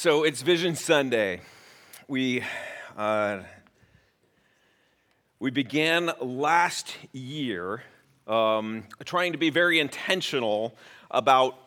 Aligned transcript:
So 0.00 0.22
it's 0.22 0.42
Vision 0.42 0.76
Sunday. 0.76 1.40
We, 2.06 2.44
uh, 2.96 3.40
we 5.40 5.50
began 5.50 6.12
last 6.20 6.96
year 7.10 7.82
um, 8.28 8.84
trying 9.04 9.32
to 9.32 9.38
be 9.38 9.50
very 9.50 9.80
intentional 9.80 10.76
about 11.10 11.58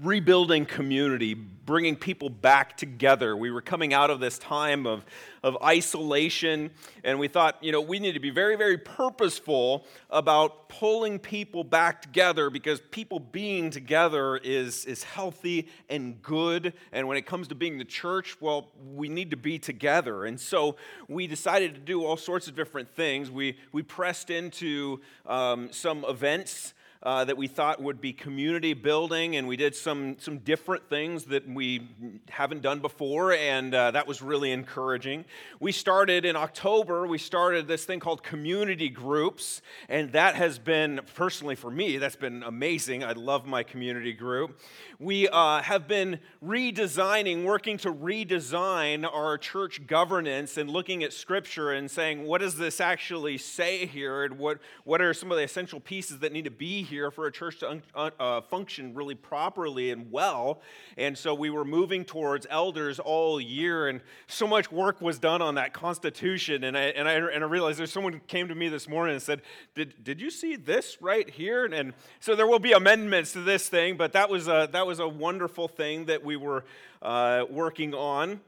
rebuilding 0.00 0.64
community, 0.64 1.34
bringing 1.34 1.96
people 1.96 2.30
back 2.30 2.76
together. 2.76 3.36
We 3.36 3.50
were 3.50 3.60
coming 3.60 3.92
out 3.92 4.08
of 4.08 4.20
this 4.20 4.38
time 4.38 4.86
of, 4.86 5.04
of 5.42 5.56
isolation, 5.62 6.70
and 7.04 7.18
we 7.18 7.28
thought, 7.28 7.62
you 7.62 7.72
know, 7.72 7.80
we 7.80 7.98
need 7.98 8.12
to 8.12 8.20
be 8.20 8.30
very, 8.30 8.56
very 8.56 8.78
purposeful 8.78 9.84
about 10.08 10.70
pulling 10.70 11.18
people 11.18 11.62
back 11.62 12.00
together 12.00 12.48
because 12.48 12.80
people 12.90 13.20
being 13.20 13.70
together 13.70 14.38
is, 14.38 14.86
is 14.86 15.02
healthy 15.02 15.68
and 15.90 16.22
good. 16.22 16.72
And 16.92 17.06
when 17.06 17.18
it 17.18 17.26
comes 17.26 17.48
to 17.48 17.54
being 17.54 17.76
the 17.76 17.84
church, 17.84 18.40
well, 18.40 18.70
we 18.94 19.10
need 19.10 19.30
to 19.30 19.36
be 19.36 19.58
together. 19.58 20.24
And 20.24 20.40
so 20.40 20.76
we 21.06 21.26
decided 21.26 21.74
to 21.74 21.80
do 21.80 22.04
all 22.04 22.16
sorts 22.16 22.48
of 22.48 22.56
different 22.56 22.88
things. 22.88 23.30
We, 23.30 23.58
we 23.72 23.82
pressed 23.82 24.30
into 24.30 25.00
um, 25.26 25.70
some 25.70 26.04
events 26.08 26.72
uh, 27.02 27.24
that 27.24 27.36
we 27.36 27.48
thought 27.48 27.82
would 27.82 28.00
be 28.00 28.12
community 28.12 28.74
building, 28.74 29.36
and 29.36 29.48
we 29.48 29.56
did 29.56 29.74
some, 29.74 30.16
some 30.18 30.38
different 30.38 30.88
things 30.88 31.24
that 31.24 31.48
we 31.48 31.88
haven't 32.28 32.62
done 32.62 32.78
before, 32.78 33.32
and 33.32 33.74
uh, 33.74 33.90
that 33.90 34.06
was 34.06 34.22
really 34.22 34.52
encouraging. 34.52 35.24
We 35.58 35.72
started 35.72 36.24
in 36.24 36.36
October, 36.36 37.06
we 37.06 37.18
started 37.18 37.66
this 37.66 37.84
thing 37.84 37.98
called 37.98 38.22
community 38.22 38.88
groups, 38.88 39.62
and 39.88 40.12
that 40.12 40.36
has 40.36 40.58
been, 40.60 41.00
personally 41.16 41.56
for 41.56 41.70
me, 41.70 41.98
that's 41.98 42.16
been 42.16 42.42
amazing. 42.44 43.02
I 43.02 43.12
love 43.12 43.46
my 43.46 43.64
community 43.64 44.12
group. 44.12 44.60
We 45.00 45.28
uh, 45.28 45.62
have 45.62 45.88
been 45.88 46.20
redesigning, 46.44 47.44
working 47.44 47.78
to 47.78 47.92
redesign 47.92 49.04
our 49.12 49.36
church 49.38 49.84
governance 49.88 50.56
and 50.56 50.70
looking 50.70 51.02
at 51.02 51.12
scripture 51.12 51.72
and 51.72 51.90
saying, 51.90 52.24
what 52.24 52.40
does 52.40 52.56
this 52.56 52.80
actually 52.80 53.38
say 53.38 53.86
here, 53.86 54.22
and 54.22 54.38
what, 54.38 54.58
what 54.84 55.02
are 55.02 55.12
some 55.12 55.32
of 55.32 55.36
the 55.36 55.42
essential 55.42 55.80
pieces 55.80 56.20
that 56.20 56.32
need 56.32 56.44
to 56.44 56.50
be 56.50 56.84
here 56.92 57.10
for 57.10 57.26
a 57.26 57.32
church 57.32 57.60
to 57.60 57.80
uh, 57.94 58.40
function 58.42 58.92
really 58.94 59.14
properly 59.14 59.90
and 59.90 60.12
well. 60.12 60.60
And 60.98 61.16
so 61.16 61.32
we 61.32 61.48
were 61.48 61.64
moving 61.64 62.04
towards 62.04 62.46
elders 62.50 62.98
all 62.98 63.40
year, 63.40 63.88
and 63.88 64.02
so 64.26 64.46
much 64.46 64.70
work 64.70 65.00
was 65.00 65.18
done 65.18 65.40
on 65.40 65.54
that 65.54 65.72
constitution. 65.72 66.64
And 66.64 66.76
I, 66.76 66.82
and 66.82 67.08
I, 67.08 67.14
and 67.14 67.42
I 67.42 67.46
realized 67.46 67.78
there's 67.78 67.90
someone 67.90 68.20
came 68.26 68.48
to 68.48 68.54
me 68.54 68.68
this 68.68 68.86
morning 68.86 69.14
and 69.14 69.22
said, 69.22 69.40
Did, 69.74 70.04
did 70.04 70.20
you 70.20 70.30
see 70.30 70.56
this 70.56 70.98
right 71.00 71.28
here? 71.28 71.64
And, 71.64 71.72
and 71.72 71.94
so 72.20 72.36
there 72.36 72.46
will 72.46 72.58
be 72.58 72.72
amendments 72.72 73.32
to 73.32 73.40
this 73.40 73.70
thing, 73.70 73.96
but 73.96 74.12
that 74.12 74.28
was 74.28 74.48
a, 74.48 74.68
that 74.72 74.86
was 74.86 74.98
a 74.98 75.08
wonderful 75.08 75.68
thing 75.68 76.04
that 76.04 76.22
we 76.22 76.36
were 76.36 76.64
uh, 77.00 77.46
working 77.48 77.94
on. 77.94 78.40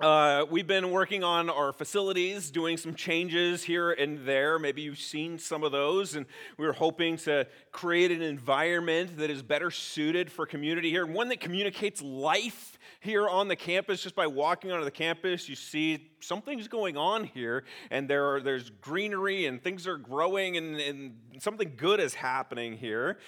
Uh, 0.00 0.46
we've 0.50 0.66
been 0.66 0.90
working 0.90 1.22
on 1.22 1.50
our 1.50 1.72
facilities, 1.72 2.50
doing 2.50 2.76
some 2.76 2.94
changes 2.94 3.62
here 3.62 3.92
and 3.92 4.26
there. 4.26 4.58
Maybe 4.58 4.82
you've 4.82 4.98
seen 4.98 5.38
some 5.38 5.62
of 5.62 5.70
those, 5.70 6.16
and 6.16 6.24
we 6.56 6.66
are 6.66 6.72
hoping 6.72 7.18
to 7.18 7.46
create 7.72 8.10
an 8.10 8.22
environment 8.22 9.18
that 9.18 9.30
is 9.30 9.42
better 9.42 9.70
suited 9.70 10.32
for 10.32 10.46
community 10.46 10.90
here, 10.90 11.04
and 11.04 11.14
one 11.14 11.28
that 11.28 11.40
communicates 11.40 12.00
life 12.00 12.78
here 13.00 13.28
on 13.28 13.48
the 13.48 13.54
campus. 13.54 14.02
Just 14.02 14.16
by 14.16 14.26
walking 14.26 14.72
onto 14.72 14.84
the 14.84 14.90
campus, 14.90 15.48
you 15.48 15.54
see 15.54 16.10
something's 16.20 16.68
going 16.68 16.96
on 16.96 17.24
here, 17.24 17.64
and 17.90 18.08
there 18.08 18.34
are, 18.34 18.40
there's 18.40 18.70
greenery, 18.70 19.46
and 19.46 19.62
things 19.62 19.86
are 19.86 19.98
growing, 19.98 20.56
and, 20.56 20.80
and 20.80 21.14
something 21.38 21.74
good 21.76 22.00
is 22.00 22.14
happening 22.14 22.78
here. 22.78 23.18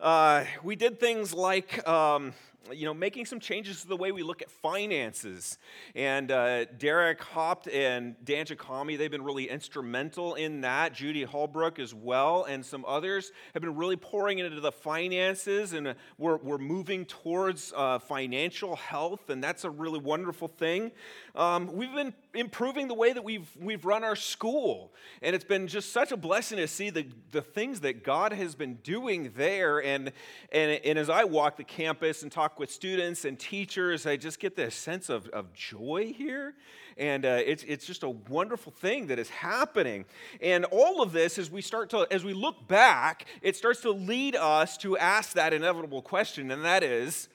Uh, 0.00 0.44
we 0.64 0.74
did 0.74 0.98
things 0.98 1.32
like 1.32 1.86
um, 1.86 2.32
you 2.72 2.84
know, 2.84 2.94
making 2.94 3.26
some 3.26 3.40
changes 3.40 3.82
to 3.82 3.88
the 3.88 3.96
way 3.96 4.12
we 4.12 4.22
look 4.22 4.42
at 4.42 4.50
finances. 4.50 5.58
And 5.94 6.30
uh, 6.30 6.64
Derek 6.64 7.20
Hopt 7.22 7.68
and 7.68 8.16
Dan 8.24 8.46
Chikami, 8.46 8.96
they've 8.96 9.10
been 9.10 9.24
really 9.24 9.48
instrumental 9.48 10.34
in 10.34 10.62
that. 10.62 10.94
Judy 10.94 11.22
Holbrook 11.22 11.78
as 11.78 11.94
well, 11.94 12.44
and 12.44 12.64
some 12.64 12.84
others 12.86 13.32
have 13.52 13.62
been 13.62 13.76
really 13.76 13.96
pouring 13.96 14.38
into 14.38 14.60
the 14.60 14.72
finances, 14.72 15.72
and 15.72 15.88
uh, 15.88 15.94
we're, 16.18 16.36
we're 16.38 16.58
moving 16.58 17.04
towards 17.04 17.72
uh, 17.76 17.98
financial 17.98 18.76
health, 18.76 19.30
and 19.30 19.42
that's 19.42 19.64
a 19.64 19.70
really 19.70 19.98
wonderful 19.98 20.48
thing. 20.48 20.92
Um, 21.34 21.70
we've 21.72 21.94
been 21.94 22.14
improving 22.34 22.88
the 22.88 22.94
way 22.94 23.12
that 23.12 23.24
we've, 23.24 23.48
we've 23.60 23.84
run 23.84 24.04
our 24.04 24.16
school, 24.16 24.92
and 25.22 25.34
it's 25.34 25.44
been 25.44 25.66
just 25.66 25.92
such 25.92 26.12
a 26.12 26.16
blessing 26.16 26.58
to 26.58 26.68
see 26.68 26.90
the, 26.90 27.06
the 27.30 27.42
things 27.42 27.80
that 27.80 28.04
God 28.04 28.32
has 28.32 28.54
been 28.54 28.74
doing 28.76 29.32
there. 29.36 29.82
And, 29.82 30.12
and, 30.52 30.80
and 30.84 30.98
as 30.98 31.08
I 31.08 31.24
walk 31.24 31.56
the 31.56 31.64
campus 31.64 32.22
and 32.22 32.30
talk 32.32 32.58
with 32.58 32.70
students 32.70 33.24
and 33.24 33.38
teachers, 33.38 34.06
I 34.06 34.16
just 34.16 34.40
get 34.40 34.56
this 34.56 34.74
sense 34.74 35.08
of, 35.08 35.28
of 35.28 35.52
joy 35.52 36.12
here. 36.16 36.54
And 36.96 37.24
uh, 37.24 37.40
it's, 37.44 37.64
it's 37.64 37.86
just 37.86 38.04
a 38.04 38.10
wonderful 38.10 38.70
thing 38.70 39.08
that 39.08 39.18
is 39.18 39.28
happening. 39.28 40.04
And 40.40 40.64
all 40.66 41.02
of 41.02 41.12
this, 41.12 41.38
as 41.38 41.50
we 41.50 41.60
start 41.60 41.90
to, 41.90 42.06
as 42.10 42.24
we 42.24 42.34
look 42.34 42.68
back, 42.68 43.26
it 43.42 43.56
starts 43.56 43.80
to 43.80 43.90
lead 43.90 44.36
us 44.36 44.76
to 44.78 44.96
ask 44.98 45.32
that 45.32 45.52
inevitable 45.52 46.02
question, 46.02 46.50
and 46.50 46.64
that 46.64 46.82
is, 46.82 47.28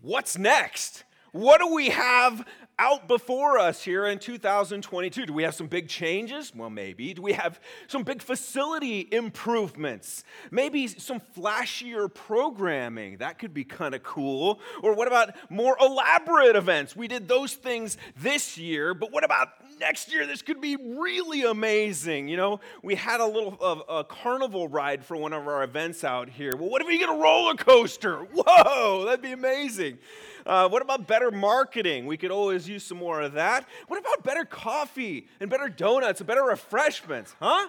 what's 0.00 0.38
next? 0.38 1.04
What 1.32 1.60
do 1.60 1.74
we 1.74 1.88
have 1.88 2.46
out 2.78 3.08
before 3.08 3.58
us 3.58 3.82
here 3.82 4.06
in 4.06 4.18
2022? 4.18 5.26
Do 5.26 5.32
we 5.32 5.42
have 5.42 5.54
some 5.54 5.66
big 5.66 5.88
changes? 5.88 6.52
Well, 6.54 6.70
maybe. 6.70 7.14
Do 7.14 7.22
we 7.22 7.32
have 7.32 7.60
some 7.86 8.02
big 8.02 8.22
facility 8.22 9.08
improvements? 9.10 10.24
Maybe 10.50 10.86
some 10.88 11.20
flashier 11.36 12.12
programming. 12.12 13.18
That 13.18 13.38
could 13.38 13.54
be 13.54 13.64
kind 13.64 13.94
of 13.94 14.02
cool. 14.02 14.60
Or 14.82 14.94
what 14.94 15.08
about 15.08 15.34
more 15.50 15.76
elaborate 15.80 16.56
events? 16.56 16.96
We 16.96 17.08
did 17.08 17.28
those 17.28 17.54
things 17.54 17.96
this 18.16 18.58
year, 18.58 18.94
but 18.94 19.12
what 19.12 19.24
about 19.24 19.48
next 19.78 20.12
year? 20.12 20.26
This 20.26 20.42
could 20.42 20.60
be 20.60 20.76
really 20.76 21.44
amazing. 21.44 22.28
You 22.28 22.36
know, 22.36 22.60
we 22.82 22.94
had 22.94 23.20
a 23.20 23.26
little 23.26 23.56
a, 23.60 23.98
a 24.00 24.04
carnival 24.04 24.68
ride 24.68 25.04
for 25.04 25.16
one 25.16 25.32
of 25.32 25.46
our 25.46 25.62
events 25.62 26.04
out 26.04 26.28
here. 26.28 26.56
Well, 26.56 26.68
what 26.68 26.82
if 26.82 26.88
we 26.88 26.98
get 26.98 27.08
a 27.08 27.12
roller 27.12 27.54
coaster? 27.54 28.16
Whoa, 28.16 29.04
that'd 29.04 29.22
be 29.22 29.32
amazing. 29.32 29.98
Uh, 30.46 30.68
what 30.68 30.82
about 30.82 31.06
better 31.06 31.30
marketing? 31.30 32.04
We 32.04 32.18
could 32.18 32.30
always 32.30 32.63
use 32.68 32.84
some 32.84 32.98
more 32.98 33.20
of 33.20 33.32
that. 33.34 33.66
What 33.88 33.98
about 33.98 34.24
better 34.24 34.44
coffee 34.44 35.28
and 35.40 35.50
better 35.50 35.68
donuts 35.68 36.20
and 36.20 36.26
better 36.26 36.42
refreshments? 36.42 37.34
Huh? 37.40 37.68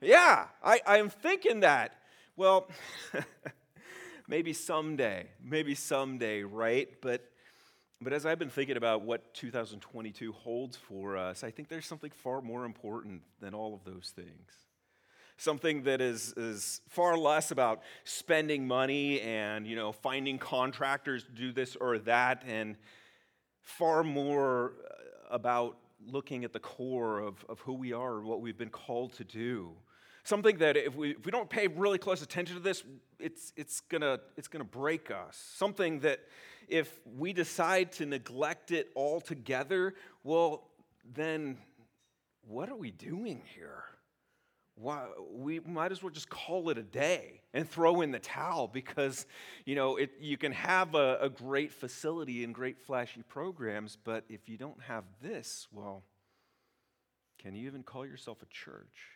Yeah, 0.00 0.46
I, 0.62 0.80
I'm 0.86 1.08
thinking 1.08 1.60
that. 1.60 1.96
Well, 2.36 2.68
maybe 4.28 4.52
someday, 4.52 5.26
maybe 5.42 5.74
someday, 5.74 6.42
right? 6.42 6.88
But 7.00 7.30
but 8.02 8.12
as 8.12 8.26
I've 8.26 8.38
been 8.38 8.50
thinking 8.50 8.76
about 8.76 9.02
what 9.02 9.32
2022 9.32 10.30
holds 10.32 10.76
for 10.76 11.16
us, 11.16 11.42
I 11.42 11.50
think 11.50 11.68
there's 11.68 11.86
something 11.86 12.10
far 12.10 12.42
more 12.42 12.66
important 12.66 13.22
than 13.40 13.54
all 13.54 13.72
of 13.72 13.84
those 13.90 14.12
things 14.14 14.66
something 15.36 15.82
that 15.82 16.00
is, 16.00 16.32
is 16.36 16.80
far 16.88 17.16
less 17.16 17.50
about 17.50 17.82
spending 18.04 18.66
money 18.66 19.20
and 19.20 19.66
you 19.66 19.76
know 19.76 19.92
finding 19.92 20.38
contractors 20.38 21.24
to 21.24 21.30
do 21.32 21.52
this 21.52 21.76
or 21.76 21.98
that 21.98 22.42
and 22.46 22.76
far 23.66 24.04
more 24.04 24.74
uh, 24.88 25.34
about 25.34 25.76
looking 26.06 26.44
at 26.44 26.52
the 26.52 26.60
core 26.60 27.18
of, 27.18 27.44
of 27.48 27.58
who 27.60 27.72
we 27.72 27.92
are 27.92 28.18
and 28.18 28.26
what 28.26 28.40
we've 28.40 28.56
been 28.56 28.70
called 28.70 29.12
to 29.14 29.24
do. 29.24 29.72
Something 30.22 30.58
that 30.58 30.76
if 30.76 30.94
we, 30.94 31.10
if 31.10 31.26
we 31.26 31.32
don't 31.32 31.50
pay 31.50 31.66
really 31.66 31.98
close 31.98 32.22
attention 32.22 32.56
to 32.56 32.62
this 32.62 32.84
it's, 33.18 33.52
it's 33.56 33.80
gonna 33.80 34.20
it's 34.36 34.46
gonna 34.48 34.64
break 34.64 35.10
us. 35.10 35.36
Something 35.56 36.00
that 36.00 36.20
if 36.68 37.00
we 37.16 37.32
decide 37.32 37.92
to 37.92 38.06
neglect 38.06 38.70
it 38.70 38.90
altogether 38.94 39.94
well 40.22 40.68
then 41.14 41.56
what 42.46 42.68
are 42.68 42.76
we 42.76 42.90
doing 42.90 43.42
here 43.54 43.84
why, 44.76 45.06
we 45.32 45.58
might 45.60 45.90
as 45.90 46.02
well 46.02 46.10
just 46.10 46.28
call 46.28 46.68
it 46.68 46.76
a 46.76 46.82
day 46.82 47.40
and 47.54 47.68
throw 47.68 48.02
in 48.02 48.12
the 48.12 48.18
towel 48.18 48.68
because 48.68 49.26
you 49.64 49.74
know 49.74 49.96
it, 49.96 50.10
you 50.20 50.36
can 50.36 50.52
have 50.52 50.94
a, 50.94 51.18
a 51.22 51.30
great 51.30 51.72
facility 51.72 52.44
and 52.44 52.54
great 52.54 52.78
flashy 52.78 53.22
programs 53.22 53.96
but 54.04 54.24
if 54.28 54.48
you 54.48 54.58
don't 54.58 54.80
have 54.82 55.04
this 55.22 55.66
well 55.72 56.02
can 57.38 57.54
you 57.54 57.66
even 57.66 57.82
call 57.82 58.04
yourself 58.04 58.42
a 58.42 58.46
church 58.46 59.15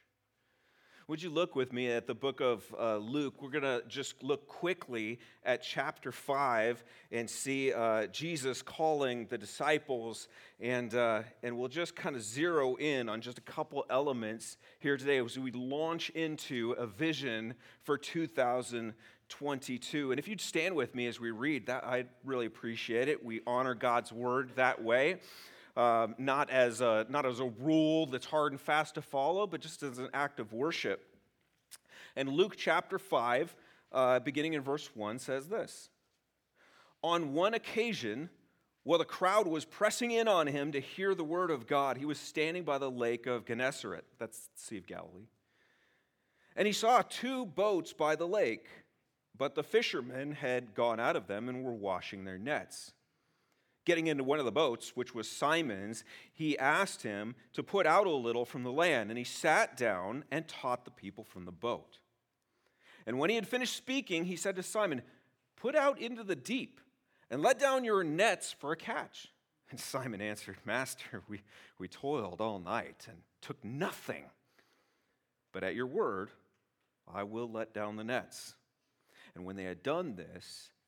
would 1.10 1.20
you 1.20 1.28
look 1.28 1.54
with 1.56 1.72
me 1.72 1.90
at 1.90 2.06
the 2.06 2.14
book 2.14 2.40
of 2.40 2.62
uh, 2.78 2.96
Luke? 2.98 3.42
We're 3.42 3.50
going 3.50 3.64
to 3.64 3.82
just 3.88 4.22
look 4.22 4.46
quickly 4.46 5.18
at 5.44 5.60
chapter 5.60 6.12
5 6.12 6.84
and 7.10 7.28
see 7.28 7.72
uh, 7.72 8.06
Jesus 8.06 8.62
calling 8.62 9.26
the 9.26 9.36
disciples, 9.36 10.28
and, 10.60 10.94
uh, 10.94 11.22
and 11.42 11.58
we'll 11.58 11.66
just 11.66 11.96
kind 11.96 12.14
of 12.14 12.22
zero 12.22 12.76
in 12.76 13.08
on 13.08 13.22
just 13.22 13.38
a 13.38 13.40
couple 13.40 13.84
elements 13.90 14.56
here 14.78 14.96
today 14.96 15.18
as 15.18 15.36
we 15.36 15.50
launch 15.50 16.10
into 16.10 16.76
a 16.78 16.86
vision 16.86 17.54
for 17.82 17.98
2022. 17.98 20.12
And 20.12 20.20
if 20.20 20.28
you'd 20.28 20.40
stand 20.40 20.76
with 20.76 20.94
me 20.94 21.08
as 21.08 21.18
we 21.18 21.32
read, 21.32 21.66
that 21.66 21.84
I'd 21.84 22.06
really 22.24 22.46
appreciate 22.46 23.08
it. 23.08 23.24
We 23.24 23.40
honor 23.48 23.74
God's 23.74 24.12
word 24.12 24.52
that 24.54 24.80
way. 24.80 25.18
Um, 25.76 26.14
not, 26.18 26.50
as 26.50 26.80
a, 26.80 27.06
not 27.08 27.24
as 27.26 27.40
a 27.40 27.44
rule 27.44 28.06
that's 28.06 28.26
hard 28.26 28.52
and 28.52 28.60
fast 28.60 28.96
to 28.96 29.02
follow, 29.02 29.46
but 29.46 29.60
just 29.60 29.82
as 29.82 29.98
an 29.98 30.08
act 30.12 30.40
of 30.40 30.52
worship. 30.52 31.10
And 32.16 32.28
Luke 32.28 32.54
chapter 32.56 32.98
5, 32.98 33.54
uh, 33.92 34.18
beginning 34.20 34.54
in 34.54 34.62
verse 34.62 34.90
1, 34.94 35.18
says 35.18 35.48
this 35.48 35.90
On 37.02 37.32
one 37.32 37.54
occasion, 37.54 38.30
While 38.82 38.98
the 38.98 39.04
crowd 39.04 39.46
was 39.46 39.64
pressing 39.64 40.10
in 40.10 40.28
on 40.28 40.46
him 40.46 40.72
to 40.72 40.80
hear 40.80 41.14
the 41.14 41.24
word 41.24 41.50
of 41.50 41.66
God, 41.66 41.96
he 41.96 42.04
was 42.04 42.18
standing 42.18 42.64
by 42.64 42.78
the 42.78 42.90
lake 42.90 43.26
of 43.26 43.46
Gennesaret, 43.46 44.04
that's 44.18 44.48
the 44.54 44.60
Sea 44.60 44.78
of 44.78 44.86
Galilee. 44.86 45.28
And 46.56 46.66
he 46.66 46.72
saw 46.72 47.02
two 47.02 47.46
boats 47.46 47.92
by 47.92 48.16
the 48.16 48.26
lake, 48.26 48.66
but 49.36 49.54
the 49.54 49.62
fishermen 49.62 50.32
had 50.32 50.74
gone 50.74 50.98
out 51.00 51.16
of 51.16 51.26
them 51.26 51.48
and 51.48 51.64
were 51.64 51.72
washing 51.72 52.24
their 52.24 52.38
nets. 52.38 52.92
Getting 53.90 54.06
into 54.06 54.22
one 54.22 54.38
of 54.38 54.44
the 54.44 54.52
boats, 54.52 54.92
which 54.94 55.16
was 55.16 55.28
Simon's, 55.28 56.04
he 56.32 56.56
asked 56.56 57.02
him 57.02 57.34
to 57.54 57.64
put 57.64 57.88
out 57.88 58.06
a 58.06 58.10
little 58.10 58.44
from 58.44 58.62
the 58.62 58.70
land, 58.70 59.10
and 59.10 59.18
he 59.18 59.24
sat 59.24 59.76
down 59.76 60.22
and 60.30 60.46
taught 60.46 60.84
the 60.84 60.92
people 60.92 61.24
from 61.24 61.44
the 61.44 61.50
boat. 61.50 61.98
And 63.04 63.18
when 63.18 63.30
he 63.30 63.34
had 63.34 63.48
finished 63.48 63.74
speaking, 63.74 64.26
he 64.26 64.36
said 64.36 64.54
to 64.54 64.62
Simon, 64.62 65.02
Put 65.56 65.74
out 65.74 66.00
into 66.00 66.22
the 66.22 66.36
deep 66.36 66.80
and 67.32 67.42
let 67.42 67.58
down 67.58 67.82
your 67.82 68.04
nets 68.04 68.54
for 68.56 68.70
a 68.70 68.76
catch. 68.76 69.26
And 69.72 69.80
Simon 69.80 70.20
answered, 70.20 70.58
Master, 70.64 71.24
we, 71.28 71.40
we 71.76 71.88
toiled 71.88 72.40
all 72.40 72.60
night 72.60 73.06
and 73.08 73.16
took 73.42 73.64
nothing. 73.64 74.22
But 75.50 75.64
at 75.64 75.74
your 75.74 75.88
word, 75.88 76.30
I 77.12 77.24
will 77.24 77.50
let 77.50 77.74
down 77.74 77.96
the 77.96 78.04
nets. 78.04 78.54
And 79.34 79.44
when 79.44 79.56
they 79.56 79.64
had 79.64 79.82
done 79.82 80.14
this, 80.14 80.70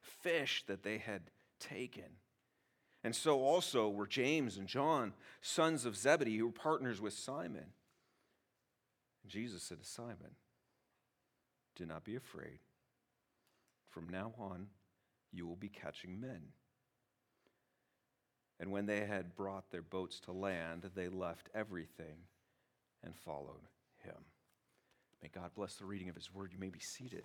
fish 0.00 0.64
that 0.66 0.82
they 0.82 0.98
had 0.98 1.22
taken. 1.58 2.16
And 3.02 3.14
so 3.14 3.40
also 3.40 3.88
were 3.88 4.06
James 4.06 4.58
and 4.58 4.68
John, 4.68 5.14
sons 5.40 5.86
of 5.86 5.96
Zebedee, 5.96 6.36
who 6.36 6.46
were 6.46 6.52
partners 6.52 7.00
with 7.00 7.14
Simon. 7.14 7.66
And 9.22 9.30
Jesus 9.30 9.62
said 9.62 9.80
to 9.80 9.86
Simon, 9.86 10.36
Do 11.76 11.86
not 11.86 12.04
be 12.04 12.16
afraid. 12.16 12.58
From 13.88 14.08
now 14.08 14.32
on, 14.38 14.66
you 15.32 15.46
will 15.46 15.56
be 15.56 15.68
catching 15.68 16.20
men. 16.20 16.42
And 18.58 18.70
when 18.70 18.84
they 18.84 19.06
had 19.06 19.34
brought 19.34 19.70
their 19.70 19.82
boats 19.82 20.20
to 20.20 20.32
land, 20.32 20.90
they 20.94 21.08
left 21.08 21.48
everything 21.54 22.26
and 23.02 23.16
followed 23.16 23.66
him. 24.04 24.16
May 25.22 25.28
God 25.28 25.50
bless 25.54 25.76
the 25.76 25.86
reading 25.86 26.10
of 26.10 26.14
his 26.14 26.32
word. 26.32 26.52
You 26.52 26.58
may 26.58 26.68
be 26.68 26.80
seated. 26.80 27.24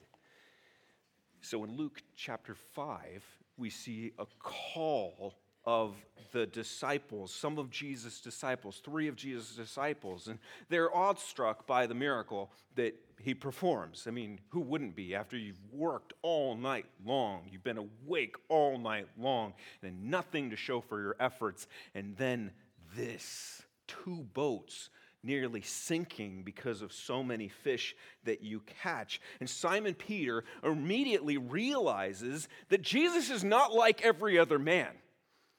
So 1.41 1.63
in 1.63 1.77
Luke 1.77 2.01
chapter 2.15 2.55
5, 2.55 3.23
we 3.57 3.69
see 3.69 4.13
a 4.17 4.25
call 4.39 5.35
of 5.65 5.95
the 6.31 6.45
disciples, 6.45 7.33
some 7.33 7.57
of 7.57 7.69
Jesus' 7.69 8.21
disciples, 8.21 8.81
three 8.83 9.07
of 9.07 9.15
Jesus' 9.15 9.55
disciples, 9.55 10.27
and 10.27 10.37
they're 10.69 10.95
awestruck 10.95 11.65
by 11.65 11.87
the 11.87 11.95
miracle 11.95 12.51
that 12.75 12.95
he 13.19 13.33
performs. 13.33 14.05
I 14.07 14.11
mean, 14.11 14.39
who 14.49 14.59
wouldn't 14.59 14.95
be 14.95 15.15
after 15.15 15.37
you've 15.37 15.61
worked 15.71 16.13
all 16.21 16.55
night 16.55 16.85
long? 17.03 17.43
You've 17.49 17.63
been 17.63 17.77
awake 17.77 18.35
all 18.49 18.77
night 18.77 19.07
long 19.17 19.53
and 19.81 20.11
nothing 20.11 20.49
to 20.51 20.55
show 20.55 20.81
for 20.81 21.01
your 21.01 21.15
efforts. 21.19 21.67
And 21.95 22.15
then 22.17 22.51
this 22.95 23.63
two 23.87 24.27
boats 24.33 24.89
nearly 25.25 25.61
sinking 25.61 26.43
because 26.43 26.81
of 26.81 26.93
so 26.93 27.23
many 27.23 27.47
fish 27.47 27.95
that 28.23 28.41
you 28.41 28.61
catch. 28.81 29.19
And 29.39 29.49
Simon 29.49 29.93
Peter 29.93 30.43
immediately 30.63 31.37
realizes 31.37 32.47
that 32.69 32.81
Jesus 32.81 33.29
is 33.29 33.43
not 33.43 33.73
like 33.73 34.03
every 34.03 34.37
other 34.37 34.59
man. 34.59 34.89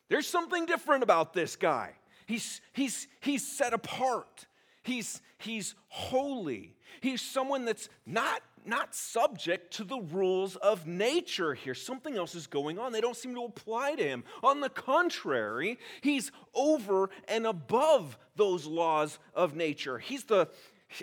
There's 0.09 0.29
something 0.29 0.67
different 0.67 1.03
about 1.03 1.33
this 1.33 1.57
guy. 1.57 1.93
He's, 2.27 2.61
he's, 2.73 3.09
he's 3.21 3.47
set 3.47 3.73
apart. 3.73 4.47
He's, 4.83 5.21
he's 5.39 5.75
holy. 5.89 6.77
He's 7.01 7.21
someone 7.21 7.65
that's 7.65 7.89
not, 8.07 8.41
not 8.67 8.95
subject 8.95 9.73
to 9.75 9.85
the 9.85 9.99
rules 9.99 10.57
of 10.57 10.87
nature 10.87 11.55
here. 11.55 11.75
Something 11.75 12.17
else 12.17 12.35
is 12.35 12.47
going 12.47 12.79
on. 12.79 12.93
They 12.93 13.01
don't 13.01 13.17
seem 13.17 13.35
to 13.35 13.45
apply 13.45 13.95
to 13.95 14.03
him. 14.03 14.25
On 14.43 14.61
the 14.61 14.69
contrary, 14.69 15.79
he's 16.01 16.33
over 16.55 17.11
and 17.29 17.47
above 17.47 18.19
those 18.37 18.67
laws 18.67 19.19
of 19.35 19.55
nature. 19.55 19.99
He's 19.99 20.25
the, 20.25 20.49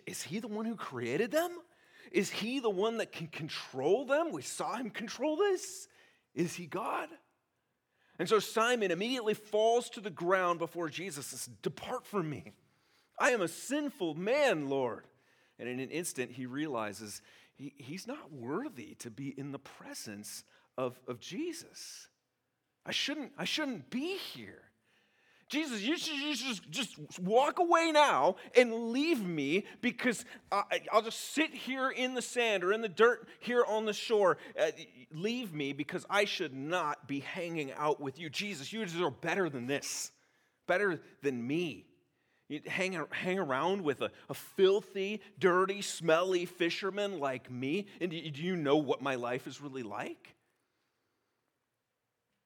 is 0.06 0.24
he 0.24 0.39
the 0.39 0.48
one 0.48 0.65
who 0.65 0.75
created 0.75 1.31
them? 1.31 1.51
Is 2.12 2.30
he 2.30 2.60
the 2.60 2.69
one 2.69 2.98
that 2.98 3.12
can 3.12 3.27
control 3.27 4.06
them? 4.06 4.31
We 4.31 4.44
saw 4.44 4.75
him 4.75 4.89
control 4.89 5.36
this. 5.36 5.88
Is 6.36 6.54
he 6.54 6.65
God? 6.65 7.10
And 8.19 8.30
so 8.30 8.39
Simon 8.39 8.92
immediately 8.92 9.33
falls 9.33 9.89
to 9.92 10.01
the 10.01 10.12
ground 10.12 10.60
before 10.60 10.89
Jesus 10.89 11.31
and 11.31 11.39
says, 11.39 11.56
Depart 11.62 12.06
from 12.06 12.30
me. 12.30 12.54
I 13.19 13.31
am 13.31 13.42
a 13.42 13.48
sinful 13.48 14.15
man, 14.15 14.69
Lord. 14.69 15.06
And 15.60 15.68
in 15.68 15.80
an 15.80 15.89
instant, 15.89 16.31
he 16.31 16.45
realizes 16.45 17.21
he, 17.55 17.73
he's 17.77 18.07
not 18.07 18.31
worthy 18.31 18.95
to 18.95 19.09
be 19.09 19.33
in 19.38 19.51
the 19.51 19.59
presence 19.59 20.44
of, 20.77 21.00
of 21.07 21.19
Jesus. 21.19 22.07
I 22.85 22.91
shouldn't, 22.91 23.31
I 23.38 23.45
shouldn't 23.45 23.89
be 23.89 24.17
here. 24.17 24.63
Jesus, 25.50 25.81
you 25.81 25.97
should, 25.97 26.17
you 26.17 26.35
should 26.35 26.71
just 26.71 26.97
walk 27.19 27.59
away 27.59 27.91
now 27.91 28.38
and 28.57 28.91
leave 28.91 29.23
me 29.23 29.65
because 29.81 30.25
I, 30.51 30.63
will 30.91 31.03
just 31.03 31.33
sit 31.35 31.53
here 31.53 31.91
in 31.91 32.15
the 32.15 32.23
sand 32.23 32.63
or 32.63 32.73
in 32.73 32.81
the 32.81 32.89
dirt 32.89 33.27
here 33.39 33.63
on 33.63 33.85
the 33.85 33.94
shore. 33.94 34.39
Uh, 34.59 34.71
leave 35.11 35.53
me 35.53 35.71
because 35.71 36.07
I 36.09 36.25
should 36.25 36.55
not 36.55 37.07
be 37.07 37.19
hanging 37.19 37.71
out 37.73 38.01
with 38.01 38.17
you. 38.17 38.31
Jesus, 38.31 38.73
you 38.73 38.83
deserve 38.83 39.21
better 39.21 39.47
than 39.47 39.67
this, 39.67 40.11
better 40.65 41.01
than 41.21 41.45
me. 41.45 41.85
You 42.49 42.61
hang, 42.67 43.01
hang 43.11 43.39
around 43.39 43.81
with 43.81 44.01
a, 44.01 44.11
a 44.29 44.33
filthy, 44.33 45.21
dirty, 45.39 45.81
smelly 45.81 46.45
fisherman 46.45 47.19
like 47.19 47.49
me, 47.49 47.87
and 48.01 48.11
do 48.11 48.41
you 48.43 48.55
know 48.55 48.77
what 48.77 49.01
my 49.01 49.15
life 49.15 49.47
is 49.47 49.61
really 49.61 49.83
like? 49.83 50.35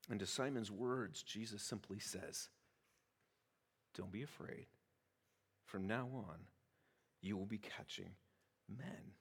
And 0.09 0.19
to 0.19 0.25
Simon's 0.25 0.71
words, 0.71 1.23
Jesus 1.23 1.61
simply 1.61 1.99
says, 1.99 2.49
don't 3.95 4.11
be 4.11 4.23
afraid. 4.23 4.67
From 5.65 5.87
now 5.87 6.07
on, 6.13 6.37
you 7.21 7.35
will 7.35 7.45
be 7.47 7.57
catching 7.57 8.11
men. 8.69 9.13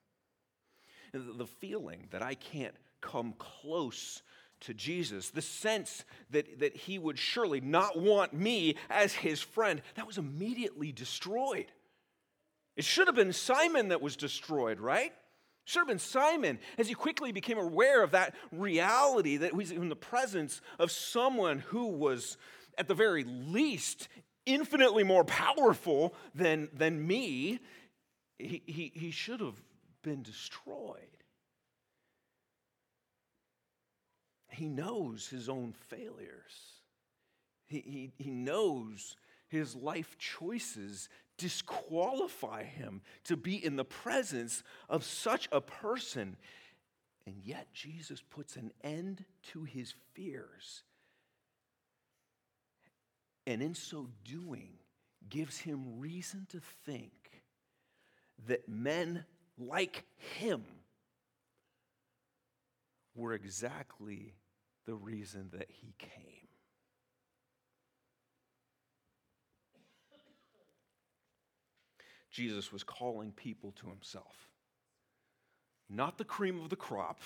The 1.13 1.47
feeling 1.47 2.09
that 2.11 2.23
I 2.23 2.35
can't 2.35 2.75
come 3.01 3.35
close 3.39 4.23
to 4.61 4.75
Jesus, 4.75 5.31
the 5.31 5.43
sense 5.43 6.05
that, 6.31 6.61
that 6.61 6.77
he 6.77 6.99
would 6.99 7.19
surely 7.19 7.61
not 7.61 7.99
want 7.99 8.33
me 8.33 8.77
as 8.89 9.13
his 9.13 9.41
friend, 9.41 9.83
that 9.95 10.07
was 10.07 10.19
immediately 10.19 10.93
destroyed. 10.93 11.67
It 12.77 12.85
should 12.85 13.07
have 13.07 13.17
been 13.17 13.33
Simon 13.33 13.89
that 13.89 14.03
was 14.03 14.17
destroyed, 14.17 14.81
right? 14.81 15.13
Should 15.65 15.81
have 15.81 15.89
been 15.89 15.99
Simon 15.99 16.59
as 16.79 16.89
he 16.89 16.95
quickly 16.95 17.33
became 17.33 17.59
aware 17.59 18.03
of 18.03 18.13
that 18.13 18.35
reality 18.53 19.39
that 19.39 19.51
he 19.51 19.57
was 19.57 19.71
in 19.71 19.89
the 19.89 19.97
presence 19.97 20.61
of 20.79 20.91
someone 20.91 21.59
who 21.59 21.89
was, 21.89 22.37
at 22.79 22.87
the 22.87 22.95
very 22.95 23.25
least, 23.25 24.09
infinitely 24.45 25.05
more 25.05 25.25
powerful 25.25 26.15
than, 26.35 26.69
than 26.73 27.07
me, 27.07 27.59
he, 28.39 28.63
he, 28.67 28.93
he 28.95 29.11
should 29.11 29.41
have 29.41 29.61
been 30.03 30.23
destroyed. 30.23 31.16
He 34.57 34.69
knows 34.69 35.29
his 35.29 35.49
own 35.49 35.75
failures. 35.89 36.81
He, 37.67 37.81
he, 37.81 38.25
he 38.25 38.31
knows 38.31 39.17
his 39.49 39.75
life 39.75 40.17
choices 40.19 41.09
disqualify 41.39 42.65
him 42.65 43.03
to 43.25 43.37
be 43.37 43.63
in 43.63 43.77
the 43.77 43.85
presence 43.85 44.63
of 44.89 45.05
such 45.05 45.49
a 45.53 45.61
person. 45.61 46.37
And 47.27 47.37
yet, 47.45 47.67
Jesus 47.75 48.23
puts 48.23 48.57
an 48.57 48.71
end 48.83 49.25
to 49.53 49.65
his 49.65 49.95
fears 50.15 50.85
and 53.47 53.63
in 53.63 53.75
so 53.75 54.09
doing, 54.25 54.71
gives 55.29 55.59
him 55.59 55.99
reason 56.01 56.47
to 56.51 56.61
think 56.85 57.13
that 58.47 58.69
men 58.69 59.25
like 59.57 60.05
him 60.17 60.65
were 63.15 63.33
exactly 63.33 64.35
the 64.87 64.95
reason 64.95 65.51
that 65.53 65.69
he 65.69 65.95
came. 65.99 66.47
Jesus 72.31 72.71
was 72.71 72.85
calling 72.85 73.33
people 73.33 73.73
to 73.81 73.89
himself. 73.89 74.51
Not 75.89 76.19
the 76.19 76.25
cream 76.25 76.61
of 76.61 76.69
the 76.69 76.77
crop, 76.77 77.21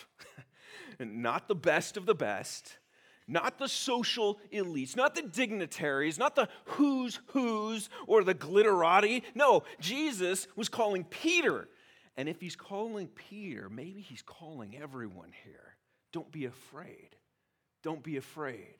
not 1.00 1.49
the 1.49 1.55
best 1.55 1.97
of 1.97 2.07
the 2.07 2.14
best, 2.14 2.79
not 3.26 3.59
the 3.59 3.69
social 3.69 4.38
elites, 4.52 4.97
not 4.97 5.14
the 5.14 5.23
dignitaries, 5.23 6.19
not 6.19 6.37
the 6.37 6.49
who's 6.64 7.19
who's 7.29 7.88
or 8.07 8.23
the 8.23 8.35
glitterati. 8.35 9.23
No, 9.35 9.64
Jesus 9.81 10.47
was 10.57 10.69
calling 10.69 11.05
Peter. 11.05 11.69
And 12.17 12.29
if 12.29 12.40
he's 12.40 12.57
calling 12.57 13.09
Peter, 13.09 13.69
maybe 13.69 14.02
he's 14.02 14.23
calling 14.23 14.76
everyone 14.81 15.33
here. 15.45 15.76
Don't 16.12 16.31
be 16.31 16.45
afraid. 16.45 17.17
Don't 17.83 18.03
be 18.03 18.17
afraid. 18.17 18.75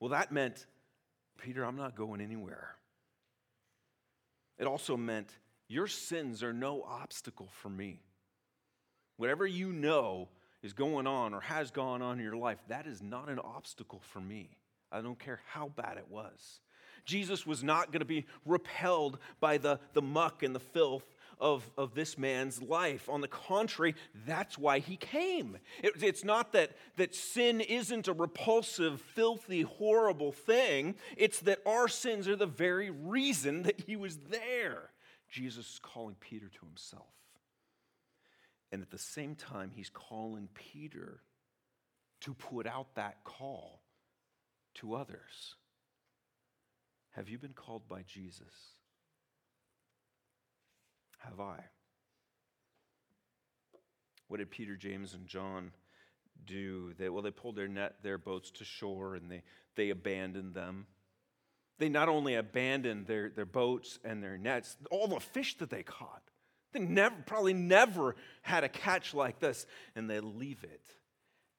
Well, 0.00 0.10
that 0.10 0.32
meant, 0.32 0.66
Peter, 1.38 1.64
I'm 1.64 1.76
not 1.76 1.96
going 1.96 2.20
anywhere. 2.20 2.76
It 4.58 4.66
also 4.66 4.96
meant, 4.96 5.30
your 5.68 5.86
sins 5.86 6.42
are 6.42 6.52
no 6.52 6.82
obstacle 6.82 7.48
for 7.50 7.68
me. 7.68 8.00
Whatever 9.16 9.46
you 9.46 9.72
know 9.72 10.28
is 10.62 10.72
going 10.72 11.06
on 11.06 11.34
or 11.34 11.40
has 11.40 11.70
gone 11.70 12.02
on 12.02 12.18
in 12.18 12.24
your 12.24 12.36
life, 12.36 12.58
that 12.68 12.86
is 12.86 13.02
not 13.02 13.28
an 13.28 13.38
obstacle 13.38 14.00
for 14.12 14.20
me. 14.20 14.56
I 14.90 15.00
don't 15.00 15.18
care 15.18 15.40
how 15.48 15.68
bad 15.68 15.98
it 15.98 16.06
was. 16.08 16.60
Jesus 17.04 17.46
was 17.46 17.62
not 17.62 17.92
going 17.92 18.00
to 18.00 18.06
be 18.06 18.26
repelled 18.46 19.18
by 19.40 19.58
the, 19.58 19.78
the 19.92 20.02
muck 20.02 20.42
and 20.42 20.54
the 20.54 20.60
filth 20.60 21.13
of, 21.40 21.68
of 21.76 21.94
this 21.94 22.16
man's 22.18 22.62
life. 22.62 23.08
On 23.08 23.20
the 23.20 23.28
contrary, 23.28 23.94
that's 24.26 24.58
why 24.58 24.78
he 24.78 24.96
came. 24.96 25.58
It, 25.82 26.02
it's 26.02 26.24
not 26.24 26.52
that, 26.52 26.72
that 26.96 27.14
sin 27.14 27.60
isn't 27.60 28.08
a 28.08 28.12
repulsive, 28.12 29.00
filthy, 29.00 29.62
horrible 29.62 30.32
thing, 30.32 30.94
it's 31.16 31.40
that 31.40 31.60
our 31.66 31.88
sins 31.88 32.28
are 32.28 32.36
the 32.36 32.46
very 32.46 32.90
reason 32.90 33.62
that 33.62 33.80
he 33.80 33.96
was 33.96 34.16
there. 34.30 34.90
Jesus 35.30 35.74
is 35.74 35.80
calling 35.82 36.16
Peter 36.20 36.48
to 36.48 36.66
himself. 36.66 37.06
And 38.70 38.82
at 38.82 38.90
the 38.90 38.98
same 38.98 39.34
time, 39.34 39.70
he's 39.74 39.90
calling 39.90 40.48
Peter 40.54 41.20
to 42.22 42.34
put 42.34 42.66
out 42.66 42.94
that 42.94 43.22
call 43.24 43.82
to 44.74 44.94
others. 44.94 45.54
Have 47.10 47.28
you 47.28 47.38
been 47.38 47.52
called 47.52 47.88
by 47.88 48.02
Jesus? 48.02 48.74
Have 51.24 51.40
I? 51.40 51.60
What 54.28 54.38
did 54.38 54.50
Peter, 54.50 54.76
James, 54.76 55.14
and 55.14 55.26
John 55.26 55.72
do? 56.44 56.94
They, 56.98 57.08
well, 57.08 57.22
they 57.22 57.30
pulled 57.30 57.56
their 57.56 57.68
net, 57.68 57.96
their 58.02 58.18
boats 58.18 58.50
to 58.52 58.64
shore, 58.64 59.14
and 59.14 59.30
they, 59.30 59.42
they 59.76 59.90
abandoned 59.90 60.54
them. 60.54 60.86
They 61.78 61.88
not 61.88 62.08
only 62.08 62.34
abandoned 62.34 63.06
their, 63.06 63.30
their 63.30 63.46
boats 63.46 63.98
and 64.04 64.22
their 64.22 64.38
nets, 64.38 64.76
all 64.90 65.08
the 65.08 65.20
fish 65.20 65.58
that 65.58 65.70
they 65.70 65.82
caught. 65.82 66.22
They 66.72 66.80
never, 66.80 67.16
probably 67.26 67.54
never 67.54 68.16
had 68.42 68.64
a 68.64 68.68
catch 68.68 69.14
like 69.14 69.38
this, 69.40 69.66
and 69.94 70.08
they 70.08 70.20
leave 70.20 70.64
it 70.64 70.82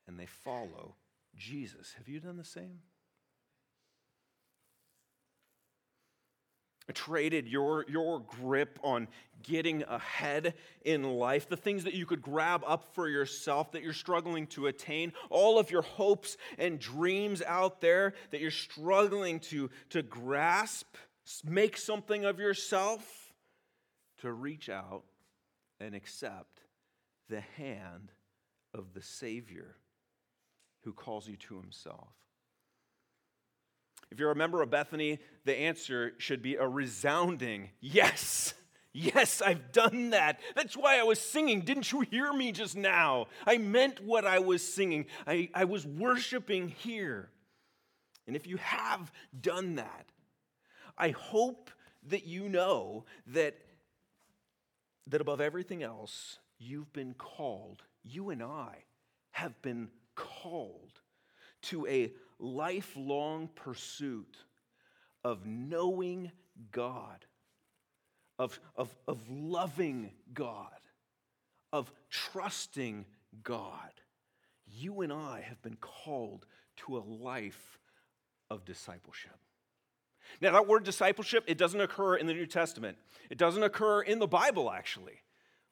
and 0.07 0.19
they 0.19 0.25
follow 0.25 0.95
Jesus. 1.36 1.93
Have 1.98 2.07
you 2.07 2.19
done 2.19 2.38
the 2.38 2.43
same? 2.43 2.79
Traded 6.93 7.47
your, 7.47 7.85
your 7.87 8.19
grip 8.21 8.79
on 8.83 9.07
getting 9.43 9.83
ahead 9.83 10.53
in 10.83 11.03
life, 11.03 11.47
the 11.47 11.57
things 11.57 11.83
that 11.83 11.93
you 11.93 12.05
could 12.05 12.21
grab 12.21 12.63
up 12.65 12.93
for 12.93 13.07
yourself 13.07 13.71
that 13.71 13.83
you're 13.83 13.93
struggling 13.93 14.47
to 14.47 14.67
attain, 14.67 15.13
all 15.29 15.59
of 15.59 15.71
your 15.71 15.83
hopes 15.83 16.37
and 16.57 16.79
dreams 16.79 17.41
out 17.43 17.81
there 17.81 18.13
that 18.31 18.41
you're 18.41 18.51
struggling 18.51 19.39
to, 19.39 19.69
to 19.89 20.01
grasp, 20.01 20.95
make 21.43 21.77
something 21.77 22.25
of 22.25 22.39
yourself, 22.39 23.33
to 24.21 24.31
reach 24.31 24.69
out 24.69 25.03
and 25.79 25.93
accept 25.93 26.61
the 27.29 27.41
hand 27.57 28.11
of 28.73 28.93
the 28.93 29.01
Savior 29.01 29.75
who 30.83 30.93
calls 30.93 31.27
you 31.27 31.35
to 31.35 31.59
himself. 31.59 32.13
If 34.15 34.19
you're 34.22 34.31
a 34.31 34.36
member 34.36 34.62
of 34.62 34.69
Bethany, 34.69 35.19
the 35.43 35.53
answer 35.53 36.13
should 36.19 36.41
be 36.41 36.55
a 36.55 36.65
resounding 36.65 37.72
yes. 37.81 38.53
Yes, 38.93 39.41
I've 39.41 39.74
done 39.74 40.12
that. 40.12 40.39
That's 40.55 40.77
why 40.77 41.01
I 41.01 41.03
was 41.03 41.19
singing. 41.19 41.60
Didn't 41.60 41.91
you 41.91 42.00
hear 42.00 42.31
me 42.31 42.53
just 42.53 42.77
now? 42.77 43.27
I 43.45 43.57
meant 43.57 44.01
what 44.01 44.25
I 44.25 44.39
was 44.39 44.63
singing. 44.63 45.07
I, 45.27 45.50
I 45.53 45.65
was 45.65 45.86
worshiping 45.86 46.69
here. 46.69 47.27
And 48.25 48.38
if 48.38 48.48
you 48.48 48.55
have 48.55 49.12
done 49.41 49.75
that, 49.75 50.05
I 50.98 51.10
hope 51.10 51.69
that 52.07 52.25
you 52.25 52.48
know 52.48 53.03
that, 53.27 53.57
that 55.07 55.19
above 55.19 55.41
everything 55.41 55.84
else, 55.84 56.39
you've 56.57 56.93
been 56.93 57.15
called, 57.15 57.84
you 58.01 58.29
and 58.29 58.41
I 58.41 58.86
have 59.31 59.62
been 59.62 59.89
called 60.15 61.01
to 61.63 61.86
a 61.88 62.13
lifelong 62.39 63.49
pursuit 63.55 64.37
of 65.23 65.45
knowing 65.45 66.31
God, 66.71 67.25
of, 68.37 68.59
of, 68.75 68.95
of 69.07 69.19
loving 69.29 70.11
God, 70.33 70.69
of 71.73 71.91
trusting 72.09 73.05
God. 73.43 73.91
You 74.67 75.01
and 75.01 75.11
I 75.11 75.43
have 75.47 75.61
been 75.61 75.77
called 75.77 76.45
to 76.77 76.97
a 76.97 76.99
life 76.99 77.79
of 78.49 78.65
discipleship. 78.65 79.37
Now, 80.41 80.51
that 80.53 80.67
word 80.67 80.83
discipleship, 80.83 81.43
it 81.47 81.57
doesn't 81.57 81.79
occur 81.79 82.15
in 82.15 82.27
the 82.27 82.33
New 82.33 82.47
Testament. 82.47 82.97
It 83.29 83.37
doesn't 83.37 83.63
occur 83.63 84.01
in 84.01 84.19
the 84.19 84.27
Bible, 84.27 84.71
actually. 84.71 85.21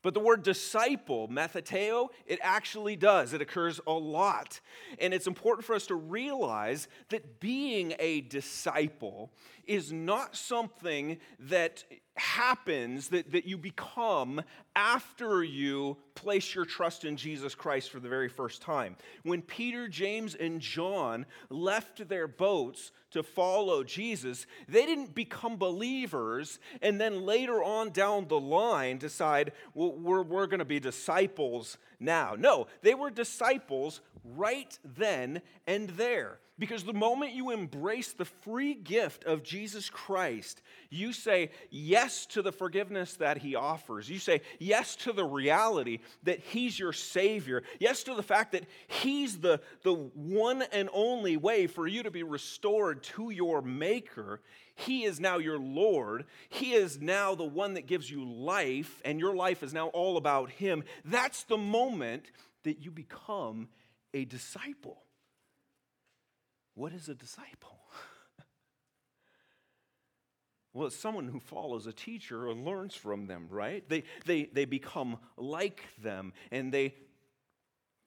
But 0.04 0.14
the 0.14 0.20
word 0.20 0.44
disciple, 0.44 1.30
methateo, 1.30 2.10
it 2.28 2.40
actually 2.44 2.96
does. 2.98 3.34
It 3.34 3.42
occurs 3.42 3.80
a 3.88 3.94
lot. 3.94 4.60
And 5.00 5.14
it's 5.14 5.28
important 5.28 5.66
for 5.66 5.74
us 5.74 5.88
to 5.88 5.96
realize 5.96 6.90
that 7.10 7.40
being 7.40 7.96
a 7.98 8.22
disciple 8.22 9.32
is 9.66 9.94
not 9.94 10.36
something 10.36 11.18
that 11.40 11.86
happens, 12.16 13.10
that, 13.10 13.32
that 13.32 13.46
you 13.46 13.58
become 13.58 14.42
after 14.76 15.44
you 15.44 15.98
place 16.16 16.54
your 16.54 16.66
trust 16.66 17.06
in 17.06 17.18
Jesus 17.18 17.56
Christ 17.56 17.90
for 17.90 18.00
the 18.00 18.10
very 18.10 18.30
first 18.30 18.62
time. 18.62 18.96
When 19.24 19.42
Peter, 19.42 19.88
James, 19.88 20.36
and 20.36 20.60
John 20.60 21.26
left 21.50 22.08
their 22.08 22.28
boats 22.28 22.92
to 23.12 23.24
follow 23.24 23.84
Jesus, 23.84 24.46
they 24.68 24.86
didn't 24.86 25.16
become 25.16 25.58
believers 25.58 26.60
and 26.82 27.00
then 27.00 27.26
later 27.26 27.64
on 27.64 27.92
down 27.92 28.28
the 28.28 28.40
line 28.40 28.98
decide, 28.98 29.52
well, 29.74 29.94
we're, 29.94 30.24
we're 30.24 30.48
going 30.48 30.60
to 30.60 30.66
be 30.66 30.80
disciples 30.80 31.78
now. 32.00 32.36
No, 32.38 32.68
they 32.82 32.94
were 32.94 33.10
disciples 33.10 34.02
right 34.24 34.78
then 34.84 35.42
and 35.68 35.90
there. 35.92 36.40
Because 36.60 36.84
the 36.84 36.94
moment 36.94 37.34
you 37.34 37.50
embrace 37.50 38.14
the 38.14 38.26
free 38.26 38.76
gift 38.76 39.24
of 39.24 39.42
Jesus 39.42 39.90
Christ, 39.90 40.62
you 40.92 41.12
say 41.12 41.50
yes 41.72 42.28
to 42.28 42.44
the 42.44 42.52
forgiveness 42.52 43.16
that 43.16 43.40
he 43.40 43.56
offers. 43.56 44.08
You 44.08 44.20
say 44.20 44.42
yes 44.60 44.96
to 44.98 45.14
the 45.14 45.26
reality 45.26 46.00
that 46.24 46.40
he's 46.40 46.78
your 46.78 46.94
Savior. 46.94 47.64
Yes 47.80 48.04
to 48.04 48.14
the 48.14 48.22
fact 48.22 48.52
that 48.52 48.68
he's 48.86 49.40
the, 49.40 49.62
the 49.82 49.96
one 49.96 50.64
and 50.72 50.90
only 50.94 51.38
way 51.38 51.66
for 51.66 51.88
you 51.88 52.04
to 52.04 52.12
be 52.12 52.22
restored 52.22 53.02
to 53.04 53.32
your 53.32 53.64
Maker. 53.64 54.40
He 54.76 55.06
is 55.06 55.20
now 55.20 55.40
your 55.40 55.60
Lord. 55.60 56.26
He 56.50 56.74
is 56.74 57.02
now 57.02 57.34
the 57.34 57.44
one 57.44 57.74
that 57.74 57.88
gives 57.88 58.12
you 58.12 58.26
life, 58.26 59.02
and 59.04 59.20
your 59.20 59.36
life 59.36 59.64
is 59.64 59.74
now 59.74 59.88
all 59.88 60.18
about 60.18 60.52
him. 60.52 60.84
That's 61.04 61.44
the 61.46 61.58
moment 61.58 62.30
that 62.64 62.80
you 62.80 62.92
become 62.92 63.70
a 64.14 64.26
disciple. 64.26 65.02
What 66.76 66.94
is 66.94 67.10
a 67.10 67.16
disciple? 67.16 67.78
well, 70.74 70.88
it's 70.88 70.96
someone 70.96 71.28
who 71.28 71.40
follows 71.40 71.88
a 71.88 71.94
teacher 71.94 72.50
and 72.50 72.66
learns 72.66 72.96
from 72.96 73.28
them, 73.28 73.48
right? 73.50 73.88
They, 73.88 74.04
they, 74.26 74.46
they 74.46 74.66
become 74.66 75.18
like 75.38 75.84
them 76.02 76.34
and 76.52 76.74
they 76.74 76.96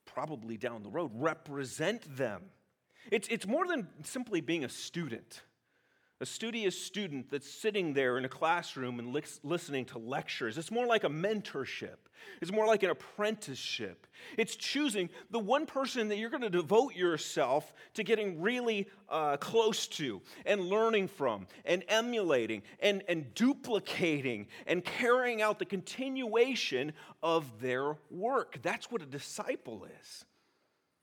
probably 0.05 0.57
down 0.57 0.83
the 0.83 0.91
road 0.91 1.13
represent 1.15 2.17
them. 2.17 2.43
It's, 3.11 3.29
it's 3.29 3.47
more 3.47 3.67
than 3.67 3.89
simply 4.03 4.41
being 4.41 4.65
a 4.65 4.69
student 4.69 5.43
a 6.21 6.27
studious 6.27 6.81
student 6.81 7.31
that's 7.31 7.51
sitting 7.51 7.93
there 7.93 8.17
in 8.17 8.25
a 8.25 8.29
classroom 8.29 8.99
and 8.99 9.23
listening 9.43 9.85
to 9.85 9.99
lectures. 9.99 10.57
It's 10.57 10.71
more 10.71 10.87
like 10.87 11.05
a 11.05 11.09
mentorship, 11.09 11.97
it's 12.41 12.51
more 12.51 12.67
like 12.67 12.83
an 12.83 12.91
apprenticeship. 12.91 14.07
It's 14.39 14.57
choosing 14.57 15.11
the 15.31 15.39
one 15.39 15.67
person 15.67 16.09
that 16.09 16.17
you're 16.17 16.31
going 16.31 16.43
to 16.43 16.51
devote 16.51 16.95
yourself 16.95 17.75
to 17.95 18.03
getting 18.03 18.41
really 18.41 18.89
uh, 19.11 19.37
close 19.37 19.87
to 19.89 20.23
and 20.47 20.63
learning 20.63 21.09
from 21.09 21.47
and 21.67 21.85
emulating 21.89 22.63
and, 22.81 23.03
and 23.09 23.33
duplicating 23.35 24.47
and 24.67 24.85
carrying 24.85 25.43
out 25.43 25.59
the 25.59 25.67
continuation 25.67 26.93
of 27.23 27.61
their 27.61 27.99
work. 28.11 28.59
That's 28.63 28.91
what 28.91 29.03
a 29.03 29.07
disciple 29.07 29.87
is. 30.01 30.25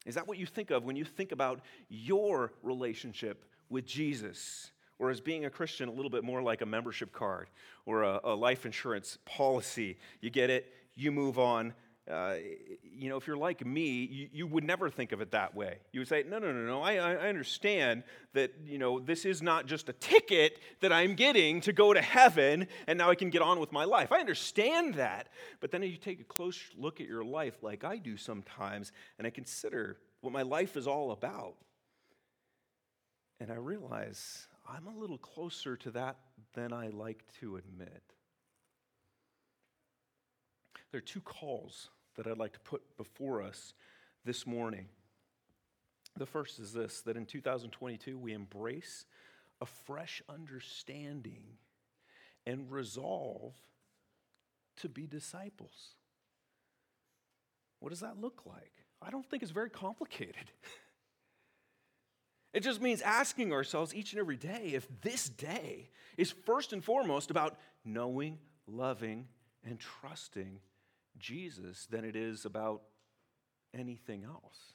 Is 0.06 0.16
that 0.16 0.28
what 0.28 0.38
you 0.38 0.46
think 0.46 0.72
of 0.72 0.84
when 0.84 0.96
you 0.96 1.06
think 1.06 1.32
about 1.32 1.62
your 1.88 2.54
relationship 2.64 3.46
with 3.70 3.86
Jesus? 3.86 4.72
Or 5.00 5.12
is 5.12 5.20
being 5.20 5.46
a 5.46 5.50
Christian 5.50 5.90
a 5.90 5.92
little 5.92 6.12
bit 6.12 6.24
more 6.24 6.42
like 6.42 6.62
a 6.62 6.66
membership 6.66 7.12
card 7.12 7.50
or 7.86 8.04
a, 8.04 8.20
a 8.24 8.36
life 8.36 8.66
insurance 8.66 9.18
policy? 9.26 9.98
You 10.22 10.30
get 10.30 10.50
it, 10.50 10.72
you 10.96 11.12
move 11.12 11.40
on, 11.40 11.74
uh, 12.10 12.36
you 12.84 13.08
know, 13.08 13.16
if 13.16 13.28
you're 13.28 13.38
like 13.38 13.66
me, 13.66 14.04
you, 14.04 14.28
you, 14.34 14.48
would 14.48 14.66
never 14.66 14.90
think 14.90 15.14
of 15.14 15.22
it 15.22 15.32
that 15.32 15.56
way. 15.56 15.78
You 15.94 16.02
would 16.02 16.08
say, 16.10 16.26
no, 16.28 16.38
no, 16.38 16.52
no, 16.52 16.66
no, 16.66 16.82
I, 16.82 16.96
I 16.96 17.30
understand 17.30 18.04
that, 18.34 18.52
you 18.66 18.78
know, 18.78 19.00
this 19.00 19.24
is 19.24 19.42
not 19.42 19.68
just 19.68 19.88
a 19.88 19.94
ticket 19.94 20.60
that 20.82 20.92
I'm 20.92 21.16
getting 21.16 21.62
to 21.62 21.72
go 21.72 21.94
to 21.94 22.02
heaven 22.02 22.68
and 22.88 22.98
now 22.98 23.10
I 23.10 23.16
can 23.16 23.30
get 23.30 23.42
on 23.42 23.58
with 23.58 23.72
my 23.72 23.86
life. 23.86 24.12
I 24.12 24.20
understand 24.20 24.96
that. 24.96 25.30
But 25.62 25.72
then 25.72 25.82
you 25.84 25.96
take 25.96 26.20
a 26.20 26.26
close 26.26 26.60
look 26.78 27.00
at 27.00 27.08
your 27.08 27.24
life 27.24 27.64
like 27.64 27.86
I 27.86 27.98
do 27.98 28.18
sometimes 28.18 28.92
and 29.18 29.26
I 29.26 29.30
consider 29.30 29.98
what 30.20 30.34
my 30.34 30.42
life 30.42 30.76
is 30.76 30.88
all 30.88 31.12
about. 31.12 31.56
And 33.40 33.50
I 33.50 33.56
realize 33.56 34.48
I'm 34.66 34.88
a 34.88 34.98
little 34.98 35.18
closer 35.18 35.76
to 35.78 35.92
that 35.92 36.18
than 36.54 36.72
I 36.72 36.90
like 36.90 37.24
to 37.40 37.58
admit. 37.58 38.04
There 40.92 41.00
are 41.00 41.02
two 41.02 41.22
calls 41.22 41.90
that 42.16 42.28
I'd 42.28 42.38
like 42.38 42.54
to 42.54 42.60
put 42.60 42.82
before 42.98 43.42
us 43.42 43.74
this 44.26 44.46
morning. 44.46 44.86
The 46.16 46.26
first 46.26 46.60
is 46.60 46.72
this 46.72 47.02
that 47.02 47.18
in 47.18 47.26
2022, 47.26 48.18
we 48.18 48.34
embrace 48.34 49.06
a 49.60 49.66
fresh 49.66 50.22
understanding 50.30 51.44
and 52.46 52.72
resolve 52.72 53.54
to 54.78 54.90
be 54.90 55.08
disciples. 55.08 55.96
What 57.80 57.90
does 57.90 58.02
that 58.02 58.20
look 58.20 58.44
like? 58.46 58.72
I 59.02 59.10
don't 59.10 59.28
think 59.30 59.44
it's 59.44 59.52
very 59.52 59.70
complicated. 59.70 60.52
It 62.54 62.62
just 62.62 62.82
means 62.82 63.02
asking 63.02 63.52
ourselves 63.52 63.96
each 63.96 64.14
and 64.14 64.20
every 64.20 64.38
day 64.38 64.72
if 64.74 64.88
this 65.02 65.28
day 65.28 65.90
is 66.18 66.32
first 66.32 66.72
and 66.72 66.84
foremost 66.84 67.32
about 67.32 67.58
knowing, 67.84 68.38
loving, 68.68 69.28
and 69.66 69.80
trusting 69.80 70.60
Jesus 71.18 71.88
than 71.88 72.06
it 72.06 72.16
is 72.16 72.46
about 72.46 72.84
anything 73.74 74.24
else. 74.24 74.74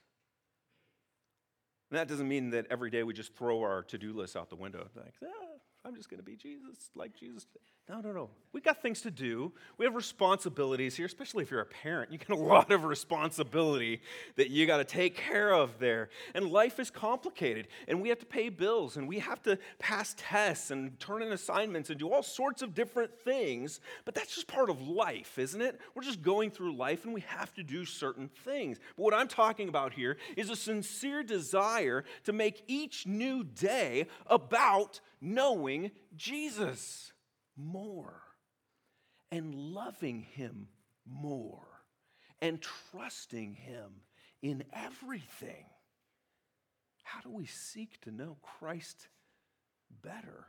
And 1.91 1.99
that 1.99 2.09
doesn't 2.09 2.29
mean 2.29 2.51
that 2.51 2.67
every 2.69 2.91
day 2.91 3.03
we 3.03 3.15
just 3.15 3.35
throw 3.35 3.63
our 3.63 3.83
to 3.85 3.97
do 3.97 4.13
list 4.13 4.37
out 4.37 4.51
the 4.51 4.57
window. 4.57 4.89
Like, 4.95 5.15
ah, 5.25 5.48
I'm 5.85 5.95
just 5.95 6.11
going 6.11 6.19
to 6.19 6.25
be 6.25 6.37
Jesus, 6.37 6.91
like 6.95 7.15
Jesus. 7.15 7.47
No, 7.89 8.01
no, 8.01 8.13
no. 8.13 8.29
We 8.53 8.61
got 8.61 8.83
things 8.83 9.01
to 9.03 9.11
do. 9.11 9.53
We 9.79 9.87
have 9.87 9.95
responsibilities 9.95 10.97
here, 10.97 11.07
especially 11.07 11.43
if 11.43 11.51
you're 11.51 11.61
a 11.61 11.67
parent. 11.67 12.13
You 12.13 12.19
got 12.19 12.37
a 12.37 12.41
lot 12.43 12.71
of 12.71 12.85
responsibility 12.85 14.03
that 14.37 14.51
you 14.51 14.67
got 14.67 14.79
to 14.79 14.85
take 14.85 15.17
care 15.17 15.53
of 15.55 15.79
there. 15.79 16.11
And 16.35 16.51
life 16.51 16.79
is 16.79 16.91
complicated, 16.91 17.69
and 17.87 18.03
we 18.03 18.11
have 18.11 18.19
to 18.19 18.27
pay 18.27 18.51
bills, 18.51 18.99
and 18.99 19.09
we 19.09 19.21
have 19.21 19.43
to 19.45 19.59
pass 19.79 20.15
tests 20.19 20.71
and 20.71 20.99
turn 21.01 21.23
in 21.23 21.33
assignments 21.33 21.89
and 21.89 21.99
do 21.99 22.13
all 22.13 22.23
sorts 22.23 22.61
of 22.61 22.75
different 22.75 23.17
things. 23.21 23.81
But 24.05 24.15
that's 24.15 24.35
just 24.35 24.49
part 24.49 24.69
of 24.69 24.87
life, 24.87 25.39
isn't 25.39 25.63
it? 25.63 25.81
We're 25.95 26.03
just 26.03 26.21
going 26.21 26.51
through 26.51 26.77
life, 26.77 27.05
and 27.05 27.15
we 27.15 27.23
have 27.23 27.55
to 27.55 27.63
do 27.63 27.87
certain 27.87 28.29
things. 28.45 28.79
But 28.97 29.03
what 29.05 29.15
I'm 29.15 29.29
talking 29.29 29.71
about 29.71 29.95
here 29.95 30.19
is 30.37 30.51
a 30.51 30.57
sincere 30.57 31.23
desire 31.23 32.05
to 32.25 32.33
make 32.35 32.65
each 32.67 33.07
new 33.07 33.45
day 33.45 34.09
about 34.27 35.01
knowing 35.21 35.91
Jesus 36.17 37.13
more 37.57 38.23
and 39.31 39.55
loving 39.55 40.23
him 40.23 40.69
more 41.07 41.67
and 42.41 42.61
trusting 42.61 43.55
him 43.55 44.03
in 44.43 44.65
everything. 44.73 45.67
How 47.03 47.21
do 47.21 47.31
we 47.31 47.47
seek 47.47 48.01
to 48.03 48.11
know 48.11 48.37
Christ 48.43 49.09
better? 50.03 50.47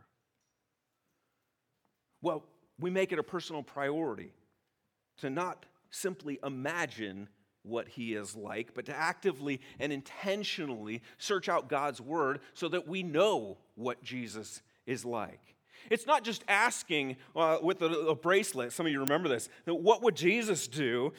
Well, 2.22 2.44
we 2.80 2.90
make 2.90 3.12
it 3.12 3.20
a 3.20 3.24
personal 3.24 3.64
priority 3.64 4.34
to 5.18 5.30
not 5.30 5.66
simply 5.90 6.40
imagine 6.44 7.30
what 7.70 7.88
he 7.88 8.14
is 8.14 8.36
like, 8.36 8.74
but 8.74 8.86
to 8.88 8.96
actively 8.96 9.62
and 9.80 9.94
intentionally 9.94 11.02
search 11.18 11.48
out 11.48 11.70
God's 11.70 12.02
word 12.02 12.40
so 12.54 12.68
that 12.70 12.88
we 12.88 13.04
know 13.04 13.58
what 13.76 14.04
Jesus 14.04 14.62
is 14.86 15.06
like. 15.06 15.40
It's 15.90 16.06
not 16.06 16.24
just 16.24 16.44
asking 16.48 17.18
uh, 17.36 17.58
with 17.62 17.82
a, 17.82 17.88
a, 18.08 18.16
bracelet, 18.16 18.74
some 18.74 18.86
of 18.86 18.92
you 18.92 19.00
remember 19.00 19.30
this, 19.30 19.50
what 19.66 20.04
would 20.04 20.16
Jesus 20.16 20.68
do? 20.68 21.14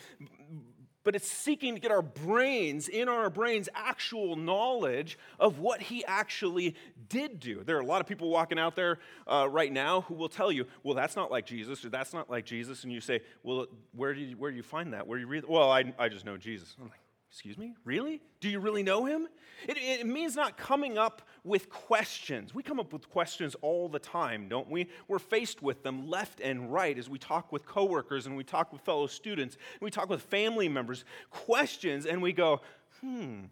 But 1.03 1.17
it's 1.17 1.31
seeking 1.31 1.75
to 1.75 1.81
get 1.81 1.91
our 1.91 2.03
brains, 2.03 2.87
in 2.87 3.09
our 3.09 3.31
brains, 3.31 3.69
actual 3.75 4.37
knowledge 4.37 5.19
of 5.39 5.59
what 5.59 5.81
he 5.81 6.05
actually 6.05 6.77
did 7.09 7.41
do. 7.41 7.63
There 7.65 7.77
are 7.79 7.81
a 7.81 7.87
lot 7.87 8.03
of 8.03 8.07
people 8.07 8.29
walking 8.29 8.59
out 8.59 8.77
there 8.77 8.99
uh, 9.27 9.49
right 9.51 9.73
now 9.73 10.03
who 10.03 10.15
will 10.15 10.29
tell 10.29 10.53
you, 10.53 10.67
well, 10.83 10.95
that's 10.95 11.17
not 11.17 11.31
like 11.31 11.47
Jesus, 11.47 11.85
or 11.85 11.89
that's 11.89 12.13
not 12.13 12.29
like 12.29 12.45
Jesus. 12.45 12.85
And 12.85 12.93
you 12.93 13.01
say, 13.01 13.21
well, 13.43 13.67
where 13.97 14.13
do 14.13 14.21
you, 14.21 14.37
where 14.37 14.51
do 14.51 14.57
you 14.57 14.63
find 14.63 14.93
that? 14.93 15.07
Where 15.07 15.19
do 15.19 15.23
you 15.23 15.29
read? 15.29 15.45
Well, 15.49 15.71
I, 15.71 15.93
I 15.99 16.09
just 16.09 16.27
know 16.27 16.37
Jesus. 16.37 16.77
I'm 16.79 16.89
like, 16.89 17.00
Excuse 17.31 17.57
me? 17.57 17.75
Really? 17.85 18.21
Do 18.40 18.49
you 18.49 18.59
really 18.59 18.83
know 18.83 19.05
him? 19.05 19.29
It, 19.69 19.77
it, 19.79 20.07
means 20.07 20.35
not 20.35 20.57
coming 20.57 20.99
up 20.99 21.23
with 21.45 21.71
questions. 21.71 22.53
We 22.55 22.64
come 22.64 22.81
up 22.81 22.93
with 22.93 23.09
questions 23.09 23.55
all 23.62 23.88
the 23.88 24.01
time, 24.01 24.49
don't 24.49 24.69
we? 24.69 24.88
We're 25.07 25.21
faced 25.21 25.62
with 25.62 25.85
them 25.85 26.09
left 26.09 26.40
and 26.40 26.73
right 26.73 26.99
as 26.99 27.09
we 27.09 27.19
talk 27.19 27.53
with 27.53 27.66
coworkers 27.66 28.27
and 28.27 28.37
we 28.37 28.43
talk 28.43 28.73
with 28.73 28.83
fellow 28.83 29.07
students, 29.07 29.57
and 29.75 29.81
we 29.83 29.93
talk 29.93 30.09
with 30.09 30.23
family 30.23 30.69
members. 30.69 31.05
Questions, 31.31 32.05
and 32.05 32.21
we 32.21 32.33
go, 32.33 32.62
hmm, 33.01 33.43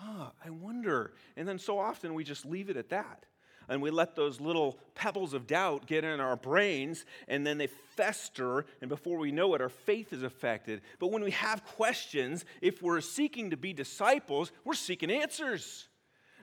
ah, 0.00 0.32
I 0.44 0.50
wonder. 0.50 1.12
And 1.36 1.46
then 1.46 1.60
so 1.60 1.78
often 1.78 2.14
we 2.14 2.24
just 2.24 2.44
leave 2.44 2.70
it 2.70 2.76
at 2.76 2.88
that 2.88 3.24
and 3.68 3.82
we 3.82 3.90
let 3.90 4.16
those 4.16 4.40
little 4.40 4.78
pebbles 4.94 5.34
of 5.34 5.46
doubt 5.46 5.86
get 5.86 6.04
in 6.04 6.20
our 6.20 6.36
brains, 6.36 7.04
and 7.26 7.46
then 7.46 7.58
they 7.58 7.66
fester, 7.66 8.64
and 8.80 8.88
before 8.88 9.18
we 9.18 9.32
know 9.32 9.54
it, 9.54 9.60
our 9.60 9.68
faith 9.68 10.12
is 10.12 10.22
affected. 10.22 10.80
But 10.98 11.08
when 11.08 11.22
we 11.22 11.32
have 11.32 11.64
questions, 11.64 12.44
if 12.60 12.82
we're 12.82 13.00
seeking 13.00 13.50
to 13.50 13.56
be 13.56 13.72
disciples, 13.72 14.52
we're 14.64 14.74
seeking 14.74 15.10
answers. 15.10 15.88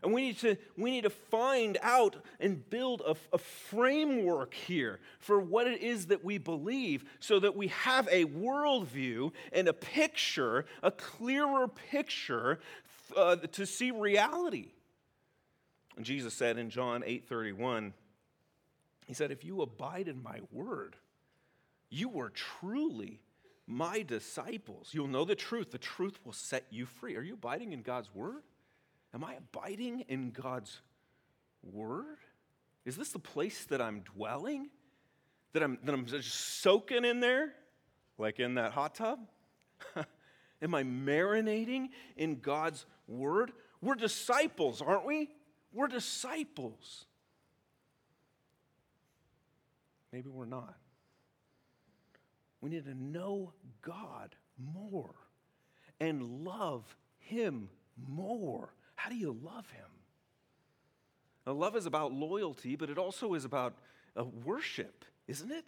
And 0.03 0.13
we 0.13 0.21
need 0.21 0.37
to, 0.39 0.55
we 0.77 0.91
need 0.91 1.05
to 1.05 1.09
find 1.09 1.79
out 1.81 2.15
and 2.39 2.69
build 2.69 3.01
a, 3.01 3.15
a, 3.33 3.39
framework 3.39 4.53
here 4.53 4.99
for 5.17 5.39
what 5.39 5.65
it 5.65 5.81
is 5.81 6.07
that 6.07 6.23
we 6.23 6.37
believe 6.37 7.05
so 7.19 7.39
that 7.39 7.55
we 7.55 7.69
have 7.69 8.07
a 8.11 8.25
worldview 8.25 9.31
and 9.51 9.67
a 9.67 9.73
picture, 9.73 10.65
a 10.83 10.91
clearer 10.91 11.67
picture 11.67 12.59
uh, 13.17 13.37
to 13.37 13.65
see 13.65 13.89
reality. 13.89 14.74
And 15.95 16.05
Jesus 16.05 16.33
said 16.33 16.57
in 16.57 16.69
John 16.69 17.03
8:31, 17.03 17.93
he 19.07 19.13
said, 19.13 19.31
"If 19.31 19.43
you 19.43 19.61
abide 19.61 20.07
in 20.07 20.21
my 20.21 20.41
word, 20.51 20.97
you 21.89 22.19
are 22.19 22.29
truly 22.29 23.21
my 23.67 24.01
disciples. 24.01 24.93
You'll 24.93 25.07
know 25.07 25.25
the 25.25 25.35
truth. 25.35 25.71
The 25.71 25.77
truth 25.77 26.19
will 26.25 26.33
set 26.33 26.65
you 26.71 26.85
free." 26.85 27.15
Are 27.15 27.21
you 27.21 27.35
abiding 27.35 27.71
in 27.71 27.81
God's 27.81 28.13
word? 28.13 28.43
Am 29.13 29.23
I 29.23 29.35
abiding 29.35 30.01
in 30.01 30.31
God's 30.31 30.81
word? 31.63 32.17
Is 32.83 32.97
this 32.97 33.11
the 33.11 33.19
place 33.19 33.65
that 33.65 33.81
I'm 33.81 34.01
dwelling? 34.01 34.69
That 35.53 35.63
I'm, 35.63 35.79
that 35.83 35.93
I'm 35.93 36.05
just 36.05 36.31
soaking 36.61 37.05
in 37.05 37.21
there, 37.21 37.53
like 38.17 38.39
in 38.39 38.55
that 38.55 38.73
hot 38.73 38.95
tub? 38.95 39.27
Am 40.61 40.75
I 40.75 40.83
marinating 40.83 41.89
in 42.17 42.39
God's 42.39 42.85
word? 43.07 43.53
We're 43.81 43.95
disciples, 43.95 44.81
aren't 44.81 45.05
we? 45.05 45.29
We're 45.75 45.87
disciples. 45.87 47.05
Maybe 50.13 50.29
we're 50.29 50.45
not. 50.45 50.75
We 52.61 52.69
need 52.69 52.85
to 52.85 52.95
know 52.95 53.51
God 53.81 54.35
more 54.57 55.13
and 55.99 56.45
love 56.45 56.95
Him 57.19 57.69
more. 58.07 58.73
How 58.95 59.09
do 59.09 59.17
you 59.17 59.37
love 59.43 59.69
Him? 59.69 59.85
Now, 61.45 61.53
love 61.53 61.75
is 61.75 61.85
about 61.85 62.13
loyalty, 62.13 62.77
but 62.77 62.89
it 62.89 62.97
also 62.97 63.33
is 63.33 63.43
about 63.43 63.75
uh, 64.17 64.23
worship, 64.23 65.03
isn't 65.27 65.51
it? 65.51 65.67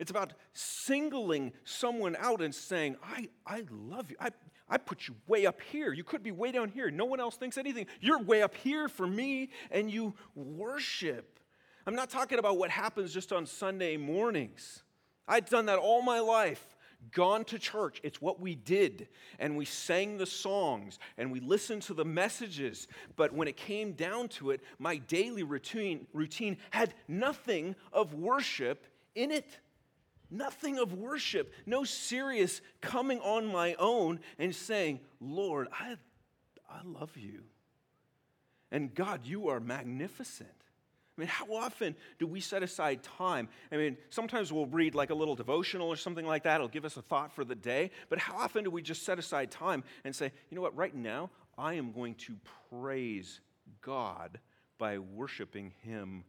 It's 0.00 0.10
about 0.10 0.32
singling 0.52 1.52
someone 1.62 2.16
out 2.18 2.42
and 2.42 2.52
saying, 2.52 2.96
I, 3.04 3.28
I 3.46 3.62
love 3.70 4.10
you. 4.10 4.16
I, 4.18 4.30
I 4.68 4.78
put 4.78 5.08
you 5.08 5.14
way 5.26 5.46
up 5.46 5.60
here. 5.60 5.92
You 5.92 6.04
could 6.04 6.22
be 6.22 6.32
way 6.32 6.52
down 6.52 6.70
here. 6.70 6.90
No 6.90 7.04
one 7.04 7.20
else 7.20 7.36
thinks 7.36 7.58
anything. 7.58 7.86
You're 8.00 8.22
way 8.22 8.42
up 8.42 8.54
here 8.54 8.88
for 8.88 9.06
me, 9.06 9.50
and 9.70 9.90
you 9.90 10.14
worship. 10.34 11.38
I'm 11.86 11.94
not 11.94 12.08
talking 12.08 12.38
about 12.38 12.56
what 12.56 12.70
happens 12.70 13.12
just 13.12 13.32
on 13.32 13.44
Sunday 13.44 13.96
mornings. 13.96 14.82
I've 15.28 15.48
done 15.48 15.66
that 15.66 15.78
all 15.78 16.02
my 16.02 16.20
life. 16.20 16.64
Gone 17.12 17.44
to 17.46 17.58
church. 17.58 18.00
It's 18.02 18.22
what 18.22 18.40
we 18.40 18.54
did. 18.54 19.08
And 19.38 19.58
we 19.58 19.66
sang 19.66 20.16
the 20.16 20.24
songs 20.24 20.98
and 21.18 21.30
we 21.30 21.40
listened 21.40 21.82
to 21.82 21.94
the 21.94 22.04
messages. 22.04 22.88
But 23.16 23.34
when 23.34 23.46
it 23.46 23.58
came 23.58 23.92
down 23.92 24.28
to 24.28 24.50
it, 24.50 24.62
my 24.78 24.96
daily 24.96 25.42
routine, 25.42 26.06
routine 26.14 26.56
had 26.70 26.94
nothing 27.06 27.76
of 27.92 28.14
worship 28.14 28.86
in 29.14 29.30
it. 29.30 29.58
Nothing 30.30 30.78
of 30.78 30.94
worship, 30.94 31.52
no 31.66 31.84
serious 31.84 32.60
coming 32.80 33.20
on 33.20 33.46
my 33.46 33.74
own 33.78 34.20
and 34.38 34.54
saying, 34.54 35.00
Lord, 35.20 35.68
I, 35.72 35.96
I 36.68 36.80
love 36.84 37.16
you. 37.16 37.42
And 38.72 38.94
God, 38.94 39.20
you 39.24 39.48
are 39.48 39.60
magnificent. 39.60 40.48
I 41.16 41.20
mean, 41.20 41.28
how 41.28 41.54
often 41.54 41.94
do 42.18 42.26
we 42.26 42.40
set 42.40 42.64
aside 42.64 43.04
time? 43.04 43.48
I 43.70 43.76
mean, 43.76 43.96
sometimes 44.10 44.52
we'll 44.52 44.66
read 44.66 44.96
like 44.96 45.10
a 45.10 45.14
little 45.14 45.36
devotional 45.36 45.88
or 45.88 45.96
something 45.96 46.26
like 46.26 46.42
that. 46.42 46.56
It'll 46.56 46.66
give 46.66 46.84
us 46.84 46.96
a 46.96 47.02
thought 47.02 47.32
for 47.32 47.44
the 47.44 47.54
day. 47.54 47.92
But 48.08 48.18
how 48.18 48.36
often 48.36 48.64
do 48.64 48.70
we 48.70 48.82
just 48.82 49.04
set 49.04 49.18
aside 49.18 49.52
time 49.52 49.84
and 50.04 50.14
say, 50.14 50.32
you 50.50 50.56
know 50.56 50.62
what, 50.62 50.76
right 50.76 50.94
now, 50.94 51.30
I 51.56 51.74
am 51.74 51.92
going 51.92 52.16
to 52.16 52.34
praise 52.68 53.40
God 53.80 54.40
by 54.76 54.98
worshiping 54.98 55.72
Him 55.82 56.24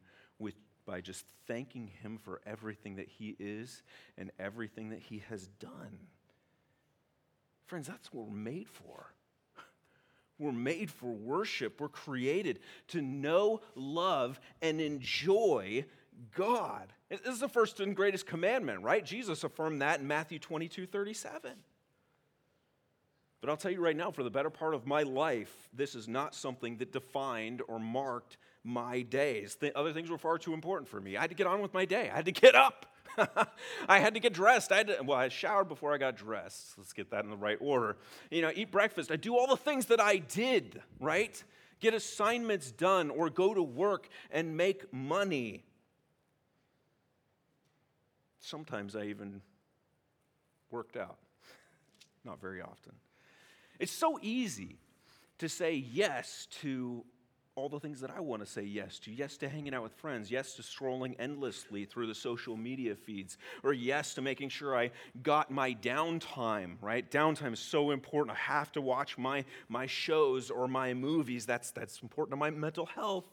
by 0.86 1.02
just 1.02 1.26
thanking 1.48 1.88
Him 2.02 2.17
for 2.17 2.41
everything 2.45 2.95
that 2.95 3.08
He 3.08 3.36
is 3.39 3.84
and 4.17 4.32
everything 4.39 4.89
that 4.89 5.00
He 5.00 5.24
has 5.30 5.48
done? 5.60 6.00
Friends, 7.65 7.88
that's 7.88 8.13
what 8.13 8.28
we're 8.28 8.36
made 8.36 8.69
for. 8.69 9.13
We're 10.39 10.52
made 10.52 10.91
for 10.91 11.12
worship. 11.12 11.80
We're 11.80 11.88
created 11.88 12.60
to 12.89 13.02
know, 13.02 13.62
love, 13.74 14.39
and 14.62 14.80
enjoy 14.80 15.86
God. 16.36 16.93
This 17.10 17.21
is 17.21 17.39
the 17.39 17.50
first 17.50 17.80
and 17.80 17.95
greatest 17.95 18.26
commandment, 18.26 18.82
right? 18.82 19.04
Jesus 19.04 19.43
affirmed 19.43 19.82
that 19.82 20.00
in 20.00 20.08
Matthew 20.08 20.39
22 20.39 20.88
37. 20.88 21.52
But 23.41 23.50
I'll 23.50 23.58
tell 23.58 23.71
you 23.71 23.82
right 23.82 23.95
now, 23.95 24.10
for 24.10 24.24
the 24.24 24.32
better 24.32 24.50
part 24.50 24.74
of 24.74 24.88
my 24.88 25.04
life, 25.04 25.54
this 25.71 25.93
is 25.93 26.08
not 26.08 26.34
something 26.34 26.78
that 26.78 26.91
defined 26.91 27.62
or 27.67 27.80
marked 27.80 28.38
my 28.65 29.04
days. 29.04 29.56
The 29.56 29.78
other 29.78 29.93
things 29.93 30.10
were 30.10 30.17
far 30.17 30.38
too 30.38 30.54
important 30.54 30.89
for 30.89 30.99
me. 30.99 31.15
I 31.15 31.21
had 31.21 31.30
to 31.30 31.36
get 31.36 31.47
on 31.47 31.62
with 31.62 31.73
my 31.73 31.86
day, 31.86 32.10
I 32.12 32.15
had 32.15 32.25
to 32.25 32.32
get 32.32 32.56
up. 32.56 32.88
I 33.88 33.99
had 33.99 34.15
to 34.15 34.19
get 34.19 34.34
dressed. 34.34 34.73
I 34.73 34.78
had 34.78 34.88
to, 34.88 35.01
well, 35.04 35.17
I 35.17 35.30
showered 35.30 35.69
before 35.69 35.93
I 35.93 35.97
got 35.97 36.17
dressed. 36.17 36.73
Let's 36.78 36.91
get 36.91 37.12
that 37.12 37.23
in 37.23 37.30
the 37.30 37.38
right 37.38 37.58
order. 37.62 37.95
You 38.30 38.41
know, 38.41 38.51
eat 38.54 38.71
breakfast. 38.71 39.10
I 39.10 39.15
do 39.15 39.38
all 39.38 39.47
the 39.47 39.56
things 39.56 39.86
that 39.86 40.01
I 40.01 40.17
did, 40.17 40.82
right? 40.99 41.41
Get 41.80 41.93
assignments 41.93 42.71
done 42.71 43.10
or 43.10 43.30
go 43.30 43.54
to 43.54 43.63
work 43.63 44.10
and 44.32 44.58
make 44.58 44.91
money. 44.91 45.63
Sometimes 48.41 48.95
I 48.95 49.04
even 49.04 49.41
worked 50.69 50.97
out. 50.97 51.17
Not 52.25 52.41
very 52.41 52.62
often. 52.62 52.93
It's 53.80 53.93
so 53.93 54.19
easy 54.21 54.78
to 55.38 55.47
say 55.47 55.75
yes 55.75 56.47
to 56.62 57.06
all 57.56 57.70
the 57.70 57.80
things 57.80 58.02
that 58.02 58.12
I 58.12 58.20
want 58.20 58.44
to 58.44 58.46
say 58.46 58.63
yes 58.63 59.00
to. 59.00 59.12
Yes 59.12 59.38
to 59.38 59.48
hanging 59.48 59.74
out 59.74 59.84
with 59.84 59.94
friends. 59.94 60.30
Yes 60.30 60.56
to 60.56 60.62
scrolling 60.62 61.15
endlessly 61.20 61.86
through 61.86 62.08
the 62.08 62.15
social 62.15 62.58
media 62.58 62.96
feeds. 62.96 63.38
Or 63.63 63.72
yes 63.72 64.13
to 64.15 64.22
making 64.22 64.50
sure 64.50 64.78
I 64.78 64.91
got 65.24 65.52
my 65.52 65.74
downtime, 65.74 66.76
right? 66.82 67.10
Downtime 67.10 67.54
is 67.54 67.60
so 67.60 67.91
important. 67.91 68.38
I 68.38 68.41
have 68.41 68.74
to 68.74 68.82
watch 68.82 69.18
my, 69.18 69.46
my 69.70 69.86
shows 69.86 70.50
or 70.50 70.68
my 70.68 70.94
movies. 70.94 71.46
That's, 71.46 71.72
that's 71.72 72.02
important 72.02 72.34
to 72.34 72.38
my 72.38 72.50
mental 72.50 72.88
health. 72.88 73.26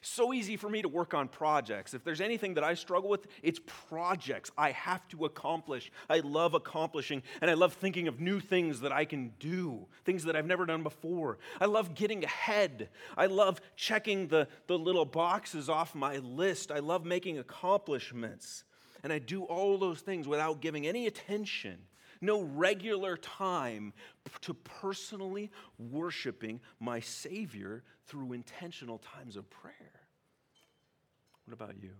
So 0.00 0.32
easy 0.32 0.56
for 0.56 0.68
me 0.68 0.82
to 0.82 0.88
work 0.88 1.14
on 1.14 1.28
projects. 1.28 1.94
If 1.94 2.04
there's 2.04 2.20
anything 2.20 2.54
that 2.54 2.64
I 2.64 2.74
struggle 2.74 3.08
with, 3.08 3.26
it's 3.42 3.60
projects 3.88 4.50
I 4.56 4.72
have 4.72 5.06
to 5.08 5.24
accomplish. 5.24 5.90
I 6.08 6.20
love 6.20 6.54
accomplishing, 6.54 7.22
and 7.40 7.50
I 7.50 7.54
love 7.54 7.74
thinking 7.74 8.08
of 8.08 8.20
new 8.20 8.40
things 8.40 8.80
that 8.80 8.92
I 8.92 9.04
can 9.04 9.32
do, 9.40 9.86
things 10.04 10.24
that 10.24 10.36
I've 10.36 10.46
never 10.46 10.66
done 10.66 10.82
before. 10.82 11.38
I 11.60 11.66
love 11.66 11.94
getting 11.94 12.24
ahead. 12.24 12.88
I 13.16 13.26
love 13.26 13.60
checking 13.76 14.28
the, 14.28 14.48
the 14.66 14.78
little 14.78 15.04
boxes 15.04 15.68
off 15.68 15.94
my 15.94 16.18
list. 16.18 16.70
I 16.70 16.78
love 16.78 17.04
making 17.04 17.38
accomplishments. 17.38 18.64
And 19.02 19.12
I 19.12 19.18
do 19.18 19.44
all 19.44 19.78
those 19.78 20.00
things 20.00 20.26
without 20.26 20.60
giving 20.60 20.86
any 20.86 21.06
attention 21.06 21.78
no 22.20 22.42
regular 22.42 23.16
time 23.16 23.92
to 24.40 24.54
personally 24.54 25.50
worshiping 25.78 26.60
my 26.80 27.00
Savior 27.00 27.82
through 28.06 28.32
intentional 28.32 28.98
times 28.98 29.36
of 29.36 29.48
prayer. 29.50 29.74
What 31.44 31.54
about 31.54 31.82
you? 31.82 31.92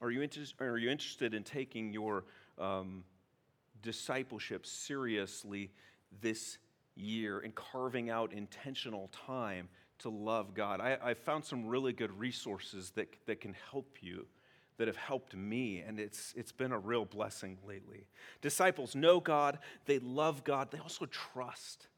Are 0.00 0.10
you, 0.10 0.22
inter- 0.22 0.44
are 0.60 0.78
you 0.78 0.90
interested 0.90 1.34
in 1.34 1.42
taking 1.42 1.92
your 1.92 2.24
um, 2.58 3.04
discipleship 3.82 4.64
seriously 4.64 5.70
this 6.22 6.58
year 6.96 7.40
and 7.40 7.54
carving 7.54 8.08
out 8.08 8.32
intentional 8.32 9.10
time 9.26 9.68
to 9.98 10.08
love 10.08 10.54
God? 10.54 10.80
I, 10.80 10.96
I 11.02 11.14
found 11.14 11.44
some 11.44 11.66
really 11.66 11.92
good 11.92 12.18
resources 12.18 12.90
that, 12.92 13.08
that 13.26 13.40
can 13.40 13.54
help 13.70 13.98
you 14.00 14.26
that 14.80 14.88
have 14.88 14.96
helped 14.96 15.36
me, 15.36 15.80
and 15.86 16.00
it's, 16.00 16.32
it's 16.38 16.52
been 16.52 16.72
a 16.72 16.78
real 16.78 17.04
blessing 17.04 17.58
lately. 17.68 18.06
Disciples 18.40 18.94
know 18.94 19.20
God, 19.20 19.58
they 19.84 19.98
love 19.98 20.42
God, 20.42 20.70
they 20.70 20.78
also 20.78 21.04
trust 21.04 21.88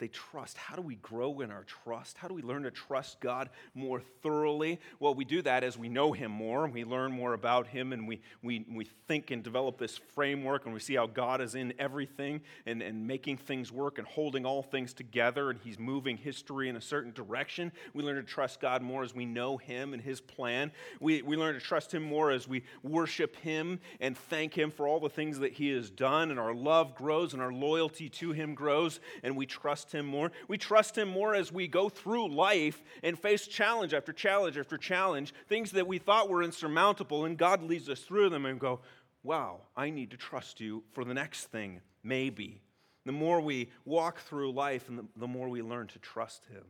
they 0.00 0.08
trust. 0.08 0.56
How 0.56 0.74
do 0.74 0.82
we 0.82 0.96
grow 0.96 1.40
in 1.40 1.50
our 1.50 1.64
trust? 1.64 2.16
How 2.16 2.26
do 2.26 2.34
we 2.34 2.42
learn 2.42 2.64
to 2.64 2.70
trust 2.70 3.20
God 3.20 3.50
more 3.74 4.00
thoroughly? 4.22 4.80
Well, 4.98 5.14
we 5.14 5.24
do 5.24 5.42
that 5.42 5.62
as 5.62 5.78
we 5.78 5.88
know 5.88 6.12
Him 6.12 6.32
more, 6.32 6.64
and 6.64 6.74
we 6.74 6.84
learn 6.84 7.12
more 7.12 7.34
about 7.34 7.68
Him, 7.68 7.92
and 7.92 8.08
we, 8.08 8.20
we, 8.42 8.64
we 8.68 8.86
think 9.06 9.30
and 9.30 9.42
develop 9.42 9.78
this 9.78 9.98
framework, 10.14 10.64
and 10.64 10.74
we 10.74 10.80
see 10.80 10.94
how 10.94 11.06
God 11.06 11.40
is 11.40 11.54
in 11.54 11.74
everything 11.78 12.40
and, 12.66 12.82
and 12.82 13.06
making 13.06 13.36
things 13.36 13.70
work 13.70 13.98
and 13.98 14.06
holding 14.06 14.44
all 14.44 14.62
things 14.62 14.92
together, 14.92 15.50
and 15.50 15.60
He's 15.62 15.78
moving 15.78 16.16
history 16.16 16.68
in 16.68 16.76
a 16.76 16.80
certain 16.80 17.12
direction. 17.12 17.70
We 17.92 18.02
learn 18.02 18.16
to 18.16 18.22
trust 18.22 18.60
God 18.60 18.82
more 18.82 19.04
as 19.04 19.14
we 19.14 19.26
know 19.26 19.58
Him 19.58 19.92
and 19.92 20.02
His 20.02 20.20
plan. 20.20 20.72
We, 20.98 21.22
we 21.22 21.36
learn 21.36 21.54
to 21.54 21.60
trust 21.60 21.92
Him 21.92 22.02
more 22.02 22.30
as 22.30 22.48
we 22.48 22.64
worship 22.82 23.36
Him 23.36 23.78
and 24.00 24.16
thank 24.16 24.54
Him 24.56 24.70
for 24.70 24.88
all 24.88 24.98
the 24.98 25.10
things 25.10 25.38
that 25.40 25.52
He 25.52 25.68
has 25.72 25.90
done, 25.90 26.30
and 26.30 26.40
our 26.40 26.54
love 26.54 26.94
grows 26.94 27.34
and 27.34 27.42
our 27.42 27.52
loyalty 27.52 28.08
to 28.08 28.32
Him 28.32 28.54
grows, 28.54 28.98
and 29.22 29.36
we 29.36 29.44
trust 29.44 29.89
trust 29.90 29.94
Him 29.94 30.06
more. 30.06 30.32
We 30.48 30.58
trust 30.58 30.96
Him 30.96 31.08
more 31.08 31.34
as 31.34 31.52
we 31.52 31.66
go 31.66 31.88
through 31.88 32.34
life 32.34 32.82
and 33.02 33.18
face 33.18 33.46
challenge 33.46 33.94
after 33.94 34.12
challenge 34.12 34.56
after 34.56 34.78
challenge, 34.78 35.34
things 35.48 35.72
that 35.72 35.86
we 35.86 35.98
thought 35.98 36.28
were 36.28 36.42
insurmountable, 36.42 37.24
and 37.24 37.36
God 37.36 37.62
leads 37.62 37.88
us 37.88 38.00
through 38.00 38.30
them 38.30 38.46
and 38.46 38.58
go, 38.58 38.80
wow, 39.22 39.60
I 39.76 39.90
need 39.90 40.10
to 40.12 40.16
trust 40.16 40.60
you 40.60 40.82
for 40.92 41.04
the 41.04 41.14
next 41.14 41.46
thing, 41.46 41.80
maybe. 42.02 42.62
The 43.04 43.12
more 43.12 43.40
we 43.40 43.70
walk 43.84 44.20
through 44.20 44.52
life, 44.52 44.88
and 44.88 44.98
the, 44.98 45.04
the 45.16 45.28
more 45.28 45.48
we 45.48 45.62
learn 45.62 45.88
to 45.88 45.98
trust 45.98 46.46
Him. 46.46 46.64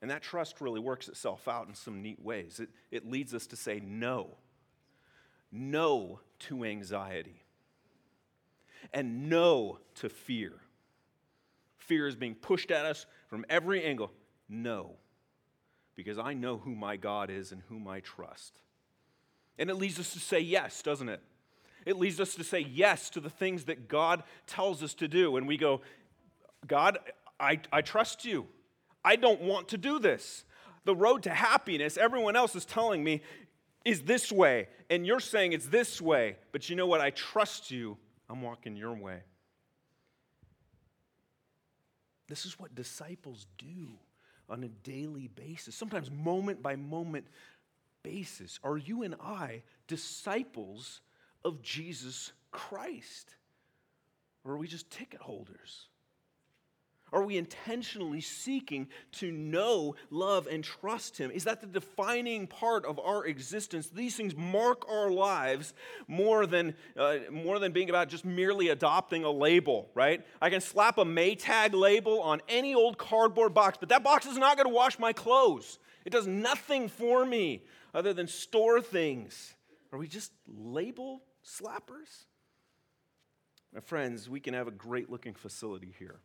And 0.00 0.10
that 0.10 0.22
trust 0.22 0.60
really 0.60 0.80
works 0.80 1.08
itself 1.08 1.48
out 1.48 1.66
in 1.66 1.74
some 1.74 2.02
neat 2.02 2.22
ways. 2.22 2.60
It, 2.60 2.68
it 2.90 3.10
leads 3.10 3.32
us 3.32 3.46
to 3.48 3.56
say 3.56 3.80
no. 3.82 4.36
No 5.50 6.20
to 6.40 6.64
anxiety 6.64 7.43
and 8.92 9.28
no 9.28 9.78
to 9.96 10.08
fear. 10.08 10.52
Fear 11.78 12.08
is 12.08 12.16
being 12.16 12.34
pushed 12.34 12.70
at 12.70 12.86
us 12.86 13.06
from 13.28 13.44
every 13.48 13.84
angle. 13.84 14.10
No, 14.48 14.96
because 15.96 16.18
I 16.18 16.34
know 16.34 16.58
who 16.58 16.74
my 16.74 16.96
God 16.96 17.30
is 17.30 17.52
and 17.52 17.62
whom 17.68 17.88
I 17.88 18.00
trust. 18.00 18.60
And 19.58 19.70
it 19.70 19.74
leads 19.74 19.98
us 19.98 20.12
to 20.14 20.18
say 20.18 20.40
yes, 20.40 20.82
doesn't 20.82 21.08
it? 21.08 21.20
It 21.86 21.96
leads 21.96 22.20
us 22.20 22.34
to 22.36 22.44
say 22.44 22.60
yes 22.60 23.10
to 23.10 23.20
the 23.20 23.30
things 23.30 23.64
that 23.64 23.88
God 23.88 24.22
tells 24.46 24.82
us 24.82 24.94
to 24.94 25.08
do. 25.08 25.36
And 25.36 25.46
we 25.46 25.56
go, 25.56 25.82
God, 26.66 26.98
I, 27.38 27.60
I 27.72 27.82
trust 27.82 28.24
you. 28.24 28.46
I 29.04 29.16
don't 29.16 29.42
want 29.42 29.68
to 29.68 29.78
do 29.78 29.98
this. 29.98 30.44
The 30.84 30.96
road 30.96 31.22
to 31.24 31.30
happiness, 31.30 31.96
everyone 31.96 32.36
else 32.36 32.54
is 32.56 32.64
telling 32.64 33.04
me, 33.04 33.22
is 33.84 34.02
this 34.02 34.32
way. 34.32 34.68
And 34.88 35.06
you're 35.06 35.20
saying 35.20 35.52
it's 35.52 35.66
this 35.66 36.00
way. 36.00 36.36
But 36.52 36.70
you 36.70 36.76
know 36.76 36.86
what? 36.86 37.00
I 37.00 37.10
trust 37.10 37.70
you 37.70 37.98
I'm 38.34 38.42
walking 38.42 38.74
your 38.74 38.94
way. 38.94 39.20
This 42.26 42.44
is 42.44 42.58
what 42.58 42.74
disciples 42.74 43.46
do 43.58 43.90
on 44.48 44.64
a 44.64 44.68
daily 44.68 45.28
basis, 45.28 45.76
sometimes 45.76 46.10
moment 46.10 46.60
by 46.60 46.74
moment 46.74 47.26
basis. 48.02 48.58
Are 48.64 48.76
you 48.76 49.04
and 49.04 49.14
I 49.22 49.62
disciples 49.86 51.00
of 51.44 51.62
Jesus 51.62 52.32
Christ? 52.50 53.36
Or 54.44 54.54
are 54.54 54.58
we 54.58 54.66
just 54.66 54.90
ticket 54.90 55.20
holders? 55.20 55.86
Are 57.14 57.22
we 57.22 57.38
intentionally 57.38 58.20
seeking 58.20 58.88
to 59.12 59.30
know, 59.30 59.94
love, 60.10 60.48
and 60.48 60.64
trust 60.64 61.16
Him? 61.16 61.30
Is 61.30 61.44
that 61.44 61.60
the 61.60 61.66
defining 61.68 62.48
part 62.48 62.84
of 62.84 62.98
our 62.98 63.24
existence? 63.24 63.88
These 63.88 64.16
things 64.16 64.34
mark 64.34 64.90
our 64.90 65.12
lives 65.12 65.74
more 66.08 66.44
than, 66.44 66.74
uh, 66.98 67.18
more 67.30 67.60
than 67.60 67.70
being 67.70 67.88
about 67.88 68.08
just 68.08 68.24
merely 68.24 68.70
adopting 68.70 69.22
a 69.22 69.30
label, 69.30 69.88
right? 69.94 70.26
I 70.42 70.50
can 70.50 70.60
slap 70.60 70.98
a 70.98 71.04
Maytag 71.04 71.72
label 71.72 72.20
on 72.20 72.42
any 72.48 72.74
old 72.74 72.98
cardboard 72.98 73.54
box, 73.54 73.78
but 73.78 73.90
that 73.90 74.02
box 74.02 74.26
is 74.26 74.36
not 74.36 74.56
going 74.56 74.68
to 74.68 74.74
wash 74.74 74.98
my 74.98 75.12
clothes. 75.12 75.78
It 76.04 76.10
does 76.10 76.26
nothing 76.26 76.88
for 76.88 77.24
me 77.24 77.62
other 77.94 78.12
than 78.12 78.26
store 78.26 78.80
things. 78.80 79.54
Are 79.92 79.98
we 80.00 80.08
just 80.08 80.32
label 80.48 81.22
slappers? 81.46 82.24
My 83.72 83.80
friends, 83.80 84.28
we 84.28 84.40
can 84.40 84.54
have 84.54 84.66
a 84.66 84.72
great 84.72 85.10
looking 85.10 85.34
facility 85.34 85.94
here. 85.96 86.18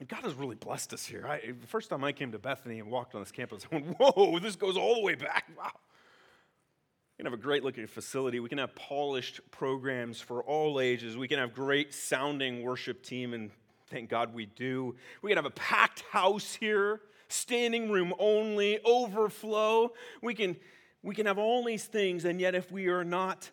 And 0.00 0.08
God 0.08 0.24
has 0.24 0.34
really 0.34 0.56
blessed 0.56 0.92
us 0.92 1.06
here. 1.06 1.26
I, 1.26 1.40
the 1.60 1.66
first 1.66 1.88
time 1.88 2.02
I 2.02 2.12
came 2.12 2.32
to 2.32 2.38
Bethany 2.38 2.80
and 2.80 2.90
walked 2.90 3.14
on 3.14 3.22
this 3.22 3.30
campus, 3.30 3.64
I 3.70 3.76
went, 3.76 3.96
whoa, 3.98 4.38
this 4.40 4.56
goes 4.56 4.76
all 4.76 4.96
the 4.96 5.02
way 5.02 5.14
back. 5.14 5.44
Wow. 5.56 5.70
We 5.72 7.22
can 7.22 7.26
have 7.26 7.38
a 7.38 7.42
great 7.42 7.62
looking 7.62 7.86
facility. 7.86 8.40
We 8.40 8.48
can 8.48 8.58
have 8.58 8.74
polished 8.74 9.40
programs 9.52 10.20
for 10.20 10.42
all 10.42 10.80
ages. 10.80 11.16
We 11.16 11.28
can 11.28 11.38
have 11.38 11.54
great 11.54 11.94
sounding 11.94 12.62
worship 12.62 13.04
team. 13.04 13.34
And 13.34 13.52
Thank 13.94 14.10
God 14.10 14.34
we 14.34 14.46
do. 14.46 14.96
We 15.22 15.30
can 15.30 15.36
have 15.36 15.46
a 15.46 15.50
packed 15.50 16.00
house 16.10 16.54
here, 16.54 17.00
standing 17.28 17.90
room 17.90 18.14
only, 18.18 18.80
overflow. 18.84 19.92
We 20.22 20.34
can, 20.34 20.56
we 21.02 21.14
can 21.14 21.26
have 21.26 21.38
all 21.38 21.64
these 21.64 21.84
things, 21.84 22.24
and 22.24 22.40
yet 22.40 22.54
if 22.54 22.72
we 22.72 22.88
are 22.88 23.04
not 23.04 23.50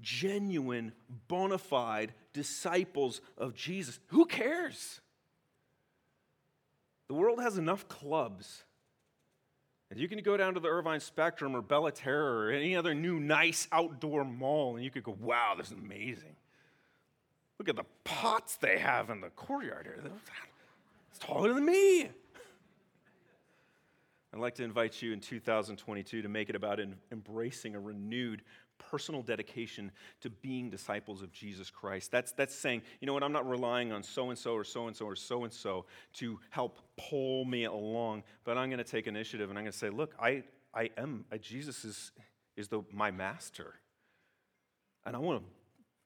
genuine, 0.00 0.92
bona 1.28 1.58
fide 1.58 2.14
disciples 2.32 3.20
of 3.36 3.54
Jesus, 3.54 3.98
who 4.06 4.24
cares? 4.24 5.00
The 7.08 7.14
world 7.14 7.40
has 7.40 7.58
enough 7.58 7.88
clubs. 7.88 8.64
And 9.90 10.00
you 10.00 10.08
can 10.08 10.18
go 10.20 10.38
down 10.38 10.54
to 10.54 10.60
the 10.60 10.68
Irvine 10.68 11.00
Spectrum 11.00 11.54
or 11.54 11.60
Bella 11.60 11.92
Terra 11.92 12.46
or 12.46 12.50
any 12.50 12.74
other 12.74 12.94
new 12.94 13.20
nice 13.20 13.68
outdoor 13.70 14.24
mall, 14.24 14.76
and 14.76 14.84
you 14.84 14.90
could 14.90 15.04
go, 15.04 15.16
wow, 15.20 15.54
this 15.56 15.66
is 15.66 15.72
amazing. 15.72 16.34
Look 17.58 17.68
at 17.68 17.76
the 17.76 17.84
pots 18.02 18.56
they 18.56 18.78
have 18.78 19.10
in 19.10 19.20
the 19.20 19.28
courtyard 19.28 19.84
here. 19.84 20.02
It's 21.10 21.18
taller 21.18 21.52
than 21.52 21.66
me. 21.66 22.08
I'd 24.34 24.40
like 24.40 24.54
to 24.54 24.64
invite 24.64 25.02
you 25.02 25.12
in 25.12 25.20
2022 25.20 26.22
to 26.22 26.28
make 26.28 26.48
it 26.48 26.56
about 26.56 26.80
embracing 27.10 27.74
a 27.74 27.80
renewed 27.80 28.40
personal 28.90 29.22
dedication 29.22 29.90
to 30.20 30.30
being 30.30 30.70
disciples 30.70 31.22
of 31.22 31.32
Jesus 31.32 31.70
Christ. 31.70 32.10
That's, 32.10 32.32
that's 32.32 32.54
saying, 32.54 32.82
you 33.00 33.06
know 33.06 33.14
what, 33.14 33.22
I'm 33.22 33.32
not 33.32 33.48
relying 33.48 33.92
on 33.92 34.02
so 34.02 34.30
and 34.30 34.38
so 34.38 34.54
or 34.54 34.64
so 34.64 34.86
and 34.86 34.96
so 34.96 35.06
or 35.06 35.16
so 35.16 35.44
and 35.44 35.52
so 35.52 35.86
to 36.14 36.38
help 36.50 36.78
pull 36.96 37.44
me 37.44 37.64
along, 37.64 38.22
but 38.44 38.58
I'm 38.58 38.68
going 38.68 38.78
to 38.78 38.84
take 38.84 39.06
initiative 39.06 39.50
and 39.50 39.58
I'm 39.58 39.64
going 39.64 39.72
to 39.72 39.78
say, 39.78 39.90
look, 39.90 40.14
I, 40.20 40.44
I 40.74 40.90
am, 40.96 41.24
I, 41.30 41.38
Jesus 41.38 41.84
is, 41.84 42.12
is 42.56 42.68
the, 42.68 42.82
my 42.92 43.10
master. 43.10 43.74
And 45.04 45.16
I 45.16 45.18
want 45.18 45.42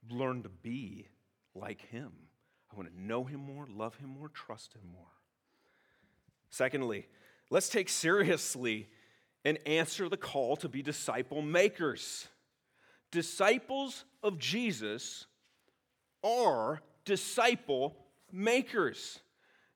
to 0.09 0.15
learn 0.15 0.43
to 0.43 0.49
be 0.49 1.09
like 1.55 1.83
him. 1.89 2.13
I 2.73 2.77
want 2.77 2.89
to 2.89 3.01
know 3.01 3.25
him 3.25 3.41
more, 3.41 3.67
love 3.69 3.97
him 3.97 4.11
more, 4.11 4.29
trust 4.29 4.75
him 4.75 4.83
more. 4.93 5.07
Secondly, 6.51 7.07
let's 7.51 7.69
take 7.69 7.89
seriously 7.89 8.89
and 9.45 9.59
answer 9.67 10.09
the 10.09 10.17
call 10.17 10.57
to 10.57 10.69
be 10.69 10.83
disciple 10.83 11.43
makers. 11.43 12.27
Disciples 13.11 14.05
of 14.23 14.39
Jesus 14.39 15.27
are 16.23 16.81
disciple 17.05 17.97
makers. 18.33 19.21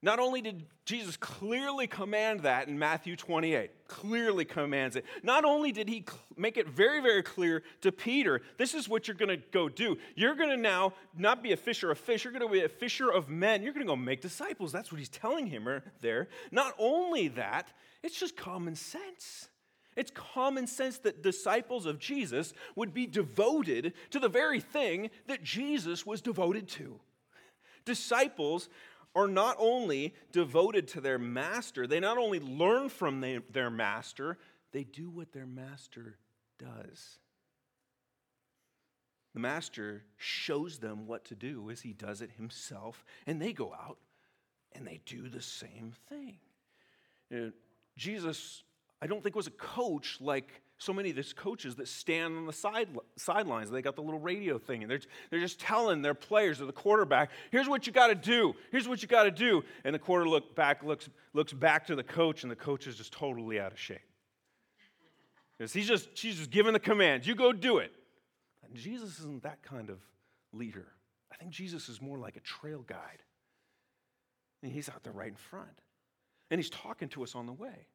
Not 0.02 0.18
only 0.18 0.40
did 0.40 0.64
Jesus 0.86 1.16
clearly 1.18 1.86
command 1.86 2.40
that 2.40 2.68
in 2.68 2.78
Matthew 2.78 3.16
28, 3.16 3.86
clearly 3.86 4.46
commands 4.46 4.96
it, 4.96 5.04
not 5.22 5.44
only 5.44 5.72
did 5.72 5.90
he 5.90 6.06
make 6.38 6.56
it 6.56 6.68
very, 6.68 7.00
very 7.02 7.22
clear 7.22 7.62
to 7.82 7.92
Peter, 7.92 8.40
this 8.56 8.74
is 8.74 8.88
what 8.88 9.06
you're 9.06 9.14
going 9.14 9.28
to 9.28 9.42
go 9.52 9.68
do. 9.68 9.98
You're 10.16 10.34
going 10.34 10.48
to 10.48 10.56
now 10.56 10.94
not 11.16 11.42
be 11.42 11.52
a 11.52 11.56
fisher 11.56 11.90
of 11.90 11.98
fish, 11.98 12.24
you're 12.24 12.32
going 12.32 12.46
to 12.46 12.50
be 12.50 12.64
a 12.64 12.68
fisher 12.68 13.10
of 13.10 13.28
men. 13.28 13.62
You're 13.62 13.74
going 13.74 13.84
to 13.84 13.90
go 13.90 13.96
make 13.96 14.22
disciples. 14.22 14.72
That's 14.72 14.90
what 14.90 14.98
he's 14.98 15.10
telling 15.10 15.46
him 15.46 15.68
there. 16.00 16.28
Not 16.50 16.74
only 16.78 17.28
that, 17.28 17.70
it's 18.02 18.18
just 18.18 18.36
common 18.38 18.76
sense. 18.76 19.49
It's 19.96 20.12
common 20.12 20.66
sense 20.66 20.98
that 20.98 21.22
disciples 21.22 21.84
of 21.86 21.98
Jesus 21.98 22.52
would 22.76 22.94
be 22.94 23.06
devoted 23.06 23.92
to 24.10 24.18
the 24.18 24.28
very 24.28 24.60
thing 24.60 25.10
that 25.26 25.42
Jesus 25.42 26.06
was 26.06 26.20
devoted 26.20 26.68
to. 26.68 27.00
Disciples 27.84 28.68
are 29.14 29.26
not 29.26 29.56
only 29.58 30.14
devoted 30.30 30.86
to 30.88 31.00
their 31.00 31.18
master, 31.18 31.86
they 31.86 31.98
not 31.98 32.18
only 32.18 32.38
learn 32.38 32.88
from 32.88 33.20
their 33.20 33.70
master, 33.70 34.38
they 34.72 34.84
do 34.84 35.10
what 35.10 35.32
their 35.32 35.46
master 35.46 36.16
does. 36.58 37.18
The 39.34 39.40
master 39.40 40.04
shows 40.16 40.78
them 40.78 41.06
what 41.06 41.24
to 41.26 41.34
do 41.34 41.70
as 41.70 41.80
he 41.80 41.92
does 41.92 42.20
it 42.20 42.30
himself, 42.36 43.04
and 43.26 43.40
they 43.40 43.52
go 43.52 43.72
out 43.72 43.98
and 44.72 44.86
they 44.86 45.00
do 45.06 45.28
the 45.28 45.42
same 45.42 45.92
thing. 46.08 46.38
You 47.30 47.38
know, 47.38 47.52
Jesus, 47.96 48.62
I 49.02 49.06
don't 49.06 49.22
think, 49.22 49.34
it 49.34 49.36
was 49.36 49.46
a 49.46 49.52
coach 49.52 50.18
like 50.20 50.62
so 50.78 50.92
many 50.92 51.10
of 51.10 51.16
these 51.16 51.32
coaches 51.32 51.74
that 51.76 51.88
stand 51.88 52.36
on 52.36 52.46
the 52.46 52.52
side, 52.52 52.88
sidelines. 53.16 53.70
They 53.70 53.82
got 53.82 53.96
the 53.96 54.02
little 54.02 54.18
radio 54.18 54.58
thing, 54.58 54.82
and 54.82 54.90
they're, 54.90 55.00
they're 55.30 55.40
just 55.40 55.60
telling 55.60 56.00
their 56.00 56.14
players 56.14 56.60
or 56.60 56.66
the 56.66 56.72
quarterback, 56.72 57.30
here's 57.50 57.68
what 57.68 57.86
you 57.86 57.92
got 57.92 58.08
to 58.08 58.14
do. 58.14 58.54
Here's 58.70 58.88
what 58.88 59.02
you 59.02 59.08
got 59.08 59.24
to 59.24 59.30
do. 59.30 59.62
And 59.84 59.94
the 59.94 59.98
quarter 59.98 60.28
look 60.28 60.54
back, 60.54 60.82
looks, 60.82 61.08
looks 61.34 61.52
back 61.52 61.86
to 61.88 61.96
the 61.96 62.02
coach, 62.02 62.42
and 62.42 62.50
the 62.50 62.56
coach 62.56 62.86
is 62.86 62.96
just 62.96 63.12
totally 63.12 63.60
out 63.60 63.72
of 63.72 63.78
shape. 63.78 64.00
He's 65.58 65.86
just, 65.86 66.16
she's 66.16 66.36
just 66.36 66.50
giving 66.50 66.72
the 66.72 66.80
commands. 66.80 67.26
You 67.26 67.34
go 67.34 67.52
do 67.52 67.78
it. 67.78 67.92
And 68.64 68.74
Jesus 68.74 69.18
isn't 69.18 69.42
that 69.42 69.62
kind 69.62 69.90
of 69.90 69.98
leader. 70.52 70.86
I 71.30 71.36
think 71.36 71.50
Jesus 71.50 71.90
is 71.90 72.00
more 72.00 72.18
like 72.18 72.36
a 72.36 72.40
trail 72.40 72.82
guide. 72.86 73.22
And 74.62 74.72
he's 74.72 74.88
out 74.88 75.02
there 75.02 75.12
right 75.12 75.28
in 75.28 75.34
front. 75.34 75.68
And 76.50 76.58
he's 76.58 76.70
talking 76.70 77.08
to 77.10 77.22
us 77.22 77.34
on 77.34 77.46
the 77.46 77.52
way. 77.52 77.86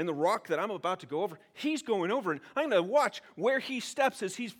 And 0.00 0.08
the 0.08 0.14
rock 0.14 0.46
that 0.46 0.58
I'm 0.58 0.70
about 0.70 1.00
to 1.00 1.06
go 1.06 1.22
over, 1.22 1.38
he's 1.52 1.82
going 1.82 2.10
over, 2.10 2.32
and 2.32 2.40
I'm 2.56 2.70
going 2.70 2.82
to 2.82 2.90
watch 2.90 3.20
where 3.34 3.58
he 3.58 3.80
steps 3.80 4.22
as 4.22 4.34
he's 4.34 4.54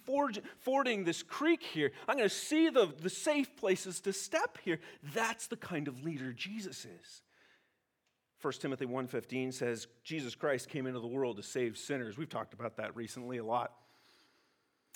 fording 0.59 1.05
this 1.05 1.22
creek 1.22 1.62
here. 1.62 1.92
I'm 2.07 2.18
going 2.18 2.29
to 2.29 2.35
see 2.35 2.68
the, 2.68 2.92
the 3.00 3.09
safe 3.09 3.57
places 3.57 4.03
to 4.03 4.12
step 4.12 4.59
here. 4.62 4.81
That's 5.14 5.46
the 5.46 5.57
kind 5.57 5.88
of 5.88 6.05
leader 6.05 6.35
Jesus 6.35 6.85
is. 6.85 7.22
1 8.42 8.53
Timothy 8.61 8.85
1:15 8.85 9.55
says 9.55 9.87
Jesus 10.05 10.35
Christ 10.35 10.68
came 10.68 10.87
into 10.87 11.00
the 11.00 11.07
world 11.07 11.38
to 11.38 11.42
save 11.42 11.79
sinners. 11.79 12.18
We've 12.18 12.29
talked 12.29 12.53
about 12.53 12.76
that 12.76 12.94
recently 12.94 13.38
a 13.38 13.44
lot. 13.44 13.72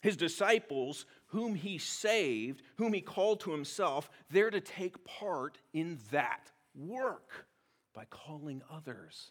His 0.02 0.18
disciples, 0.18 1.06
whom 1.28 1.54
he 1.54 1.78
saved, 1.78 2.60
whom 2.76 2.92
he 2.92 3.00
called 3.00 3.40
to 3.40 3.50
himself, 3.50 4.10
they're 4.28 4.50
to 4.50 4.60
take 4.60 5.06
part 5.06 5.56
in 5.72 6.00
that 6.10 6.50
work 6.74 7.46
by 7.94 8.04
calling 8.10 8.60
others 8.70 9.30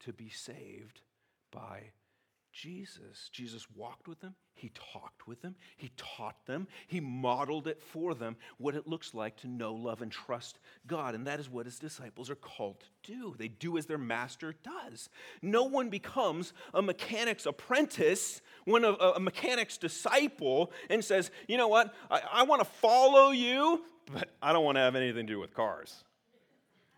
to 0.00 0.12
be 0.12 0.28
saved 0.28 1.00
by 1.50 1.90
Jesus. 2.56 3.28
Jesus 3.32 3.66
walked 3.74 4.08
with 4.08 4.20
them, 4.20 4.34
he 4.54 4.70
talked 4.70 5.28
with 5.28 5.42
them, 5.42 5.54
he 5.76 5.90
taught 5.98 6.46
them, 6.46 6.66
he 6.86 7.00
modeled 7.00 7.66
it 7.68 7.82
for 7.82 8.14
them 8.14 8.34
what 8.56 8.74
it 8.74 8.86
looks 8.86 9.12
like 9.12 9.36
to 9.38 9.46
know, 9.46 9.74
love, 9.74 10.00
and 10.00 10.10
trust 10.10 10.58
God. 10.86 11.14
And 11.14 11.26
that 11.26 11.38
is 11.38 11.50
what 11.50 11.66
his 11.66 11.78
disciples 11.78 12.30
are 12.30 12.34
called 12.34 12.80
to 12.80 13.12
do. 13.12 13.34
They 13.36 13.48
do 13.48 13.76
as 13.76 13.84
their 13.84 13.98
master 13.98 14.54
does. 14.62 15.10
No 15.42 15.64
one 15.64 15.90
becomes 15.90 16.54
a 16.72 16.80
mechanic's 16.80 17.44
apprentice 17.44 18.40
when 18.64 18.84
a, 18.84 18.92
a 18.92 19.20
mechanic's 19.20 19.76
disciple 19.76 20.72
and 20.88 21.04
says, 21.04 21.30
You 21.48 21.58
know 21.58 21.68
what? 21.68 21.94
I, 22.10 22.22
I 22.32 22.42
want 22.44 22.62
to 22.62 22.68
follow 22.68 23.32
you, 23.32 23.84
but 24.10 24.30
I 24.40 24.54
don't 24.54 24.64
want 24.64 24.76
to 24.76 24.80
have 24.80 24.96
anything 24.96 25.26
to 25.26 25.32
do 25.34 25.40
with 25.40 25.52
cars. 25.52 26.04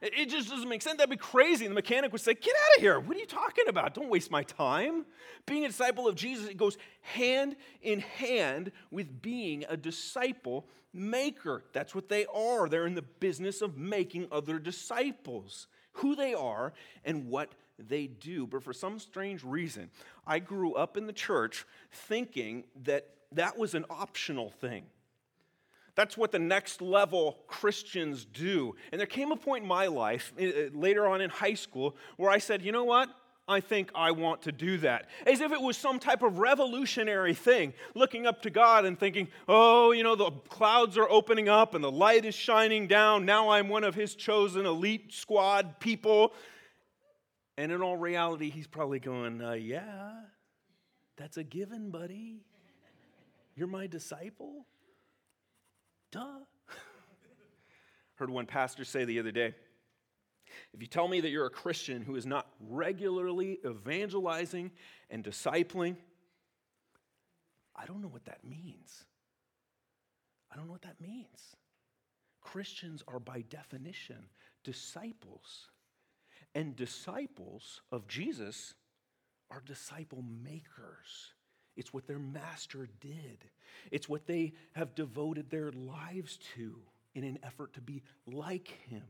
It 0.00 0.26
just 0.26 0.48
doesn't 0.48 0.68
make 0.68 0.82
sense. 0.82 0.98
That'd 0.98 1.10
be 1.10 1.16
crazy. 1.16 1.66
The 1.66 1.74
mechanic 1.74 2.12
would 2.12 2.20
say, 2.20 2.34
Get 2.34 2.54
out 2.54 2.76
of 2.76 2.82
here. 2.82 3.00
What 3.00 3.16
are 3.16 3.20
you 3.20 3.26
talking 3.26 3.66
about? 3.68 3.94
Don't 3.94 4.08
waste 4.08 4.30
my 4.30 4.44
time. 4.44 5.04
Being 5.44 5.64
a 5.64 5.68
disciple 5.68 6.06
of 6.06 6.14
Jesus, 6.14 6.46
it 6.46 6.56
goes 6.56 6.78
hand 7.00 7.56
in 7.82 7.98
hand 8.00 8.70
with 8.92 9.20
being 9.20 9.64
a 9.68 9.76
disciple 9.76 10.68
maker. 10.92 11.64
That's 11.72 11.96
what 11.96 12.08
they 12.08 12.26
are. 12.26 12.68
They're 12.68 12.86
in 12.86 12.94
the 12.94 13.02
business 13.02 13.60
of 13.60 13.76
making 13.76 14.28
other 14.30 14.60
disciples, 14.60 15.66
who 15.92 16.14
they 16.14 16.32
are 16.32 16.72
and 17.04 17.28
what 17.28 17.52
they 17.76 18.06
do. 18.06 18.46
But 18.46 18.62
for 18.62 18.72
some 18.72 19.00
strange 19.00 19.42
reason, 19.42 19.90
I 20.24 20.38
grew 20.38 20.74
up 20.74 20.96
in 20.96 21.06
the 21.06 21.12
church 21.12 21.66
thinking 21.90 22.64
that 22.84 23.08
that 23.32 23.58
was 23.58 23.74
an 23.74 23.84
optional 23.90 24.50
thing. 24.50 24.84
That's 25.98 26.16
what 26.16 26.30
the 26.30 26.38
next 26.38 26.80
level 26.80 27.40
Christians 27.48 28.24
do. 28.24 28.76
And 28.92 29.00
there 29.00 29.06
came 29.08 29.32
a 29.32 29.36
point 29.36 29.62
in 29.62 29.68
my 29.68 29.88
life, 29.88 30.32
uh, 30.40 30.44
uh, 30.44 30.50
later 30.72 31.08
on 31.08 31.20
in 31.20 31.28
high 31.28 31.54
school, 31.54 31.96
where 32.18 32.30
I 32.30 32.38
said, 32.38 32.62
you 32.62 32.70
know 32.70 32.84
what? 32.84 33.08
I 33.48 33.58
think 33.58 33.90
I 33.96 34.12
want 34.12 34.42
to 34.42 34.52
do 34.52 34.78
that. 34.78 35.08
As 35.26 35.40
if 35.40 35.50
it 35.50 35.60
was 35.60 35.76
some 35.76 35.98
type 35.98 36.22
of 36.22 36.38
revolutionary 36.38 37.34
thing, 37.34 37.74
looking 37.96 38.28
up 38.28 38.42
to 38.42 38.50
God 38.50 38.84
and 38.84 38.96
thinking, 38.96 39.26
oh, 39.48 39.90
you 39.90 40.04
know, 40.04 40.14
the 40.14 40.30
clouds 40.48 40.96
are 40.96 41.10
opening 41.10 41.48
up 41.48 41.74
and 41.74 41.82
the 41.82 41.90
light 41.90 42.24
is 42.24 42.34
shining 42.36 42.86
down. 42.86 43.24
Now 43.24 43.48
I'm 43.48 43.68
one 43.68 43.82
of 43.82 43.96
his 43.96 44.14
chosen 44.14 44.66
elite 44.66 45.12
squad 45.12 45.80
people. 45.80 46.32
And 47.56 47.72
in 47.72 47.82
all 47.82 47.96
reality, 47.96 48.50
he's 48.50 48.68
probably 48.68 49.00
going, 49.00 49.42
uh, 49.42 49.54
yeah, 49.54 50.12
that's 51.16 51.38
a 51.38 51.42
given, 51.42 51.90
buddy. 51.90 52.44
You're 53.56 53.66
my 53.66 53.88
disciple. 53.88 54.64
Duh. 56.10 56.40
Heard 58.14 58.30
one 58.30 58.46
pastor 58.46 58.84
say 58.84 59.04
the 59.04 59.18
other 59.18 59.32
day 59.32 59.54
if 60.72 60.80
you 60.80 60.86
tell 60.86 61.08
me 61.08 61.20
that 61.20 61.30
you're 61.30 61.46
a 61.46 61.50
Christian 61.50 62.02
who 62.02 62.16
is 62.16 62.26
not 62.26 62.46
regularly 62.60 63.58
evangelizing 63.64 64.70
and 65.10 65.24
discipling, 65.24 65.96
I 67.74 67.86
don't 67.86 68.02
know 68.02 68.08
what 68.08 68.24
that 68.26 68.44
means. 68.44 69.04
I 70.50 70.56
don't 70.56 70.66
know 70.66 70.72
what 70.72 70.82
that 70.82 71.00
means. 71.00 71.56
Christians 72.40 73.02
are, 73.06 73.20
by 73.20 73.42
definition, 73.42 74.28
disciples. 74.64 75.68
And 76.54 76.74
disciples 76.74 77.82
of 77.92 78.08
Jesus 78.08 78.74
are 79.50 79.62
disciple 79.64 80.22
makers. 80.22 81.34
It's 81.78 81.94
what 81.94 82.06
their 82.06 82.18
master 82.18 82.88
did, 83.00 83.38
it's 83.90 84.08
what 84.08 84.26
they 84.26 84.52
have 84.72 84.94
devoted 84.94 85.48
their 85.48 85.72
lives 85.72 86.38
to. 86.56 86.76
in 87.14 87.24
an 87.24 87.38
effort 87.42 87.72
to 87.74 87.80
be 87.80 88.02
like 88.26 88.68
him. 88.88 89.02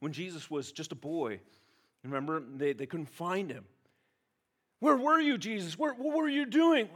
When 0.00 0.12
Jesus 0.12 0.50
was 0.50 0.70
just 0.70 0.92
a 0.92 0.96
boy, 0.96 1.40
remember, 2.04 2.40
they, 2.40 2.72
they 2.72 2.86
couldn't 2.86 3.08
find 3.08 3.50
him. 3.50 3.64
Where 4.78 4.96
were 4.96 5.18
you, 5.18 5.38
Jesus? 5.38 5.78
Where, 5.78 5.94
what 5.94 6.16
were 6.16 6.28
you 6.28 6.46
doing? 6.46 6.88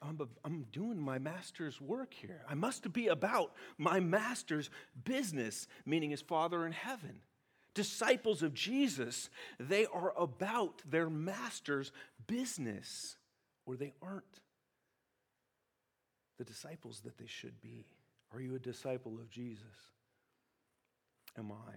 I'm, 0.00 0.18
I'm 0.44 0.66
doing 0.72 0.98
my 1.00 1.18
master's 1.18 1.80
work 1.80 2.14
here. 2.14 2.42
I 2.48 2.54
must 2.54 2.92
be 2.92 3.08
about 3.08 3.52
my 3.76 4.00
master's 4.00 4.70
business, 5.04 5.68
meaning 5.84 6.10
his 6.10 6.22
Father 6.22 6.64
in 6.66 6.72
heaven. 6.72 7.20
Disciples 7.74 8.42
of 8.42 8.54
Jesus, 8.54 9.30
they 9.60 9.86
are 9.86 10.12
about 10.16 10.82
their 10.88 11.10
master's 11.10 11.92
business, 12.26 13.17
or 13.68 13.76
they 13.76 13.92
aren't 14.00 14.40
the 16.38 16.44
disciples 16.44 17.00
that 17.04 17.18
they 17.18 17.26
should 17.26 17.60
be. 17.60 17.84
Are 18.32 18.40
you 18.40 18.54
a 18.54 18.58
disciple 18.58 19.18
of 19.20 19.28
Jesus? 19.28 19.92
Am 21.36 21.52
I? 21.52 21.74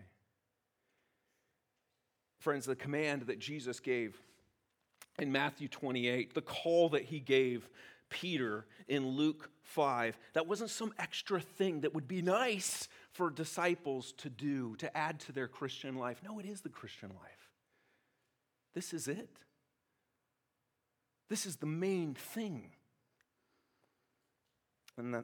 Friends, 2.40 2.66
the 2.66 2.78
command 2.78 3.24
that 3.24 3.40
Jesus 3.40 3.82
gave 3.82 4.18
in 5.20 5.34
Matthew 5.34 5.68
28, 5.68 6.34
the 6.34 6.42
call 6.42 6.88
that 6.90 7.04
he 7.04 7.20
gave 7.20 7.70
Peter 8.10 8.66
in 8.88 9.10
Luke 9.10 9.50
5, 9.64 10.18
that 10.34 10.48
wasn't 10.48 10.70
some 10.70 10.94
extra 10.98 11.42
thing 11.42 11.82
that 11.82 11.94
would 11.94 12.08
be 12.08 12.22
nice 12.22 12.88
for 13.12 13.30
disciples 13.30 14.14
to 14.14 14.30
do, 14.30 14.78
to 14.78 14.98
add 14.98 15.20
to 15.20 15.34
their 15.34 15.50
Christian 15.50 15.96
life. 15.98 16.22
No, 16.24 16.40
it 16.40 16.46
is 16.46 16.62
the 16.62 16.70
Christian 16.70 17.10
life. 17.10 17.50
This 18.74 18.94
is 18.94 19.10
it. 19.10 19.30
This 21.32 21.46
is 21.46 21.56
the 21.56 21.66
main 21.66 22.14
thing. 22.14 22.72
And 24.98 25.14
that, 25.14 25.24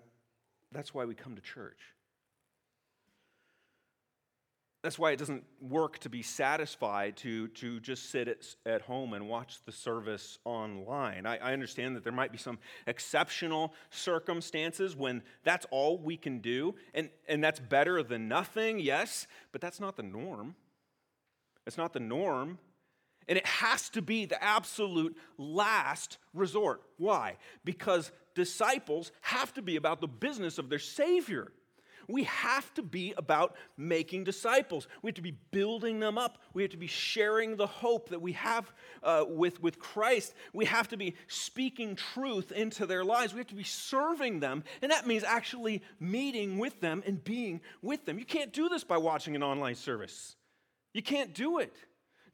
that's 0.72 0.93
why 0.93 1.04
we 1.04 1.13
come 1.13 1.36
to 1.36 1.41
church. 1.41 1.82
That's 4.84 4.98
why 4.98 5.12
it 5.12 5.20
doesn't 5.20 5.43
work 5.60 6.00
to 6.00 6.10
be 6.10 6.22
satisfied 6.22 7.17
to, 7.17 7.50
to 7.50 7.82
just 7.82 8.10
sit 8.10 8.30
at, 8.30 8.46
at 8.65 8.84
home 8.84 9.12
and 9.12 9.28
watch 9.28 9.58
the 9.65 9.74
service 9.74 10.39
online. 10.46 11.26
I, 11.26 11.39
I 11.39 11.52
understand 11.52 11.98
that 11.98 12.06
there 12.06 12.13
might 12.13 12.32
be 12.32 12.38
some 12.38 12.58
exceptional 12.86 13.74
circumstances 13.89 14.96
when 14.96 15.22
that's 15.43 15.65
all 15.72 15.98
we 15.98 16.15
can 16.15 16.39
do, 16.39 16.76
and, 16.93 17.10
and 17.28 17.43
that's 17.43 17.60
better 17.60 18.02
than 18.02 18.30
nothing, 18.30 18.80
yes, 18.80 19.28
but 19.52 19.60
that's 19.60 19.82
not 19.82 19.98
the 19.98 20.04
norm. 20.04 20.56
It's 21.65 21.78
not 21.78 21.91
the 21.91 22.00
norm. 22.00 22.60
And 23.28 23.38
it 23.38 23.46
has 23.46 23.90
to 23.90 24.02
be 24.02 24.26
the 24.26 24.42
absolute 24.42 25.18
last 25.38 26.18
resort. 26.34 26.82
Why? 26.98 27.38
Because 27.66 28.12
disciples 28.36 29.12
have 29.22 29.54
to 29.56 29.62
be 29.62 29.76
about 29.76 30.00
the 30.02 30.08
business 30.08 30.58
of 30.58 30.70
their 30.70 30.80
Savior. 30.80 31.52
We 32.08 32.24
have 32.24 32.74
to 32.76 32.82
be 32.82 33.13
about 33.18 33.56
making 33.76 34.24
disciples. 34.24 34.88
We 35.02 35.10
have 35.10 35.16
to 35.16 35.22
be 35.22 35.38
building 35.52 36.00
them 36.00 36.18
up. 36.18 36.38
We 36.54 36.62
have 36.62 36.72
to 36.72 36.78
be 36.78 36.88
sharing 36.88 37.58
the 37.58 37.68
hope 37.68 38.10
that 38.10 38.22
we 38.22 38.32
have 38.34 38.72
uh, 39.04 39.26
with, 39.28 39.62
with 39.62 39.78
Christ. 39.78 40.34
We 40.54 40.66
have 40.66 40.88
to 40.90 40.98
be 40.98 41.16
speaking 41.28 41.98
truth 41.98 42.52
into 42.54 42.86
their 42.86 43.04
lives. 43.04 43.34
We 43.34 43.40
have 43.40 43.48
to 43.48 43.56
be 43.56 43.63
serving 43.63 44.40
them. 44.40 44.63
And 44.82 44.92
that 44.92 45.06
means 45.06 45.26
actually 45.26 45.84
meeting 46.00 46.60
with 46.60 46.80
them 46.80 47.04
and 47.06 47.22
being 47.22 47.60
with 47.82 48.06
them. 48.06 48.18
You 48.18 48.26
can't 48.26 48.54
do 48.54 48.70
this 48.70 48.86
by 48.86 48.98
watching 48.98 49.36
an 49.36 49.44
online 49.44 49.76
service, 49.76 50.36
you 50.94 51.04
can't 51.04 51.34
do 51.34 51.60
it. 51.60 51.76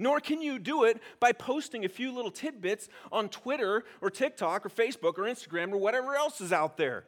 Nor 0.03 0.19
can 0.19 0.41
you 0.41 0.59
do 0.59 0.83
it 0.83 1.01
by 1.21 1.31
posting 1.31 1.85
a 1.85 1.89
few 1.89 2.11
little 2.11 2.29
tidbits 2.29 2.89
on 3.09 3.29
Twitter 3.29 3.85
or 4.01 4.09
TikTok 4.09 4.65
or 4.65 4.69
Facebook 4.69 5.17
or 5.17 5.23
Instagram 5.23 5.71
or 5.71 5.77
whatever 5.77 6.13
else 6.13 6.41
is 6.41 6.51
out 6.51 6.75
there. 6.75 7.05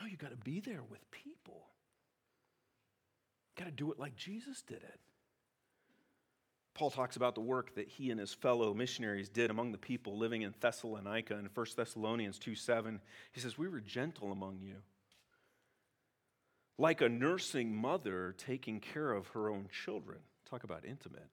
No, 0.00 0.06
you 0.06 0.16
got 0.16 0.30
to 0.30 0.38
be 0.38 0.60
there 0.60 0.80
with 0.88 1.10
people. 1.10 1.66
Got 3.58 3.66
to 3.66 3.70
do 3.72 3.92
it 3.92 3.98
like 3.98 4.16
Jesus 4.16 4.62
did 4.62 4.78
it. 4.78 5.00
Paul 6.72 6.90
talks 6.90 7.16
about 7.16 7.34
the 7.34 7.42
work 7.42 7.74
that 7.74 7.88
he 7.88 8.10
and 8.10 8.18
his 8.18 8.32
fellow 8.32 8.72
missionaries 8.72 9.28
did 9.28 9.50
among 9.50 9.72
the 9.72 9.78
people 9.78 10.16
living 10.16 10.42
in 10.42 10.54
Thessalonica 10.58 11.34
in 11.34 11.50
1 11.52 11.66
Thessalonians 11.76 12.38
2 12.38 12.54
7. 12.54 13.00
He 13.32 13.40
says, 13.40 13.58
We 13.58 13.68
were 13.68 13.80
gentle 13.80 14.32
among 14.32 14.60
you, 14.62 14.76
like 16.78 17.02
a 17.02 17.08
nursing 17.10 17.76
mother 17.76 18.34
taking 18.38 18.80
care 18.80 19.12
of 19.12 19.28
her 19.28 19.50
own 19.50 19.68
children. 19.84 20.20
Talk 20.48 20.64
about 20.64 20.84
intimate. 20.84 21.28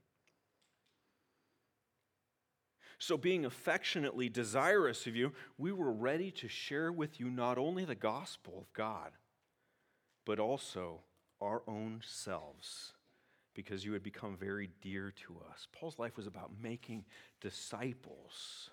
So, 3.02 3.18
being 3.18 3.46
affectionately 3.46 4.30
desirous 4.30 5.08
of 5.08 5.16
you, 5.16 5.34
we 5.58 5.72
were 5.72 5.92
ready 5.92 6.30
to 6.32 6.48
share 6.48 6.92
with 6.92 7.20
you 7.20 7.32
not 7.32 7.58
only 7.58 7.84
the 7.84 7.96
gospel 7.96 8.60
of 8.60 8.72
God, 8.74 9.12
but 10.24 10.40
also 10.40 11.00
our 11.42 11.64
own 11.68 12.02
selves, 12.06 12.94
because 13.56 13.84
you 13.84 13.94
had 13.94 14.04
become 14.04 14.38
very 14.38 14.70
dear 14.82 15.12
to 15.26 15.38
us. 15.50 15.68
Paul's 15.74 15.98
life 15.98 16.16
was 16.16 16.28
about 16.28 16.52
making 16.62 17.06
disciples. 17.42 18.70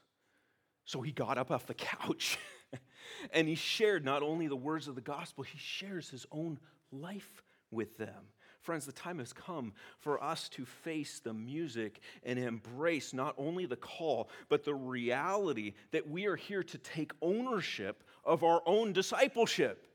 So 0.84 1.00
he 1.00 1.10
got 1.10 1.38
up 1.38 1.50
off 1.50 1.66
the 1.66 1.72
couch 1.72 2.38
and 3.32 3.48
he 3.48 3.54
shared 3.54 4.04
not 4.04 4.22
only 4.22 4.46
the 4.46 4.56
words 4.56 4.88
of 4.88 4.94
the 4.94 5.00
gospel, 5.00 5.42
he 5.42 5.58
shares 5.58 6.10
his 6.10 6.26
own 6.30 6.58
life 6.92 7.42
with 7.70 7.96
them. 7.96 8.28
Friends, 8.60 8.84
the 8.86 8.92
time 8.92 9.18
has 9.18 9.32
come 9.32 9.72
for 9.98 10.22
us 10.22 10.48
to 10.50 10.64
face 10.64 11.20
the 11.20 11.32
music 11.32 12.00
and 12.22 12.38
embrace 12.38 13.14
not 13.14 13.34
only 13.38 13.66
the 13.66 13.76
call, 13.76 14.28
but 14.48 14.64
the 14.64 14.74
reality 14.74 15.74
that 15.92 16.08
we 16.08 16.26
are 16.26 16.36
here 16.36 16.62
to 16.62 16.78
take 16.78 17.12
ownership 17.22 18.04
of 18.24 18.44
our 18.44 18.62
own 18.66 18.92
discipleship 18.92 19.86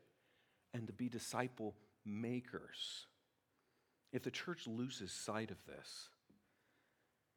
and 0.73 0.87
to 0.87 0.93
be 0.93 1.09
disciple 1.09 1.75
makers. 2.05 3.07
If 4.11 4.23
the 4.23 4.31
church 4.31 4.67
loses 4.67 5.11
sight 5.11 5.51
of 5.51 5.57
this, 5.65 6.09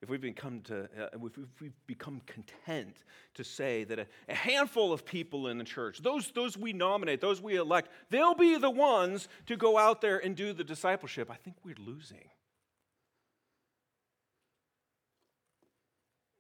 if 0.06 0.10
we've 0.10 0.20
become, 0.20 0.60
to, 0.60 0.84
uh, 0.84 1.08
if 1.20 1.60
we've 1.60 1.72
become 1.88 2.22
content 2.26 3.02
to 3.34 3.42
say 3.42 3.82
that 3.82 3.98
a, 3.98 4.06
a, 4.28 4.34
handful 4.34 4.92
of 4.92 5.04
people 5.04 5.48
in 5.48 5.58
the 5.58 5.64
church, 5.64 6.00
those, 6.00 6.30
those 6.30 6.56
we 6.56 6.72
nominate, 6.72 7.20
those 7.20 7.42
we 7.42 7.56
elect, 7.56 7.88
they'll 8.08 8.36
be 8.36 8.56
the 8.56 8.70
ones 8.70 9.26
to 9.46 9.56
go 9.56 9.76
out 9.76 10.00
there 10.00 10.18
and 10.18 10.36
do 10.36 10.52
the 10.52 10.62
discipleship, 10.62 11.28
I 11.28 11.34
think 11.34 11.56
we're 11.64 11.74
losing. 11.84 12.28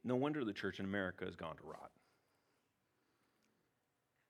No 0.04 0.14
wonder 0.14 0.44
the 0.44 0.52
church 0.52 0.78
in 0.78 0.84
America 0.84 1.24
has 1.24 1.34
gone 1.34 1.56
to 1.56 1.64
rot. 1.64 1.90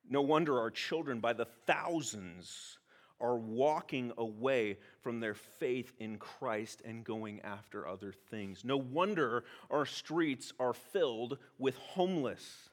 No 0.08 0.22
wonder 0.22 0.58
our 0.58 0.70
children, 0.70 1.20
by 1.20 1.34
the 1.34 1.46
thousands, 1.66 2.78
are 3.20 3.36
walking 3.36 4.12
away 4.18 4.78
from 5.00 5.20
their 5.20 5.34
faith 5.34 5.92
in 5.98 6.18
Christ 6.18 6.82
and 6.84 7.04
going 7.04 7.40
after 7.42 7.86
other 7.86 8.12
things. 8.30 8.64
No 8.64 8.76
wonder 8.76 9.44
our 9.70 9.86
streets 9.86 10.52
are 10.60 10.74
filled 10.74 11.38
with 11.58 11.76
homeless. 11.76 12.70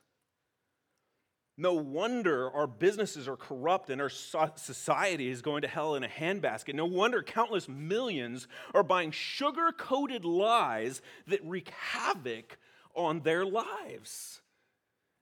No 1.55 1.73
wonder 1.73 2.49
our 2.51 2.65
businesses 2.65 3.27
are 3.27 3.37
corrupt 3.37 3.89
and 3.89 4.01
our 4.01 4.09
society 4.09 5.29
is 5.29 5.43
going 5.43 5.61
to 5.61 5.67
hell 5.67 5.95
in 5.95 6.03
a 6.03 6.07
handbasket. 6.07 6.73
No 6.73 6.85
wonder 6.85 7.21
countless 7.21 7.69
millions 7.69 8.47
are 8.73 8.83
buying 8.83 9.11
sugar 9.11 9.71
coated 9.71 10.25
lies 10.25 11.01
that 11.27 11.45
wreak 11.45 11.69
havoc 11.69 12.57
on 12.95 13.21
their 13.21 13.45
lives. 13.45 14.41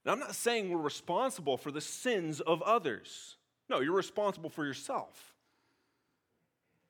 Now, 0.05 0.13
I'm 0.13 0.19
not 0.19 0.36
saying 0.36 0.69
we're 0.69 0.79
responsible 0.79 1.57
for 1.57 1.69
the 1.69 1.81
sins 1.81 2.39
of 2.39 2.62
others. 2.62 3.36
No, 3.71 3.79
you're 3.79 3.93
responsible 3.93 4.49
for 4.49 4.65
yourself. 4.65 5.34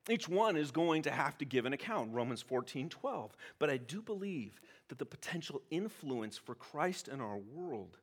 Each 0.10 0.28
one 0.28 0.58
is 0.58 0.72
going 0.72 1.04
to 1.04 1.12
have 1.12 1.38
to 1.38 1.46
give 1.46 1.68
an 1.68 1.74
account, 1.74 2.12
Romans 2.12 2.42
14, 2.42 2.90
12. 2.90 3.38
But 3.60 3.70
I 3.70 3.78
do 3.78 4.02
believe 4.02 4.60
that 4.90 4.98
the 4.98 5.06
potential 5.06 5.62
influence 5.70 6.40
for 6.40 6.56
Christ 6.56 7.08
in 7.08 7.22
our 7.22 7.38
world 7.38 8.00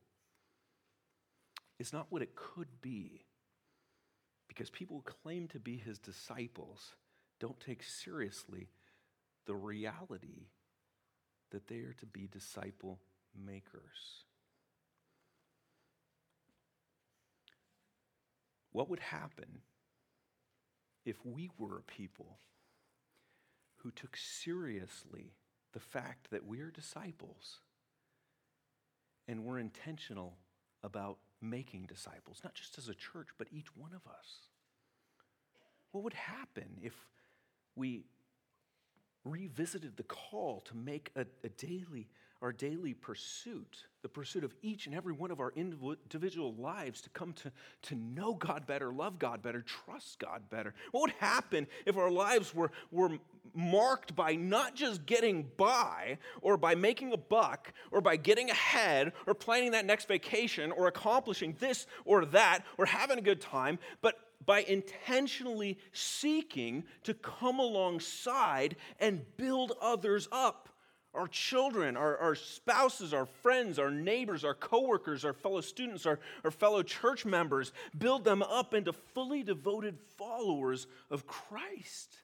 is 1.77 1.91
not 1.91 2.07
what 2.09 2.21
it 2.21 2.35
could 2.35 2.69
be. 2.81 3.25
Because 4.47 4.69
people 4.69 4.95
who 4.95 5.13
claim 5.23 5.49
to 5.49 5.59
be 5.59 5.75
his 5.75 5.99
disciples 5.99 6.95
don't 7.41 7.59
take 7.59 7.83
seriously 7.83 8.69
the 9.45 9.55
reality 9.55 10.47
that 11.51 11.67
they 11.67 11.79
are 11.79 11.95
to 11.99 12.05
be 12.05 12.29
disciple 12.31 12.97
makers. 13.45 14.23
What 18.71 18.89
would 18.89 18.99
happen 18.99 19.61
if 21.05 21.17
we 21.25 21.49
were 21.57 21.79
a 21.79 21.83
people 21.83 22.39
who 23.77 23.91
took 23.91 24.17
seriously 24.17 25.33
the 25.73 25.79
fact 25.79 26.29
that 26.31 26.45
we 26.45 26.59
are 26.59 26.71
disciples 26.71 27.61
and 29.27 29.45
we're 29.45 29.59
intentional 29.59 30.37
about 30.83 31.17
making 31.41 31.85
disciples, 31.85 32.41
not 32.43 32.53
just 32.53 32.77
as 32.77 32.89
a 32.89 32.93
church, 32.93 33.29
but 33.37 33.47
each 33.51 33.75
one 33.75 33.91
of 33.93 34.05
us? 34.11 34.49
What 35.91 36.03
would 36.03 36.13
happen 36.13 36.77
if 36.81 36.93
we 37.75 38.03
revisited 39.23 39.97
the 39.97 40.03
call 40.03 40.61
to 40.61 40.75
make 40.75 41.11
a, 41.15 41.25
a, 41.43 41.49
daily, 41.49 42.07
our 42.41 42.53
daily 42.53 42.93
pursuit, 42.93 43.85
the 44.01 44.07
pursuit 44.07 44.45
of 44.45 44.53
each 44.61 44.85
and 44.85 44.95
every 44.95 45.11
one 45.11 45.29
of 45.29 45.41
our 45.41 45.51
individual 45.55 46.53
lives 46.53 47.01
to 47.01 47.09
come 47.09 47.33
to, 47.33 47.51
to 47.81 47.95
know 47.95 48.33
God 48.33 48.65
better, 48.65 48.93
love 48.93 49.19
God 49.19 49.41
better, 49.41 49.61
trust 49.61 50.19
God 50.19 50.43
better. 50.49 50.73
What 50.91 51.01
would 51.01 51.13
happen 51.19 51.67
if 51.85 51.97
our 51.97 52.09
lives 52.09 52.55
were, 52.55 52.71
were 52.91 53.17
marked 53.53 54.15
by 54.15 54.35
not 54.35 54.73
just 54.73 55.05
getting 55.05 55.47
by 55.57 56.17
or 56.41 56.55
by 56.55 56.75
making 56.75 57.11
a 57.11 57.17
buck 57.17 57.73
or 57.91 57.99
by 57.99 58.15
getting 58.15 58.49
ahead 58.49 59.11
or 59.27 59.33
planning 59.33 59.71
that 59.71 59.85
next 59.85 60.07
vacation 60.07 60.71
or 60.71 60.87
accomplishing 60.87 61.57
this 61.59 61.87
or 62.05 62.25
that 62.25 62.63
or 62.77 62.85
having 62.85 63.17
a 63.17 63.21
good 63.21 63.41
time, 63.41 63.79
but 64.01 64.15
by 64.45 64.61
intentionally 64.61 65.77
seeking 65.91 66.85
to 67.03 67.13
come 67.13 67.59
alongside 67.59 68.77
and 68.99 69.25
build 69.35 69.73
others 69.81 70.29
up. 70.31 70.69
Our 71.13 71.27
children, 71.27 71.97
our, 71.97 72.17
our 72.17 72.35
spouses, 72.35 73.13
our 73.13 73.25
friends, 73.25 73.79
our 73.79 73.89
neighbors, 73.89 74.45
our 74.45 74.53
coworkers, 74.53 75.25
our 75.25 75.33
fellow 75.33 75.61
students, 75.61 76.05
our, 76.05 76.19
our 76.43 76.51
fellow 76.51 76.83
church 76.83 77.25
members, 77.25 77.73
build 77.97 78.23
them 78.23 78.43
up 78.43 78.73
into 78.75 78.93
fully 78.93 79.41
devoted 79.41 79.97
followers 80.17 80.85
of 81.09 81.25
Christ. 81.25 82.15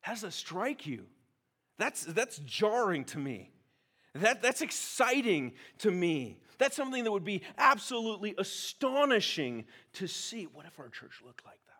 How 0.00 0.12
does 0.12 0.22
that 0.22 0.32
strike 0.32 0.86
you? 0.86 1.06
That's, 1.78 2.04
that's 2.04 2.38
jarring 2.38 3.04
to 3.06 3.18
me. 3.18 3.50
That, 4.14 4.40
that's 4.40 4.62
exciting 4.62 5.52
to 5.78 5.90
me. 5.90 6.38
That's 6.56 6.74
something 6.74 7.04
that 7.04 7.12
would 7.12 7.24
be 7.24 7.42
absolutely 7.58 8.34
astonishing 8.38 9.66
to 9.94 10.06
see. 10.06 10.44
What 10.44 10.64
if 10.64 10.78
our 10.78 10.88
church 10.88 11.20
looked 11.24 11.44
like 11.44 11.60
that? 11.66 11.72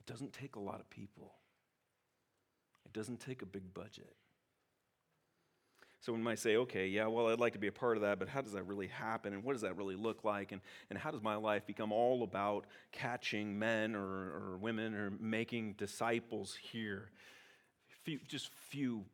It 0.00 0.12
doesn't 0.12 0.34
take 0.34 0.56
a 0.56 0.60
lot 0.60 0.80
of 0.80 0.90
people, 0.90 1.32
doesn't 2.98 3.20
take 3.20 3.42
a 3.42 3.46
big 3.46 3.72
budget. 3.74 4.12
So 6.00 6.12
when 6.12 6.26
I 6.26 6.34
say, 6.34 6.56
okay, 6.56 6.88
yeah, 6.88 7.06
well, 7.06 7.28
I'd 7.28 7.38
like 7.38 7.52
to 7.52 7.58
be 7.60 7.68
a 7.68 7.72
part 7.72 7.96
of 7.96 8.02
that, 8.02 8.18
but 8.18 8.28
how 8.28 8.40
does 8.40 8.52
that 8.52 8.64
really 8.64 8.88
happen? 8.88 9.32
And 9.32 9.44
what 9.44 9.52
does 9.52 9.62
that 9.62 9.76
really 9.76 9.94
look 9.94 10.24
like? 10.24 10.50
And, 10.50 10.60
and 10.90 10.98
how 10.98 11.12
does 11.12 11.22
my 11.22 11.36
life 11.36 11.64
become 11.64 11.92
all 11.92 12.24
about 12.24 12.66
catching 12.90 13.56
men 13.56 13.94
or, 13.94 14.02
or 14.02 14.58
women 14.60 14.94
or 14.94 15.12
making 15.20 15.74
disciples 15.74 16.56
here? 16.60 17.10
Few, 18.04 18.18
just 18.26 18.50
few, 18.68 19.04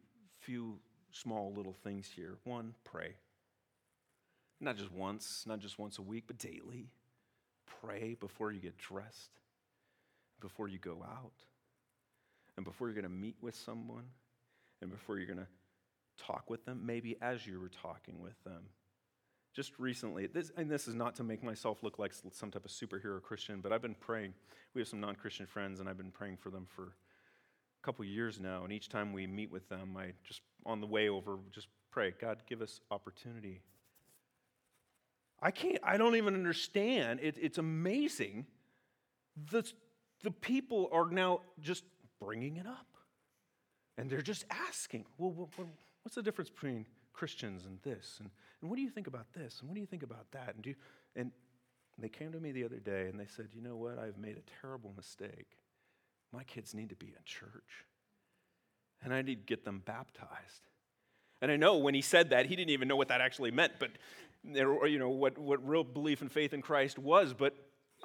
few 0.41 0.79
small 1.13 1.53
little 1.55 1.77
things 1.85 2.09
here. 2.15 2.37
One, 2.45 2.75
pray. 2.85 3.17
Not 4.61 4.79
just 4.79 4.93
once, 4.93 5.45
not 5.47 5.59
just 5.59 5.79
once 5.79 5.99
a 5.99 6.03
week, 6.03 6.25
but 6.27 6.39
daily. 6.39 6.89
Pray 7.83 8.17
before 8.19 8.51
you 8.51 8.61
get 8.61 8.79
dressed, 8.79 9.41
before 10.41 10.69
you 10.69 10.79
go 10.79 11.05
out, 11.05 11.33
and 12.57 12.65
before 12.65 12.89
you're 12.89 12.95
going 12.95 13.05
to 13.05 13.09
meet 13.09 13.37
with 13.41 13.55
someone, 13.55 14.05
and 14.81 14.91
before 14.91 15.17
you're 15.19 15.27
going 15.27 15.39
to 15.39 15.47
talk 16.25 16.51
with 16.51 16.65
them, 16.65 16.81
maybe 16.85 17.17
as 17.21 17.47
you 17.47 17.59
were 17.59 17.71
talking 17.71 18.21
with 18.21 18.43
them. 18.45 18.63
Just 19.55 19.79
recently, 19.79 20.27
this, 20.27 20.51
and 20.57 20.69
this 20.69 20.89
is 20.89 20.95
not 20.95 21.15
to 21.17 21.23
make 21.23 21.43
myself 21.43 21.83
look 21.83 21.99
like 21.99 22.13
some 22.33 22.51
type 22.51 22.65
of 22.65 22.71
superhero 22.71 23.23
Christian, 23.23 23.61
but 23.61 23.73
I've 23.73 23.83
been 23.83 23.95
praying. 23.95 24.35
We 24.75 24.81
have 24.81 24.89
some 24.89 25.01
non 25.01 25.15
Christian 25.15 25.47
friends, 25.47 25.79
and 25.81 25.89
I've 25.89 25.97
been 25.97 26.11
praying 26.11 26.39
for 26.39 26.51
them 26.51 26.67
for 26.75 26.83
a 26.83 27.87
couple 27.87 28.05
years 28.05 28.41
now, 28.41 28.65
and 28.65 28.73
each 28.73 28.89
time 28.89 29.13
we 29.13 29.27
meet 29.27 29.53
with 29.53 29.69
them, 29.69 29.97
I 29.97 30.13
just, 30.27 30.41
on 30.67 30.81
the 30.81 30.87
way 30.87 31.09
over, 31.09 31.39
just 31.53 31.69
pray, 31.93 32.13
God, 32.21 32.39
give 32.49 32.63
us 32.63 32.81
opportunity. 32.91 33.61
I 35.41 35.51
can't, 35.51 35.79
I 35.85 35.99
don't 35.99 36.17
even 36.17 36.35
understand. 36.35 37.21
It, 37.23 37.37
it's 37.41 37.59
amazing. 37.59 38.47
The, 39.51 39.71
the 40.23 40.31
people 40.31 40.89
are 40.91 41.09
now 41.11 41.41
just 41.61 41.85
bringing 42.25 42.57
it 42.57 42.67
up. 42.67 42.87
And 43.97 44.11
they're 44.11 44.23
just 44.23 44.45
asking, 44.51 45.05
well, 45.19 45.49
what's 46.03 46.15
the 46.15 46.23
difference 46.23 46.51
between 46.51 46.87
Christians 47.13 47.67
and 47.67 47.79
this? 47.83 48.17
And, 48.19 48.31
and 48.61 48.71
what 48.71 48.77
do 48.77 48.83
you 48.83 48.91
think 48.91 49.07
about 49.07 49.33
this? 49.33 49.59
And 49.61 49.69
what 49.69 49.75
do 49.75 49.81
you 49.81 49.87
think 49.87 50.03
about 50.03 50.31
that? 50.33 50.55
And, 50.55 50.65
do 50.65 50.71
you, 50.71 50.77
and 51.15 51.31
they 51.99 52.09
came 52.09 52.33
to 52.33 52.41
me 52.41 52.51
the 52.51 52.65
other 52.65 52.81
day 52.81 53.07
and 53.07 53.19
they 53.19 53.27
said, 53.27 53.49
you 53.55 53.61
know 53.61 53.77
what? 53.77 53.99
I've 53.99 54.19
made 54.19 54.37
a 54.37 54.61
terrible 54.61 54.93
mistake 54.97 55.57
my 56.35 56.43
kids 56.45 56.75
need 56.75 56.91
to 56.91 56.97
be 56.97 57.07
in 57.07 57.15
church. 57.25 57.87
And 59.03 59.15
I 59.15 59.23
need 59.23 59.37
to 59.37 59.47
get 59.47 59.65
them 59.65 59.83
baptized. 59.85 60.69
And 61.41 61.51
I 61.51 61.57
know 61.57 61.77
when 61.77 61.95
he 61.95 62.01
said 62.01 62.31
that, 62.31 62.47
he 62.47 62.57
didn't 62.57 62.71
even 62.71 62.89
know 62.89 62.97
what 62.97 63.09
that 63.09 63.21
actually 63.21 63.51
meant, 63.51 63.73
but 63.79 63.91
you 64.45 64.99
know 64.99 65.11
what, 65.11 65.39
what 65.39 65.67
real 65.67 65.85
belief 65.85 66.23
and 66.23 66.33
faith 66.33 66.53
in 66.53 66.63
Christ 66.63 66.99
was. 66.99 67.35
But 67.35 67.55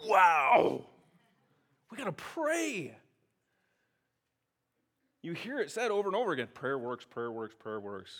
wow, 0.05 0.85
we 1.89 1.97
got 1.97 2.05
to 2.05 2.11
pray. 2.11 2.95
You 5.21 5.33
hear 5.33 5.59
it 5.59 5.71
said 5.71 5.91
over 5.91 6.07
and 6.07 6.15
over 6.15 6.31
again 6.31 6.49
prayer 6.53 6.77
works, 6.77 7.05
prayer 7.05 7.31
works, 7.31 7.55
prayer 7.57 7.79
works. 7.79 8.11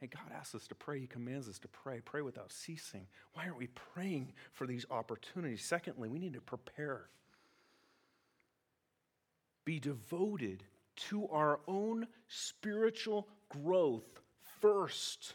Hey, 0.00 0.06
God 0.06 0.32
asks 0.36 0.54
us 0.54 0.68
to 0.68 0.74
pray. 0.74 1.00
He 1.00 1.06
commands 1.06 1.48
us 1.48 1.58
to 1.58 1.68
pray. 1.68 2.00
Pray 2.00 2.22
without 2.22 2.52
ceasing. 2.52 3.06
Why 3.32 3.44
aren't 3.44 3.58
we 3.58 3.68
praying 3.94 4.32
for 4.52 4.66
these 4.66 4.86
opportunities? 4.90 5.64
Secondly, 5.64 6.08
we 6.08 6.20
need 6.20 6.34
to 6.34 6.40
prepare 6.40 7.08
be 9.68 9.78
devoted 9.78 10.64
to 10.96 11.28
our 11.28 11.60
own 11.68 12.06
spiritual 12.26 13.28
growth 13.50 14.22
first. 14.62 15.34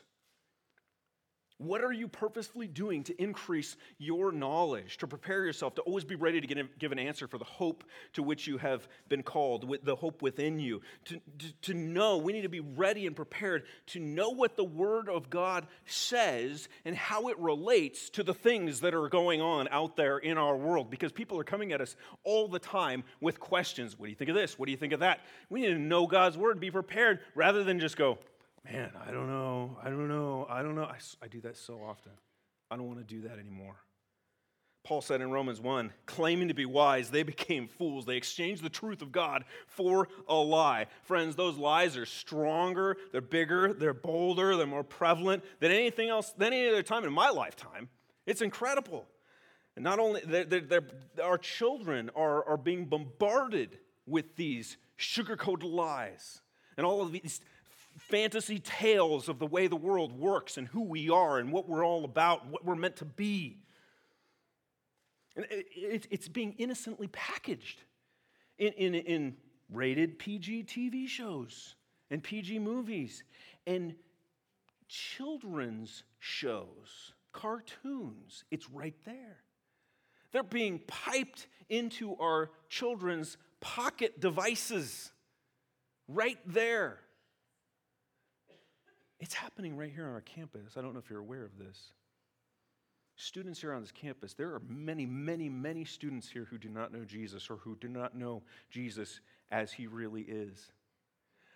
What 1.58 1.84
are 1.84 1.92
you 1.92 2.08
purposefully 2.08 2.68
doing 2.68 3.04
to 3.04 3.22
increase 3.22 3.78
your 3.98 4.32
knowledge, 4.32 4.98
to 4.98 5.08
prepare 5.08 5.46
yourself, 5.46 5.76
to 5.76 5.82
always 5.84 6.04
be 6.04 6.16
ready 6.16 6.42
to 6.42 6.68
give 6.80 6.92
an 6.92 7.00
answer 7.00 7.28
for 7.28 7.38
the 7.38 7.46
hope 7.46 7.84
to 8.14 8.24
which 8.24 8.48
you 8.48 8.58
have 8.58 8.88
been 9.08 9.24
called, 9.24 9.64
with 9.64 9.86
the 9.86 9.96
hope 9.96 10.22
within 10.22 10.60
you? 10.60 10.82
To, 11.06 11.22
to, 11.40 11.54
to 11.62 11.74
know, 11.74 12.18
we 12.18 12.34
need 12.34 12.42
to 12.42 12.50
be 12.50 12.60
ready 12.60 13.08
and 13.08 13.16
prepared 13.16 13.64
to 13.88 14.00
know 14.00 14.32
what 14.32 14.58
the 14.58 14.64
Word 14.64 15.10
of 15.10 15.30
God 15.30 15.68
says 15.86 16.68
and 16.86 16.96
how 16.96 17.30
it 17.30 17.38
relates 17.40 18.10
to 18.12 18.24
the 18.24 18.34
things 18.34 18.82
that 18.82 18.94
are 18.94 19.08
going 19.08 19.40
on 19.40 19.68
out 19.70 19.96
there 19.96 20.18
in 20.18 20.38
our 20.38 20.58
world. 20.58 20.90
Because 20.90 21.12
people 21.12 21.40
are 21.40 21.44
coming 21.44 21.72
at 21.72 21.82
us 21.82 21.96
all 22.24 22.48
the 22.48 22.60
time 22.60 23.04
with 23.22 23.40
questions. 23.40 23.98
What 23.98 24.08
do 24.08 24.10
you 24.10 24.16
think 24.18 24.30
of 24.30 24.36
this? 24.36 24.58
What 24.58 24.66
do 24.66 24.72
you 24.72 24.78
think 24.78 24.94
of 24.94 25.02
that? 25.02 25.22
We 25.50 25.62
need 25.62 25.68
to 25.68 25.80
know 25.80 26.08
God's 26.08 26.38
Word, 26.38 26.60
be 26.60 26.72
prepared, 26.72 27.20
rather 27.36 27.64
than 27.64 27.80
just 27.80 27.96
go, 27.96 28.18
man, 28.66 28.92
I 29.08 29.12
don't 29.12 29.28
know, 29.28 29.78
I 29.84 29.90
don't 29.90 30.08
know, 30.08 30.48
I 30.50 30.62
don't 30.62 30.76
know. 30.76 30.86
I, 30.86 30.98
I 31.22 31.28
do 31.28 31.42
that 31.42 31.58
so 31.58 31.82
often. 31.86 32.12
I 32.72 32.78
don't 32.78 32.88
want 32.88 33.00
to 33.00 33.06
do 33.06 33.28
that 33.28 33.40
anymore. 33.40 33.76
Paul 34.84 35.02
said 35.02 35.22
in 35.22 35.32
Romans 35.32 35.62
1 35.62 35.94
claiming 36.06 36.50
to 36.50 36.54
be 36.54 36.66
wise, 36.66 37.10
they 37.10 37.24
became 37.24 37.68
fools. 37.68 38.06
They 38.06 38.18
exchanged 38.18 38.64
the 38.64 38.70
truth 38.70 39.02
of 39.02 39.12
God 39.12 39.46
for 39.66 40.10
a 40.28 40.36
lie. 40.36 40.88
Friends, 41.04 41.36
those 41.36 41.58
lies 41.58 41.96
are 41.96 42.06
stronger, 42.06 42.98
they're 43.12 43.22
bigger, 43.22 43.74
they're 43.74 43.94
bolder, 43.94 44.58
they're 44.58 44.68
more 44.68 44.84
prevalent 44.84 45.44
than 45.60 45.72
anything 45.72 46.10
else, 46.10 46.32
than 46.32 46.52
any 46.52 46.68
other 46.68 46.84
time 46.84 47.06
in 47.06 47.14
my 47.14 47.30
lifetime. 47.30 47.90
It's 48.26 48.42
incredible. 48.42 49.06
And 49.76 49.84
not 49.84 50.00
only, 50.00 50.22
they're, 50.26 50.44
they're, 50.44 50.62
they're, 50.62 50.88
our 51.24 51.38
children 51.38 52.12
are, 52.16 52.44
are 52.46 52.58
being 52.58 52.86
bombarded 52.86 53.80
with 54.06 54.36
these 54.36 54.78
sugar 54.98 55.38
coated 55.38 55.70
lies 55.70 56.42
and 56.78 56.86
all 56.86 57.02
of 57.02 57.12
these 57.12 57.40
fantasy 58.10 58.60
tales 58.60 59.30
of 59.30 59.40
the 59.40 59.46
way 59.46 59.68
the 59.68 59.76
world 59.76 60.18
works 60.18 60.58
and 60.58 60.68
who 60.68 60.82
we 60.82 61.10
are 61.10 61.40
and 61.40 61.52
what 61.52 61.68
we're 61.68 61.86
all 61.86 62.06
about, 62.06 62.48
what 62.48 62.66
we're 62.66 62.76
meant 62.76 62.98
to 62.98 63.06
be. 63.06 63.60
And 65.36 65.46
it's 65.50 66.28
being 66.28 66.54
innocently 66.58 67.08
packaged 67.08 67.82
in, 68.60 68.74
in, 68.74 68.96
in 68.96 69.38
rated 69.72 70.20
PG 70.20 70.66
TV 70.66 71.08
shows 71.08 71.76
and 72.12 72.22
PG 72.22 72.60
movies 72.60 73.24
and 73.66 73.96
children's 74.88 76.04
shows, 76.20 77.14
cartoons. 77.32 78.44
It's 78.52 78.70
right 78.70 78.96
there. 79.06 79.38
They're 80.32 80.44
being 80.44 80.80
piped 80.88 81.48
into 81.70 82.16
our 82.18 82.52
children's 82.70 83.38
pocket 83.60 84.20
devices 84.20 85.12
right 86.08 86.40
there. 86.46 87.00
It's 89.24 89.36
happening 89.36 89.78
right 89.78 89.90
here 89.90 90.06
on 90.06 90.12
our 90.12 90.20
campus. 90.20 90.76
I 90.76 90.82
don't 90.82 90.92
know 90.92 91.00
if 91.00 91.10
you're 91.10 91.22
aware 91.22 91.46
of 91.46 91.58
this. 91.58 91.94
Students 93.16 93.62
here 93.62 93.72
on 93.72 93.80
this 93.80 93.90
campus, 93.90 94.34
there 94.34 94.50
are 94.50 94.62
many, 94.68 95.06
many, 95.06 95.48
many 95.48 95.86
students 95.86 96.30
here 96.30 96.46
who 96.50 96.58
do 96.58 96.68
not 96.68 96.92
know 96.92 97.06
Jesus 97.06 97.50
or 97.50 97.56
who 97.56 97.78
do 97.80 97.88
not 97.88 98.18
know 98.18 98.44
Jesus 98.70 99.22
as 99.50 99.72
he 99.72 99.88
really 99.88 100.24
is. 100.24 100.74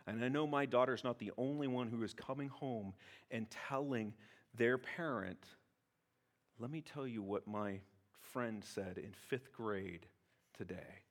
And 0.05 0.23
I 0.23 0.29
know 0.29 0.47
my 0.47 0.65
daughter's 0.65 1.03
not 1.03 1.19
the 1.19 1.33
only 1.37 1.67
one 1.67 1.89
who 1.89 2.01
is 2.03 2.13
coming 2.13 2.47
home 2.47 2.93
and 3.31 3.47
telling 3.67 4.13
their 4.55 4.77
parent, 4.77 5.45
let 6.59 6.71
me 6.71 6.79
tell 6.79 7.05
you 7.05 7.21
what 7.21 7.49
my 7.49 7.81
friend 8.31 8.63
said 8.63 8.97
in 8.97 9.11
fifth 9.27 9.51
grade 9.51 10.05
today. 10.57 11.01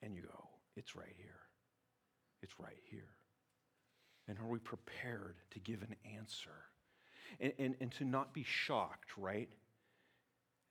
And 0.00 0.14
you 0.14 0.22
go, 0.22 0.48
it's 0.76 0.96
right 0.96 1.14
here. 1.18 1.40
It's 2.40 2.58
right 2.58 2.80
here. 2.90 3.10
And 4.28 4.38
are 4.38 4.46
we 4.46 4.58
prepared 4.58 5.36
to 5.50 5.58
give 5.58 5.82
an 5.82 5.96
answer? 6.16 6.50
And, 7.40 7.52
and, 7.58 7.74
and 7.80 7.92
to 7.92 8.04
not 8.04 8.32
be 8.32 8.44
shocked, 8.44 9.16
right? 9.16 9.48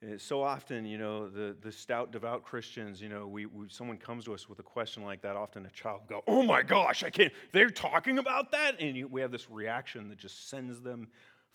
Uh, 0.03 0.17
so 0.17 0.41
often, 0.41 0.85
you 0.85 0.97
know, 0.97 1.29
the, 1.29 1.55
the 1.61 1.71
stout, 1.71 2.11
devout 2.11 2.43
Christians, 2.43 3.01
you 3.01 3.09
know, 3.09 3.27
we, 3.27 3.45
we, 3.45 3.67
someone 3.69 3.97
comes 3.97 4.25
to 4.25 4.33
us 4.33 4.49
with 4.49 4.59
a 4.59 4.63
question 4.63 5.03
like 5.03 5.21
that, 5.21 5.35
often 5.35 5.65
a 5.65 5.69
child 5.69 6.01
will 6.01 6.21
go, 6.21 6.23
oh 6.27 6.41
my 6.41 6.63
gosh, 6.63 7.03
I 7.03 7.09
can't, 7.09 7.31
they're 7.51 7.69
talking 7.69 8.17
about 8.17 8.51
that? 8.51 8.79
And 8.79 8.97
you, 8.97 9.07
we 9.07 9.21
have 9.21 9.31
this 9.31 9.49
reaction 9.49 10.09
that 10.09 10.17
just 10.17 10.49
sends 10.49 10.81
them 10.81 11.07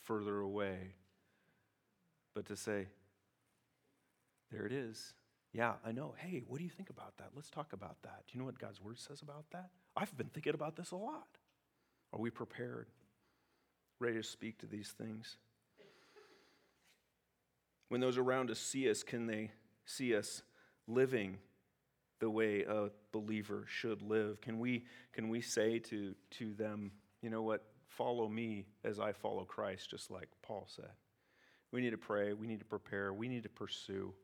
further 0.02 0.40
away. 0.40 0.94
But 2.34 2.46
to 2.46 2.56
say, 2.56 2.86
there 4.52 4.66
it 4.66 4.72
is. 4.72 5.14
Yeah, 5.52 5.72
I 5.84 5.90
know. 5.90 6.14
Hey, 6.18 6.42
what 6.46 6.58
do 6.58 6.64
you 6.64 6.70
think 6.70 6.90
about 6.90 7.16
that? 7.16 7.30
Let's 7.34 7.50
talk 7.50 7.72
about 7.72 7.96
that. 8.02 8.24
Do 8.26 8.34
you 8.34 8.40
know 8.40 8.46
what 8.46 8.58
God's 8.58 8.80
word 8.80 8.98
says 8.98 9.22
about 9.22 9.46
that? 9.52 9.70
I've 9.96 10.16
been 10.16 10.28
thinking 10.28 10.54
about 10.54 10.76
this 10.76 10.90
a 10.90 10.96
lot. 10.96 11.38
Are 12.12 12.20
we 12.20 12.30
prepared? 12.30 12.88
Ready 13.98 14.16
to 14.16 14.22
speak 14.22 14.58
to 14.58 14.66
these 14.66 14.94
things? 14.96 15.36
When 17.88 18.00
those 18.00 18.18
around 18.18 18.50
us 18.50 18.58
see 18.58 18.90
us, 18.90 19.02
can 19.02 19.26
they 19.26 19.50
see 19.84 20.14
us 20.14 20.42
living 20.88 21.38
the 22.18 22.30
way 22.30 22.62
a 22.62 22.88
believer 23.12 23.64
should 23.68 24.02
live? 24.02 24.40
Can 24.40 24.58
we, 24.58 24.84
can 25.12 25.28
we 25.28 25.40
say 25.40 25.78
to, 25.80 26.14
to 26.32 26.54
them, 26.54 26.90
you 27.22 27.30
know 27.30 27.42
what, 27.42 27.64
follow 27.88 28.28
me 28.28 28.66
as 28.84 28.98
I 28.98 29.12
follow 29.12 29.44
Christ, 29.44 29.90
just 29.90 30.10
like 30.10 30.28
Paul 30.42 30.66
said? 30.68 30.90
We 31.72 31.80
need 31.80 31.90
to 31.90 31.98
pray, 31.98 32.32
we 32.32 32.46
need 32.46 32.60
to 32.60 32.64
prepare, 32.64 33.12
we 33.12 33.28
need 33.28 33.42
to 33.42 33.48
pursue. 33.48 34.14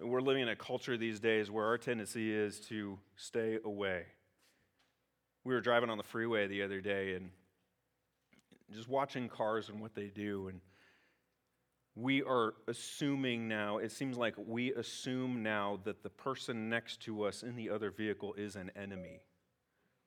We're 0.00 0.20
living 0.20 0.42
in 0.42 0.48
a 0.48 0.56
culture 0.56 0.96
these 0.96 1.20
days 1.20 1.50
where 1.50 1.66
our 1.66 1.78
tendency 1.78 2.34
is 2.34 2.58
to 2.68 2.98
stay 3.16 3.58
away. 3.64 4.06
We 5.44 5.54
were 5.54 5.60
driving 5.60 5.90
on 5.90 5.98
the 5.98 6.04
freeway 6.04 6.46
the 6.46 6.62
other 6.62 6.80
day 6.80 7.14
and 7.14 7.30
just 8.72 8.88
watching 8.88 9.28
cars 9.28 9.68
and 9.68 9.80
what 9.80 9.94
they 9.94 10.06
do 10.06 10.48
and 10.48 10.60
we 11.96 12.22
are 12.22 12.54
assuming 12.66 13.46
now, 13.46 13.78
it 13.78 13.92
seems 13.92 14.16
like 14.16 14.34
we 14.36 14.72
assume 14.72 15.42
now 15.42 15.78
that 15.84 16.02
the 16.02 16.10
person 16.10 16.68
next 16.68 17.00
to 17.02 17.22
us 17.22 17.42
in 17.42 17.54
the 17.54 17.70
other 17.70 17.90
vehicle 17.90 18.34
is 18.34 18.56
an 18.56 18.72
enemy 18.74 19.20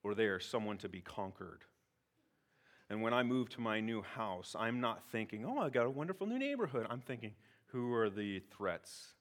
or 0.04 0.14
they 0.14 0.26
are 0.26 0.40
someone 0.40 0.78
to 0.80 0.90
be 0.90 1.02
conquered. 1.02 1.62
And 2.90 3.02
when 3.02 3.14
I 3.14 3.24
move 3.24 3.50
to 3.50 3.62
my 3.62 3.80
new 3.80 4.02
house, 4.02 4.56
I'm 4.58 4.80
not 4.80 5.04
thinking, 5.12 5.46
oh, 5.46 5.60
I 5.60 5.70
got 5.70 5.86
a 5.86 5.90
wonderful 5.90 6.28
new 6.28 6.40
neighborhood. 6.40 6.88
I'm 6.90 7.02
thinking, 7.02 7.34
who 7.68 7.94
are 7.94 8.10
the 8.10 8.40
threats 8.40 9.14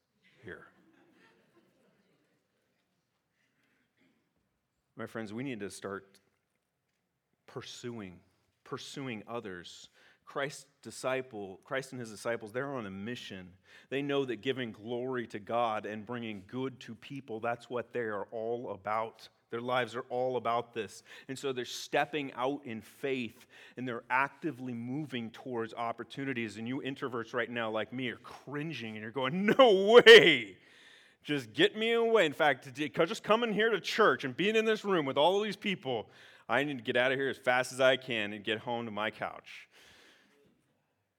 here? 0.44 0.66
My 4.96 5.06
friends, 5.06 5.32
we 5.32 5.42
need 5.42 5.60
to 5.60 5.70
start 5.70 6.18
pursuing, 7.46 8.18
pursuing 8.64 9.22
others 9.28 9.88
Christ's 10.26 10.66
disciple, 10.82 11.60
Christ 11.64 11.92
and 11.92 12.00
his 12.00 12.10
disciples, 12.10 12.52
they're 12.52 12.74
on 12.74 12.84
a 12.84 12.90
mission. 12.90 13.48
They 13.88 14.02
know 14.02 14.24
that 14.24 14.42
giving 14.42 14.72
glory 14.72 15.26
to 15.28 15.38
God 15.38 15.86
and 15.86 16.04
bringing 16.04 16.42
good 16.48 16.78
to 16.80 16.94
people, 16.96 17.40
that's 17.40 17.70
what 17.70 17.92
they 17.92 18.00
are 18.00 18.26
all 18.32 18.72
about. 18.72 19.28
Their 19.50 19.60
lives 19.60 19.94
are 19.94 20.04
all 20.10 20.36
about 20.36 20.74
this. 20.74 21.04
And 21.28 21.38
so 21.38 21.52
they're 21.52 21.64
stepping 21.64 22.32
out 22.34 22.60
in 22.64 22.80
faith 22.80 23.46
and 23.76 23.86
they're 23.86 24.02
actively 24.10 24.74
moving 24.74 25.30
towards 25.30 25.72
opportunities. 25.72 26.56
And 26.56 26.66
you 26.66 26.82
introverts 26.84 27.32
right 27.32 27.48
now, 27.48 27.70
like 27.70 27.92
me, 27.92 28.08
are 28.08 28.16
cringing 28.16 28.96
and 28.96 29.02
you're 29.02 29.12
going, 29.12 29.46
No 29.46 30.02
way! 30.04 30.56
Just 31.26 31.52
get 31.52 31.76
me 31.76 31.92
away. 31.92 32.24
In 32.24 32.32
fact, 32.32 32.72
just 32.72 33.24
coming 33.24 33.52
here 33.52 33.70
to 33.70 33.80
church 33.80 34.22
and 34.22 34.36
being 34.36 34.54
in 34.54 34.64
this 34.64 34.84
room 34.84 35.04
with 35.04 35.18
all 35.18 35.36
of 35.36 35.42
these 35.42 35.56
people, 35.56 36.08
I 36.48 36.62
need 36.62 36.78
to 36.78 36.84
get 36.84 36.96
out 36.96 37.10
of 37.10 37.18
here 37.18 37.28
as 37.28 37.36
fast 37.36 37.72
as 37.72 37.80
I 37.80 37.96
can 37.96 38.32
and 38.32 38.44
get 38.44 38.60
home 38.60 38.84
to 38.84 38.92
my 38.92 39.10
couch. 39.10 39.68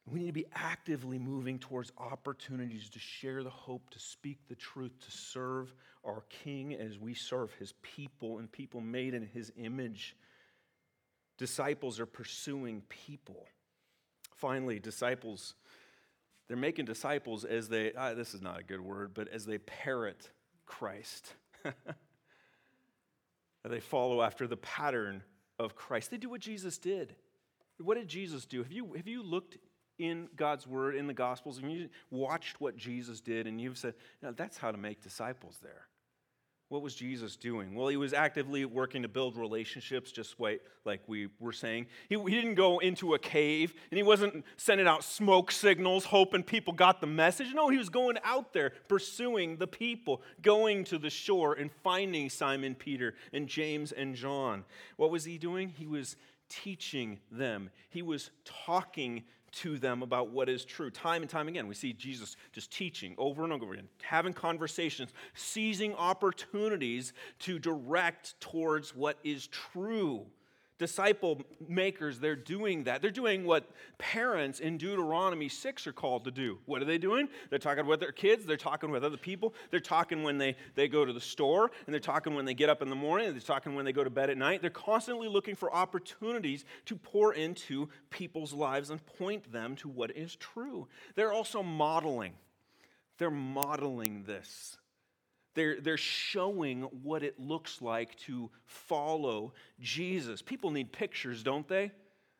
We 0.06 0.22
need 0.22 0.28
to 0.28 0.32
be 0.32 0.46
actively 0.56 1.20
moving 1.20 1.60
towards 1.60 1.92
opportunities 1.98 2.90
to 2.92 3.00
share 3.00 3.44
the 3.44 3.50
hope, 3.50 3.90
to 3.90 4.00
speak 4.00 4.38
the 4.48 4.56
truth, 4.56 4.94
to 5.02 5.12
serve 5.12 5.76
our 6.06 6.24
King 6.30 6.74
as 6.74 6.98
we 6.98 7.14
serve 7.14 7.52
his 7.56 7.74
people 7.82 8.38
and 8.38 8.50
people 8.50 8.80
made 8.80 9.14
in 9.14 9.28
his 9.28 9.52
image. 9.58 10.16
Disciples 11.38 12.00
are 12.00 12.06
pursuing 12.06 12.82
people. 12.88 13.46
Finally, 14.38 14.80
disciples, 14.80 15.56
they're 16.48 16.58
making 16.58 16.86
disciples 16.86 17.44
as 17.44 17.68
they, 17.68 17.94
ah, 17.98 18.14
this 18.14 18.34
is 18.34 18.42
not 18.42 18.60
a 18.60 18.64
good 18.64 18.82
word, 18.82 19.14
but 19.14 19.28
as 19.28 19.46
they 19.46 19.58
parrot 19.58 20.30
Christ. 20.66 21.34
they 23.64 23.80
follow 23.80 24.22
after 24.22 24.48
the 24.48 24.58
pattern 24.58 25.24
of 25.60 25.76
Christ. 25.76 26.12
They 26.12 26.18
do 26.18 26.30
what 26.30 26.42
Jesus 26.42 26.78
did. 26.78 27.16
What 27.80 27.96
did 27.96 28.08
Jesus 28.08 28.46
do? 28.46 28.64
Have 28.64 28.72
you, 28.72 28.94
have 28.94 29.08
you 29.08 29.22
looked 29.24 29.58
in 30.00 30.30
God's 30.36 30.68
Word, 30.68 30.96
in 30.96 31.08
the 31.08 31.14
Gospels, 31.14 31.58
and 31.58 31.72
you 31.72 31.90
watched 32.12 32.62
what 32.62 32.78
Jesus 32.78 33.20
did, 33.20 33.48
and 33.48 33.60
you've 33.60 33.78
said, 33.78 33.96
that's 34.22 34.58
how 34.58 34.72
to 34.72 34.78
make 34.78 35.02
disciples 35.02 35.58
there. 35.62 35.88
What 36.70 36.82
was 36.82 36.96
Jesus 36.96 37.38
doing? 37.38 37.76
Well, 37.76 37.88
he 37.88 37.96
was 37.96 38.12
actively 38.12 38.66
working 38.66 39.02
to 39.04 39.08
build 39.08 39.38
relationships, 39.38 40.12
just 40.12 40.36
like 40.84 41.02
we 41.08 41.30
were 41.40 41.54
saying. 41.54 41.88
He, 42.10 42.20
he 42.20 42.32
didn't 42.32 42.56
go 42.56 42.80
into 42.80 43.14
a 43.14 43.20
cave 43.20 43.74
and 43.90 43.98
he 43.98 44.04
wasn't 44.04 44.44
sending 44.58 44.86
out 44.86 45.06
smoke 45.06 45.50
signals, 45.50 46.04
hoping 46.04 46.44
people 46.44 46.74
got 46.74 47.00
the 47.00 47.08
message. 47.08 47.54
No, 47.54 47.70
he 47.70 47.78
was 47.78 47.88
going 47.88 48.18
out 48.22 48.52
there, 48.52 48.74
pursuing 48.90 49.56
the 49.56 49.68
people, 49.68 50.22
going 50.42 50.84
to 50.86 50.98
the 50.98 51.10
shore 51.10 51.54
and 51.54 51.72
finding 51.84 52.30
Simon 52.30 52.76
Peter 52.76 53.14
and 53.32 53.48
James 53.48 53.94
and 53.94 54.14
John. 54.14 54.66
What 54.98 55.10
was 55.10 55.24
he 55.24 55.38
doing? 55.38 55.70
He 55.70 55.88
was 55.88 56.18
teaching 56.50 57.20
them, 57.32 57.70
he 57.90 58.02
was 58.02 58.30
talking 58.46 59.24
to 59.52 59.78
them 59.78 60.04
about 60.04 60.30
what 60.30 60.50
is 60.50 60.66
true. 60.66 60.90
Time 60.90 61.22
and 61.22 61.30
time 61.30 61.48
again, 61.48 61.68
we 61.68 61.76
see 61.76 61.94
Jesus 61.94 62.36
just 62.52 62.72
teaching 62.72 63.16
over 63.18 63.44
and 63.44 63.54
over 63.54 63.74
again, 63.74 63.88
having 64.02 64.34
conversations, 64.34 65.12
seizing 65.34 65.94
opportunities 65.96 67.14
to 67.40 67.60
direct 67.60 68.40
towards 68.40 68.96
what 68.96 69.18
is 69.24 69.48
true 69.48 70.26
disciple 70.78 71.42
makers, 71.68 72.20
they're 72.20 72.36
doing 72.36 72.84
that. 72.84 73.02
They're 73.02 73.12
doing 73.12 73.46
what 73.46 73.70
parents 73.98 74.60
in 74.60 74.78
Deuteronomy 74.78 75.50
6 75.50 75.88
are 75.88 75.92
called 75.92 76.26
to 76.26 76.32
do. 76.32 76.60
What 76.66 76.82
are 76.82 76.86
they 76.86 76.98
doing? 76.98 77.30
They're 77.50 77.60
talking 77.60 77.86
with 77.86 78.00
their 78.00 78.12
kids, 78.12 78.46
they're 78.46 78.58
talking 78.58 78.92
with 78.92 79.04
other 79.04 79.18
people, 79.18 79.54
they're 79.72 79.80
talking 79.80 80.24
when 80.24 80.38
they, 80.38 80.56
they 80.76 80.88
go 80.88 81.06
to 81.06 81.14
the 81.14 81.22
store, 81.22 81.72
and 81.86 81.94
they're 81.94 82.00
talking 82.00 82.36
when 82.36 82.46
they 82.46 82.54
get 82.54 82.70
up 82.70 82.82
in 82.82 82.90
the 82.90 82.96
morning, 82.96 83.32
they're 83.32 83.40
talking 83.40 83.76
when 83.76 83.86
they 83.86 83.94
go 83.94 84.04
to 84.04 84.10
bed 84.10 84.30
at 84.30 84.38
night. 84.38 84.62
They're 84.62 84.70
constantly 84.70 85.28
looking 85.28 85.56
for 85.56 85.74
opportunities 85.74 86.66
to 86.86 86.96
pour 86.96 87.34
into 87.34 87.90
people's 88.10 88.54
lives 88.54 88.90
and 88.90 89.04
point 89.18 89.52
them 89.52 89.76
to 89.78 89.90
what 89.90 90.16
is 90.16 90.36
true. 90.36 90.88
They're 91.16 91.34
also 91.34 91.64
modeling. 91.64 92.34
They're 93.18 93.32
modeling 93.32 94.24
this. 94.28 94.78
They're, 95.58 95.82
they're 95.82 95.98
showing 95.98 96.84
what 97.02 97.24
it 97.24 97.40
looks 97.40 97.82
like 97.82 98.16
to 98.28 98.52
follow 98.68 99.54
Jesus. 99.80 100.40
People 100.44 100.70
need 100.70 100.92
pictures, 100.92 101.42
don't 101.42 101.68
they? 101.68 101.90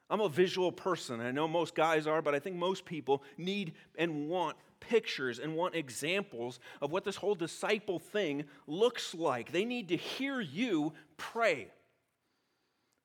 I'm 0.08 0.22
a 0.22 0.30
visual 0.30 0.72
person. 0.72 1.20
I 1.20 1.32
know 1.32 1.48
most 1.48 1.74
guys 1.74 2.06
are, 2.06 2.22
but 2.22 2.36
I 2.36 2.40
think 2.40 2.58
most 2.58 2.86
people 2.86 3.24
need 3.36 3.74
and 3.98 4.30
want 4.30 4.56
pictures 4.80 5.40
and 5.40 5.56
want 5.56 5.74
examples 5.74 6.60
of 6.80 6.92
what 6.92 7.06
this 7.06 7.16
whole 7.16 7.34
disciple 7.34 7.98
thing 7.98 8.44
looks 8.68 9.16
like. 9.16 9.52
They 9.52 9.66
need 9.66 9.88
to 9.88 9.98
hear 9.98 10.40
you 10.40 10.94
pray. 11.18 11.70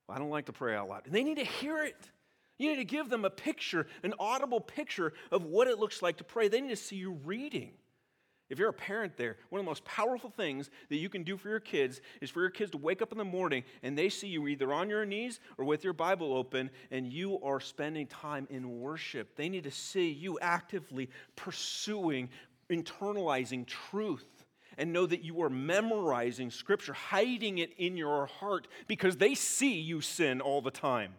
Well, 0.06 0.16
I 0.16 0.18
don't 0.18 0.28
like 0.28 0.44
to 0.44 0.52
pray 0.52 0.76
out 0.76 0.90
loud. 0.90 1.04
They 1.06 1.24
need 1.24 1.38
to 1.38 1.44
hear 1.44 1.82
it. 1.84 1.96
You 2.58 2.68
need 2.68 2.76
to 2.76 2.84
give 2.84 3.08
them 3.08 3.24
a 3.24 3.30
picture, 3.30 3.86
an 4.02 4.12
audible 4.20 4.60
picture 4.60 5.14
of 5.30 5.46
what 5.46 5.68
it 5.68 5.78
looks 5.78 6.02
like 6.02 6.18
to 6.18 6.24
pray. 6.24 6.48
They 6.48 6.60
need 6.60 6.68
to 6.68 6.76
see 6.76 6.96
you 6.96 7.12
reading. 7.24 7.72
If 8.52 8.58
you're 8.58 8.68
a 8.68 8.74
parent 8.74 9.16
there, 9.16 9.38
one 9.48 9.60
of 9.60 9.64
the 9.64 9.70
most 9.70 9.82
powerful 9.86 10.28
things 10.28 10.68
that 10.90 10.98
you 10.98 11.08
can 11.08 11.22
do 11.22 11.38
for 11.38 11.48
your 11.48 11.58
kids 11.58 12.02
is 12.20 12.28
for 12.28 12.42
your 12.42 12.50
kids 12.50 12.70
to 12.72 12.76
wake 12.76 13.00
up 13.00 13.10
in 13.10 13.16
the 13.16 13.24
morning 13.24 13.64
and 13.82 13.96
they 13.96 14.10
see 14.10 14.28
you 14.28 14.46
either 14.46 14.74
on 14.74 14.90
your 14.90 15.06
knees 15.06 15.40
or 15.56 15.64
with 15.64 15.82
your 15.82 15.94
Bible 15.94 16.34
open 16.34 16.68
and 16.90 17.10
you 17.10 17.40
are 17.42 17.60
spending 17.60 18.06
time 18.06 18.46
in 18.50 18.78
worship. 18.78 19.36
They 19.36 19.48
need 19.48 19.64
to 19.64 19.70
see 19.70 20.10
you 20.10 20.38
actively 20.40 21.08
pursuing, 21.34 22.28
internalizing 22.68 23.66
truth 23.66 24.44
and 24.76 24.92
know 24.92 25.06
that 25.06 25.24
you 25.24 25.40
are 25.40 25.48
memorizing 25.48 26.50
scripture, 26.50 26.92
hiding 26.92 27.56
it 27.56 27.72
in 27.78 27.96
your 27.96 28.26
heart 28.26 28.68
because 28.86 29.16
they 29.16 29.34
see 29.34 29.80
you 29.80 30.02
sin 30.02 30.42
all 30.42 30.60
the 30.60 30.70
time. 30.70 31.14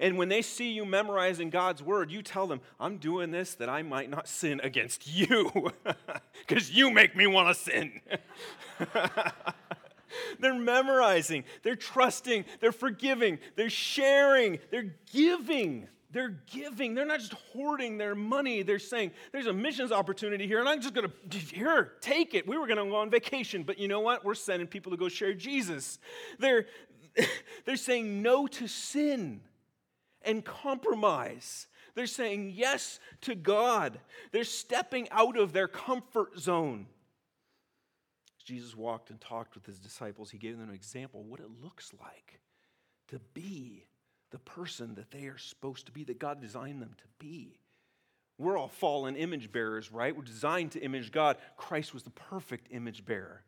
And 0.00 0.16
when 0.16 0.28
they 0.28 0.42
see 0.42 0.72
you 0.72 0.84
memorizing 0.84 1.50
God's 1.50 1.82
word, 1.82 2.10
you 2.10 2.22
tell 2.22 2.46
them, 2.46 2.60
I'm 2.80 2.98
doing 2.98 3.30
this 3.30 3.54
that 3.56 3.68
I 3.68 3.82
might 3.82 4.10
not 4.10 4.28
sin 4.28 4.60
against 4.62 5.06
you, 5.06 5.72
because 6.46 6.70
you 6.70 6.90
make 6.90 7.16
me 7.16 7.26
want 7.26 7.48
to 7.48 7.62
sin. 7.62 8.00
they're 10.40 10.54
memorizing, 10.54 11.44
they're 11.62 11.76
trusting, 11.76 12.44
they're 12.60 12.72
forgiving, 12.72 13.38
they're 13.56 13.70
sharing, 13.70 14.58
they're 14.70 14.94
giving. 15.12 15.88
They're 16.12 16.36
giving. 16.52 16.94
They're 16.94 17.06
not 17.06 17.20
just 17.20 17.32
hoarding 17.32 17.96
their 17.96 18.14
money. 18.14 18.62
They're 18.62 18.78
saying, 18.78 19.12
there's 19.32 19.46
a 19.46 19.52
missions 19.52 19.92
opportunity 19.92 20.46
here, 20.46 20.60
and 20.60 20.68
I'm 20.68 20.82
just 20.82 20.92
going 20.92 21.10
to, 21.30 21.38
here, 21.38 21.94
take 22.02 22.34
it. 22.34 22.46
We 22.46 22.58
were 22.58 22.66
going 22.66 22.76
to 22.76 22.84
go 22.84 22.96
on 22.96 23.08
vacation, 23.08 23.62
but 23.62 23.78
you 23.78 23.88
know 23.88 24.00
what? 24.00 24.22
We're 24.22 24.34
sending 24.34 24.68
people 24.68 24.92
to 24.92 24.98
go 24.98 25.08
share 25.08 25.32
Jesus. 25.32 25.98
They're, 26.38 26.66
they're 27.64 27.76
saying 27.76 28.20
no 28.20 28.46
to 28.46 28.68
sin 28.68 29.40
and 30.24 30.44
compromise. 30.44 31.66
They're 31.94 32.06
saying 32.06 32.52
yes 32.54 33.00
to 33.22 33.34
God. 33.34 33.98
They're 34.30 34.44
stepping 34.44 35.08
out 35.10 35.36
of 35.36 35.52
their 35.52 35.68
comfort 35.68 36.38
zone. 36.38 36.86
As 38.38 38.44
Jesus 38.44 38.76
walked 38.76 39.10
and 39.10 39.20
talked 39.20 39.54
with 39.54 39.66
his 39.66 39.78
disciples, 39.78 40.30
he 40.30 40.38
gave 40.38 40.58
them 40.58 40.68
an 40.68 40.74
example 40.74 41.20
of 41.20 41.26
what 41.26 41.40
it 41.40 41.50
looks 41.62 41.92
like 42.00 42.40
to 43.08 43.20
be 43.34 43.84
the 44.30 44.38
person 44.38 44.94
that 44.94 45.10
they 45.10 45.26
are 45.26 45.38
supposed 45.38 45.86
to 45.86 45.92
be, 45.92 46.04
that 46.04 46.18
God 46.18 46.40
designed 46.40 46.80
them 46.80 46.94
to 46.96 47.04
be. 47.18 47.58
We're 48.38 48.56
all 48.56 48.68
fallen 48.68 49.14
image 49.14 49.52
bearers, 49.52 49.92
right? 49.92 50.16
We're 50.16 50.24
designed 50.24 50.72
to 50.72 50.80
image 50.80 51.12
God. 51.12 51.36
Christ 51.56 51.92
was 51.92 52.02
the 52.02 52.10
perfect 52.10 52.68
image 52.70 53.04
bearer. 53.04 53.44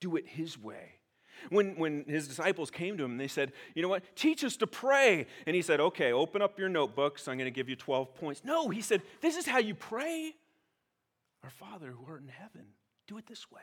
Do 0.00 0.16
it 0.16 0.26
his 0.26 0.56
way. 0.56 0.99
When, 1.48 1.76
when 1.76 2.04
his 2.04 2.28
disciples 2.28 2.70
came 2.70 2.98
to 2.98 3.04
him, 3.04 3.16
they 3.16 3.28
said, 3.28 3.52
You 3.74 3.82
know 3.82 3.88
what? 3.88 4.04
Teach 4.14 4.44
us 4.44 4.56
to 4.58 4.66
pray. 4.66 5.26
And 5.46 5.56
he 5.56 5.62
said, 5.62 5.80
Okay, 5.80 6.12
open 6.12 6.42
up 6.42 6.58
your 6.58 6.68
notebooks. 6.68 7.26
I'm 7.28 7.38
going 7.38 7.46
to 7.46 7.50
give 7.50 7.68
you 7.68 7.76
12 7.76 8.14
points. 8.14 8.42
No, 8.44 8.68
he 8.68 8.80
said, 8.80 9.02
This 9.20 9.36
is 9.36 9.46
how 9.46 9.58
you 9.58 9.74
pray. 9.74 10.34
Our 11.42 11.50
Father 11.50 11.88
who 11.88 12.04
art 12.06 12.22
in 12.22 12.28
heaven, 12.28 12.66
do 13.06 13.16
it 13.18 13.26
this 13.26 13.50
way. 13.50 13.62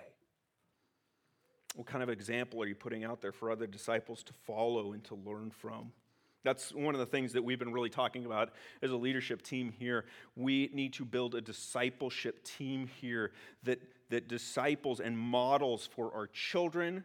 What 1.75 1.85
kind 1.85 2.01
of 2.01 2.09
example 2.09 2.61
are 2.63 2.65
you 2.65 2.73
putting 2.73 3.03
out 3.03 3.21
there 3.21 3.31
for 3.31 3.51
other 3.51 3.67
disciples 3.67 4.23
to 4.23 4.33
follow 4.33 4.93
and 4.93 5.03
to 5.05 5.15
learn 5.15 5.51
from? 5.51 5.91
That's 6.43 6.73
one 6.73 6.95
of 6.95 6.99
the 6.99 7.05
things 7.05 7.33
that 7.33 7.43
we've 7.43 7.59
been 7.59 7.73
really 7.73 7.89
talking 7.89 8.25
about 8.25 8.51
as 8.81 8.91
a 8.91 8.95
leadership 8.95 9.41
team 9.41 9.69
here. 9.77 10.05
We 10.35 10.69
need 10.73 10.93
to 10.93 11.05
build 11.05 11.35
a 11.35 11.41
discipleship 11.41 12.43
team 12.43 12.87
here 13.01 13.31
that, 13.63 13.81
that 14.09 14.27
disciples 14.27 14.99
and 14.99 15.17
models 15.17 15.89
for 15.93 16.13
our 16.15 16.27
children, 16.27 17.03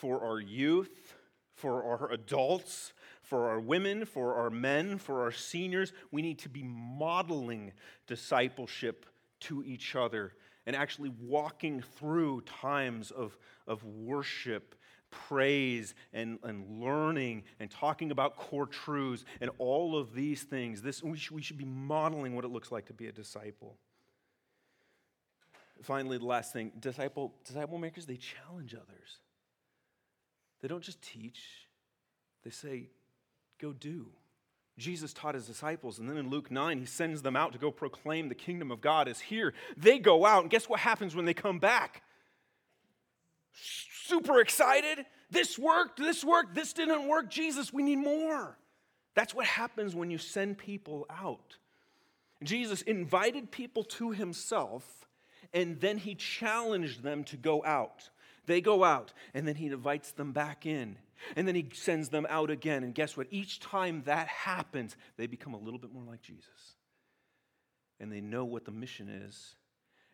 for 0.00 0.24
our 0.24 0.40
youth, 0.40 1.14
for 1.54 1.82
our 1.82 2.12
adults, 2.12 2.92
for 3.20 3.48
our 3.48 3.58
women, 3.58 4.04
for 4.04 4.36
our 4.36 4.48
men, 4.48 4.96
for 4.96 5.22
our 5.22 5.32
seniors. 5.32 5.92
We 6.12 6.22
need 6.22 6.38
to 6.40 6.48
be 6.48 6.62
modeling 6.62 7.72
discipleship 8.06 9.06
to 9.40 9.64
each 9.64 9.96
other 9.96 10.34
and 10.66 10.76
actually 10.76 11.12
walking 11.20 11.82
through 11.98 12.42
times 12.42 13.10
of, 13.10 13.36
of 13.66 13.82
worship, 13.84 14.76
praise, 15.10 15.94
and, 16.12 16.38
and 16.44 16.80
learning, 16.80 17.42
and 17.58 17.70
talking 17.70 18.10
about 18.10 18.36
core 18.36 18.66
truths, 18.66 19.24
and 19.40 19.50
all 19.58 19.96
of 19.96 20.14
these 20.14 20.42
things. 20.42 20.80
This, 20.80 21.02
we, 21.02 21.16
should, 21.16 21.34
we 21.34 21.42
should 21.42 21.58
be 21.58 21.64
modeling 21.64 22.36
what 22.36 22.44
it 22.44 22.48
looks 22.48 22.70
like 22.70 22.86
to 22.86 22.92
be 22.92 23.08
a 23.08 23.12
disciple. 23.12 23.76
Finally, 25.82 26.18
the 26.18 26.26
last 26.26 26.52
thing 26.52 26.70
disciple, 26.78 27.34
disciple 27.44 27.78
makers, 27.78 28.06
they 28.06 28.16
challenge 28.16 28.74
others. 28.74 29.18
They 30.60 30.68
don't 30.68 30.82
just 30.82 31.00
teach, 31.02 31.40
they 32.44 32.50
say, 32.50 32.88
go 33.60 33.72
do. 33.72 34.06
Jesus 34.76 35.12
taught 35.12 35.34
his 35.34 35.46
disciples, 35.46 35.98
and 35.98 36.08
then 36.08 36.16
in 36.16 36.30
Luke 36.30 36.50
9, 36.50 36.78
he 36.78 36.86
sends 36.86 37.22
them 37.22 37.34
out 37.34 37.52
to 37.52 37.58
go 37.58 37.70
proclaim 37.70 38.28
the 38.28 38.34
kingdom 38.34 38.70
of 38.70 38.80
God 38.80 39.08
is 39.08 39.18
here. 39.18 39.52
They 39.76 39.98
go 39.98 40.24
out, 40.24 40.42
and 40.42 40.50
guess 40.50 40.68
what 40.68 40.80
happens 40.80 41.16
when 41.16 41.24
they 41.24 41.34
come 41.34 41.58
back? 41.58 42.02
Super 43.52 44.40
excited. 44.40 45.04
This 45.30 45.58
worked, 45.58 45.98
this 45.98 46.24
worked, 46.24 46.54
this 46.54 46.72
didn't 46.72 47.08
work. 47.08 47.28
Jesus, 47.28 47.72
we 47.72 47.82
need 47.82 47.96
more. 47.96 48.56
That's 49.14 49.34
what 49.34 49.46
happens 49.46 49.96
when 49.96 50.10
you 50.12 50.18
send 50.18 50.58
people 50.58 51.06
out. 51.10 51.56
Jesus 52.44 52.82
invited 52.82 53.50
people 53.50 53.82
to 53.82 54.12
himself, 54.12 55.08
and 55.52 55.80
then 55.80 55.98
he 55.98 56.14
challenged 56.14 57.02
them 57.02 57.24
to 57.24 57.36
go 57.36 57.64
out. 57.64 58.10
They 58.48 58.60
go 58.60 58.82
out, 58.82 59.12
and 59.34 59.46
then 59.46 59.54
he 59.54 59.66
invites 59.66 60.10
them 60.10 60.32
back 60.32 60.66
in. 60.66 60.96
And 61.36 61.46
then 61.46 61.54
he 61.54 61.68
sends 61.74 62.08
them 62.08 62.26
out 62.30 62.50
again. 62.50 62.82
And 62.82 62.94
guess 62.94 63.16
what? 63.16 63.26
Each 63.30 63.60
time 63.60 64.02
that 64.06 64.26
happens, 64.26 64.96
they 65.16 65.26
become 65.26 65.54
a 65.54 65.58
little 65.58 65.78
bit 65.78 65.92
more 65.92 66.04
like 66.04 66.22
Jesus. 66.22 66.76
And 68.00 68.10
they 68.10 68.20
know 68.20 68.44
what 68.44 68.64
the 68.64 68.70
mission 68.70 69.08
is, 69.08 69.54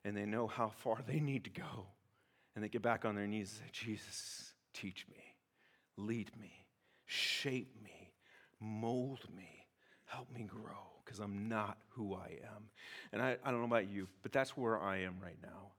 and 0.05 0.17
they 0.17 0.27
know 0.27 0.47
how 0.47 0.69
far 0.69 0.99
they 1.07 1.21
need 1.21 1.45
to 1.45 1.51
go. 1.51 1.87
And 2.55 2.65
they 2.65 2.69
get 2.69 2.83
back 2.83 3.05
on 3.05 3.15
their 3.15 3.27
knees 3.27 3.51
and 3.51 3.61
say, 3.61 3.71
Jesus, 3.73 4.53
teach 4.73 5.07
me, 5.09 5.23
lead 5.97 6.31
me, 6.41 6.65
shape 7.07 7.75
me, 7.83 8.13
mold 8.61 9.21
me, 9.37 9.67
help 10.07 10.31
me 10.33 10.45
grow, 10.45 10.91
because 11.05 11.21
I'm 11.21 11.49
not 11.49 11.79
who 11.91 12.15
I 12.15 12.39
am. 12.43 12.71
And 13.13 13.23
I, 13.23 13.37
I 13.45 13.51
don't 13.51 13.61
know 13.61 13.67
about 13.67 13.89
you, 13.89 14.09
but 14.23 14.33
that's 14.33 14.57
where 14.57 14.81
I 14.81 14.99
am 14.99 15.17
right 15.23 15.39
now. 15.43 15.73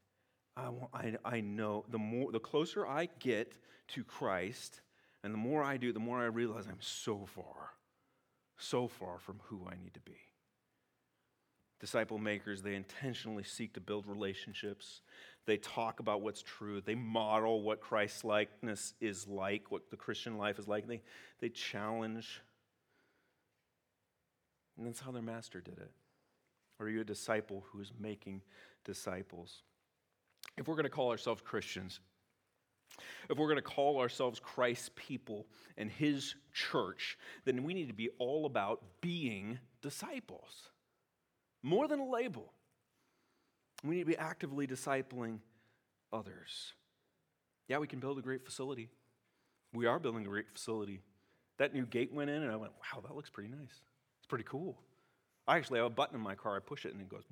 I, 0.57 0.69
I, 0.93 1.15
I 1.25 1.41
know 1.41 1.85
the 1.89 1.97
more 1.97 2.31
the 2.31 2.39
closer 2.39 2.87
I 2.87 3.09
get 3.19 3.57
to 3.89 4.03
Christ, 4.03 4.81
and 5.23 5.33
the 5.33 5.37
more 5.37 5.63
I 5.63 5.77
do, 5.77 5.91
the 5.91 5.99
more 5.99 6.19
I 6.19 6.25
realize 6.25 6.65
I'm 6.67 6.77
so 6.79 7.25
far, 7.25 7.73
so 8.57 8.87
far 8.87 9.19
from 9.19 9.41
who 9.45 9.67
I 9.67 9.75
need 9.81 9.93
to 9.95 9.99
be. 10.01 10.17
Disciple 11.79 12.17
makers, 12.17 12.61
they 12.61 12.73
intentionally 12.73 13.43
seek 13.43 13.73
to 13.73 13.81
build 13.81 14.07
relationships. 14.07 15.01
They 15.45 15.57
talk 15.57 15.99
about 15.99 16.21
what's 16.21 16.41
true. 16.41 16.81
They 16.81 16.95
model 16.95 17.61
what 17.61 17.81
Christ 17.81 18.23
likeness 18.23 18.93
is 19.01 19.27
like, 19.27 19.71
what 19.71 19.91
the 19.91 19.97
Christian 19.97 20.37
life 20.37 20.57
is 20.57 20.67
like. 20.67 20.87
They, 20.87 21.01
they 21.41 21.49
challenge. 21.49 22.41
And 24.77 24.87
that's 24.87 25.01
how 25.01 25.11
their 25.11 25.21
master 25.21 25.59
did 25.59 25.77
it. 25.77 25.91
Are 26.79 26.87
you 26.89 27.01
a 27.01 27.05
disciple 27.05 27.65
who 27.71 27.81
is 27.81 27.91
making 27.99 28.41
disciples? 28.83 29.61
If 30.57 30.67
we're 30.67 30.75
going 30.75 30.83
to 30.83 30.89
call 30.89 31.11
ourselves 31.11 31.41
Christians, 31.41 31.99
if 33.29 33.37
we're 33.37 33.47
going 33.47 33.57
to 33.57 33.61
call 33.61 33.99
ourselves 33.99 34.39
Christ's 34.39 34.89
people 34.95 35.47
and 35.77 35.89
his 35.89 36.35
church, 36.53 37.17
then 37.43 37.63
we 37.63 37.73
need 37.73 37.87
to 37.87 37.93
be 37.93 38.09
all 38.19 38.45
about 38.45 38.81
being 39.01 39.59
disciples. 39.81 40.69
More 41.63 41.87
than 41.87 41.99
a 41.99 42.07
label. 42.07 42.53
We 43.83 43.95
need 43.95 44.01
to 44.01 44.09
be 44.09 44.17
actively 44.17 44.67
discipling 44.67 45.39
others. 46.13 46.73
Yeah, 47.67 47.79
we 47.79 47.87
can 47.87 47.99
build 47.99 48.17
a 48.17 48.21
great 48.21 48.45
facility. 48.45 48.89
We 49.73 49.87
are 49.87 49.99
building 49.99 50.25
a 50.25 50.29
great 50.29 50.51
facility. 50.53 51.01
That 51.57 51.73
new 51.73 51.85
gate 51.85 52.13
went 52.13 52.29
in, 52.29 52.43
and 52.43 52.51
I 52.51 52.55
went, 52.55 52.73
wow, 52.73 53.01
that 53.01 53.15
looks 53.15 53.29
pretty 53.29 53.49
nice. 53.49 53.81
It's 54.19 54.27
pretty 54.27 54.45
cool. 54.45 54.77
I 55.47 55.57
actually 55.57 55.79
have 55.79 55.87
a 55.87 55.89
button 55.89 56.15
in 56.15 56.21
my 56.21 56.35
car. 56.35 56.55
I 56.55 56.59
push 56.59 56.85
it, 56.85 56.93
and 56.93 57.01
it 57.01 57.09
goes. 57.09 57.23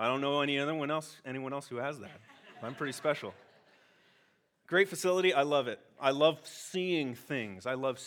I 0.00 0.06
don't 0.06 0.22
know 0.22 0.40
any 0.40 0.58
other 0.58 0.74
one 0.74 0.90
else, 0.90 1.14
anyone 1.26 1.52
else 1.52 1.68
who 1.68 1.76
has 1.76 1.98
that. 1.98 2.20
I'm 2.62 2.74
pretty 2.74 2.94
special. 2.94 3.34
Great 4.66 4.88
facility. 4.88 5.34
I 5.34 5.42
love 5.42 5.68
it. 5.68 5.78
I 6.00 6.12
love 6.12 6.40
seeing 6.42 7.14
things. 7.14 7.66
I 7.66 7.74
love 7.74 8.00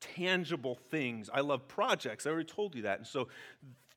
tangible 0.00 0.76
things. 0.92 1.28
I 1.34 1.40
love 1.40 1.66
projects. 1.66 2.26
I 2.26 2.30
already 2.30 2.46
told 2.48 2.76
you 2.76 2.82
that. 2.82 2.98
And 2.98 3.06
so 3.08 3.26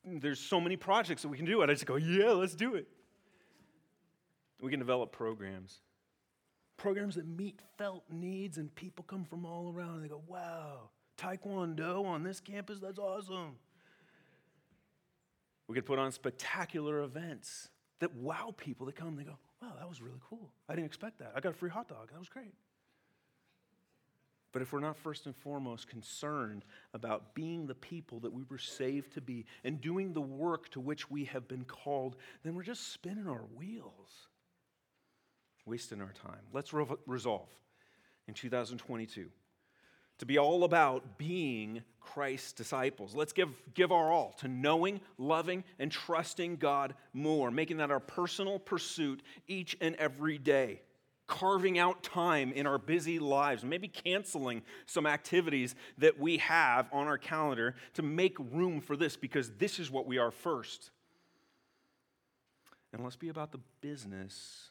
there's 0.03 0.39
so 0.39 0.59
many 0.59 0.75
projects 0.75 1.21
that 1.21 1.27
we 1.27 1.37
can 1.37 1.45
do. 1.45 1.61
And 1.61 1.69
I 1.69 1.75
just 1.75 1.85
go, 1.85 1.97
yeah, 1.97 2.31
let's 2.31 2.55
do 2.55 2.73
it. 2.73 2.87
We 4.59 4.71
can 4.71 4.79
develop 4.79 5.11
programs. 5.11 5.81
Programs 6.77 7.13
that 7.13 7.27
meet 7.27 7.59
felt 7.77 8.05
needs, 8.09 8.57
and 8.57 8.73
people 8.73 9.05
come 9.07 9.23
from 9.23 9.45
all 9.45 9.71
around 9.71 9.95
and 9.95 10.03
they 10.03 10.09
go, 10.09 10.23
wow, 10.27 10.89
Taekwondo 11.15 12.05
on 12.05 12.23
this 12.23 12.39
campus, 12.39 12.79
that's 12.79 12.97
awesome. 12.97 13.57
We 15.67 15.75
could 15.75 15.85
put 15.85 15.99
on 15.99 16.11
spectacular 16.11 17.01
events 17.01 17.69
that 17.99 18.13
wow 18.15 18.53
people 18.57 18.85
that 18.85 18.95
come. 18.95 19.15
They 19.15 19.23
go, 19.23 19.37
wow, 19.61 19.73
that 19.79 19.89
was 19.89 20.01
really 20.01 20.19
cool. 20.29 20.51
I 20.69 20.73
didn't 20.73 20.85
expect 20.85 21.19
that. 21.19 21.33
I 21.35 21.39
got 21.39 21.49
a 21.49 21.55
free 21.55 21.69
hot 21.69 21.87
dog. 21.87 22.11
That 22.11 22.19
was 22.19 22.29
great. 22.29 22.53
But 24.51 24.61
if 24.61 24.71
we're 24.71 24.79
not 24.79 24.95
first 24.95 25.25
and 25.25 25.35
foremost 25.35 25.89
concerned 25.89 26.63
about 26.93 27.35
being 27.35 27.67
the 27.67 27.75
people 27.75 28.21
that 28.21 28.31
we 28.31 28.43
were 28.49 28.57
saved 28.57 29.11
to 29.15 29.21
be 29.21 29.45
and 29.65 29.81
doing 29.81 30.13
the 30.13 30.21
work 30.21 30.69
to 30.69 30.79
which 30.79 31.11
we 31.11 31.25
have 31.25 31.45
been 31.47 31.65
called, 31.65 32.15
then 32.43 32.55
we're 32.55 32.63
just 32.63 32.93
spinning 32.93 33.27
our 33.27 33.43
wheels, 33.57 34.29
wasting 35.65 35.99
our 35.99 36.13
time. 36.13 36.39
Let's 36.53 36.71
re- 36.71 36.85
resolve 37.05 37.49
in 38.29 38.33
2022 38.33 39.29
to 40.19 40.25
be 40.25 40.37
all 40.37 40.63
about 40.63 41.17
being 41.17 41.83
Christ's 41.99 42.53
disciples. 42.53 43.15
Let's 43.15 43.33
give, 43.33 43.49
give 43.73 43.91
our 43.91 44.11
all 44.11 44.33
to 44.39 44.47
knowing, 44.47 45.01
loving, 45.17 45.63
and 45.79 45.91
trusting 45.91 46.57
God 46.57 46.93
more, 47.13 47.51
making 47.51 47.77
that 47.77 47.91
our 47.91 47.99
personal 47.99 48.59
pursuit 48.59 49.21
each 49.47 49.75
and 49.81 49.95
every 49.95 50.37
day. 50.37 50.81
Carving 51.27 51.79
out 51.79 52.03
time 52.03 52.51
in 52.53 52.67
our 52.67 52.77
busy 52.77 53.17
lives, 53.17 53.63
maybe 53.63 53.87
canceling 53.87 54.61
some 54.85 55.07
activities 55.07 55.73
that 55.97 56.19
we 56.19 56.37
have 56.37 56.87
on 56.93 57.07
our 57.07 57.17
calendar 57.17 57.75
to 57.95 58.03
make 58.03 58.37
room 58.39 58.79
for 58.79 58.95
this 58.95 59.17
because 59.17 59.49
this 59.57 59.79
is 59.79 59.89
what 59.89 60.05
we 60.05 60.19
are 60.19 60.29
first. 60.29 60.91
And 62.93 63.03
let's 63.03 63.15
be 63.15 63.29
about 63.29 63.51
the 63.51 63.59
business 63.81 64.69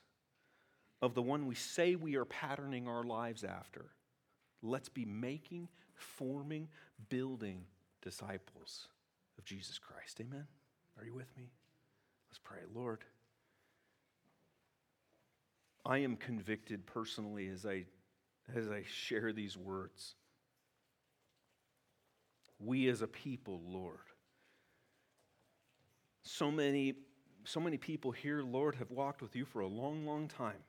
of 1.03 1.15
the 1.15 1.23
one 1.23 1.47
we 1.47 1.57
say 1.57 1.97
we 1.97 2.15
are 2.15 2.25
patterning 2.25 2.87
our 2.87 3.03
lives 3.03 3.43
after 3.43 3.87
Let's 4.65 4.89
be 4.89 5.05
making, 5.05 5.69
forming, 5.95 6.69
building 7.09 7.67
disciples 8.03 8.89
of 9.39 9.45
Jesus 9.45 9.79
Christ. 9.79 10.21
Amen? 10.21 10.47
Are 10.99 11.05
you 11.05 11.15
with 11.15 11.37
me? 11.37 11.51
Let's 12.31 12.41
pray. 12.43 12.61
Lord, 12.75 13.05
I 15.85 15.99
am 15.99 16.17
convicted 16.17 16.87
personally 16.87 17.49
as 17.49 17.67
I, 17.67 17.85
as 18.57 18.71
I 18.71 18.85
share 18.91 19.33
these 19.33 19.57
words. 19.57 20.15
We 22.59 22.89
as 22.89 23.03
a 23.03 23.07
people, 23.07 23.61
Lord, 23.69 23.99
So 26.25 26.51
many, 26.51 26.95
so 27.45 27.61
many 27.61 27.77
people 27.77 28.11
here, 28.11 28.43
Lord, 28.43 28.77
have 28.77 28.91
walked 28.91 29.21
with 29.21 29.37
you 29.37 29.45
for 29.45 29.61
a 29.61 29.67
long, 29.67 30.07
long 30.07 30.27
time. 30.27 30.65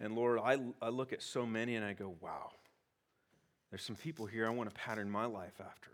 And 0.00 0.14
Lord, 0.14 0.38
I, 0.42 0.58
I 0.82 0.90
look 0.90 1.12
at 1.12 1.22
so 1.22 1.46
many 1.46 1.76
and 1.76 1.84
I 1.84 1.94
go, 1.94 2.14
wow, 2.20 2.50
there's 3.70 3.82
some 3.82 3.96
people 3.96 4.26
here 4.26 4.46
I 4.46 4.50
want 4.50 4.68
to 4.68 4.74
pattern 4.74 5.10
my 5.10 5.26
life 5.26 5.60
after. 5.60 5.90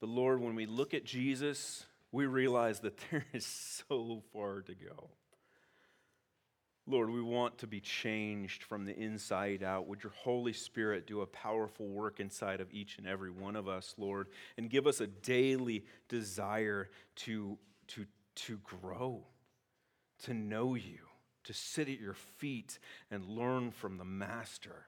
But 0.00 0.10
Lord, 0.10 0.40
when 0.40 0.54
we 0.54 0.66
look 0.66 0.94
at 0.94 1.04
Jesus, 1.04 1.86
we 2.10 2.26
realize 2.26 2.80
that 2.80 2.98
there 3.10 3.24
is 3.32 3.46
so 3.46 4.22
far 4.32 4.62
to 4.62 4.74
go. 4.74 5.10
Lord, 6.86 7.10
we 7.10 7.22
want 7.22 7.58
to 7.58 7.68
be 7.68 7.80
changed 7.80 8.64
from 8.64 8.84
the 8.84 8.98
inside 8.98 9.62
out. 9.62 9.86
Would 9.86 10.02
your 10.02 10.12
Holy 10.16 10.52
Spirit 10.52 11.06
do 11.06 11.20
a 11.20 11.26
powerful 11.26 11.86
work 11.86 12.18
inside 12.18 12.60
of 12.60 12.72
each 12.72 12.98
and 12.98 13.06
every 13.06 13.30
one 13.30 13.54
of 13.54 13.68
us, 13.68 13.94
Lord, 13.96 14.26
and 14.56 14.68
give 14.68 14.88
us 14.88 15.00
a 15.00 15.06
daily 15.06 15.84
desire 16.08 16.90
to, 17.16 17.56
to, 17.88 18.04
to 18.34 18.58
grow, 18.64 19.22
to 20.24 20.34
know 20.34 20.74
you, 20.74 20.98
to 21.44 21.52
sit 21.52 21.88
at 21.88 22.00
your 22.00 22.14
feet 22.14 22.78
and 23.10 23.24
learn 23.24 23.70
from 23.70 23.98
the 23.98 24.04
Master. 24.04 24.86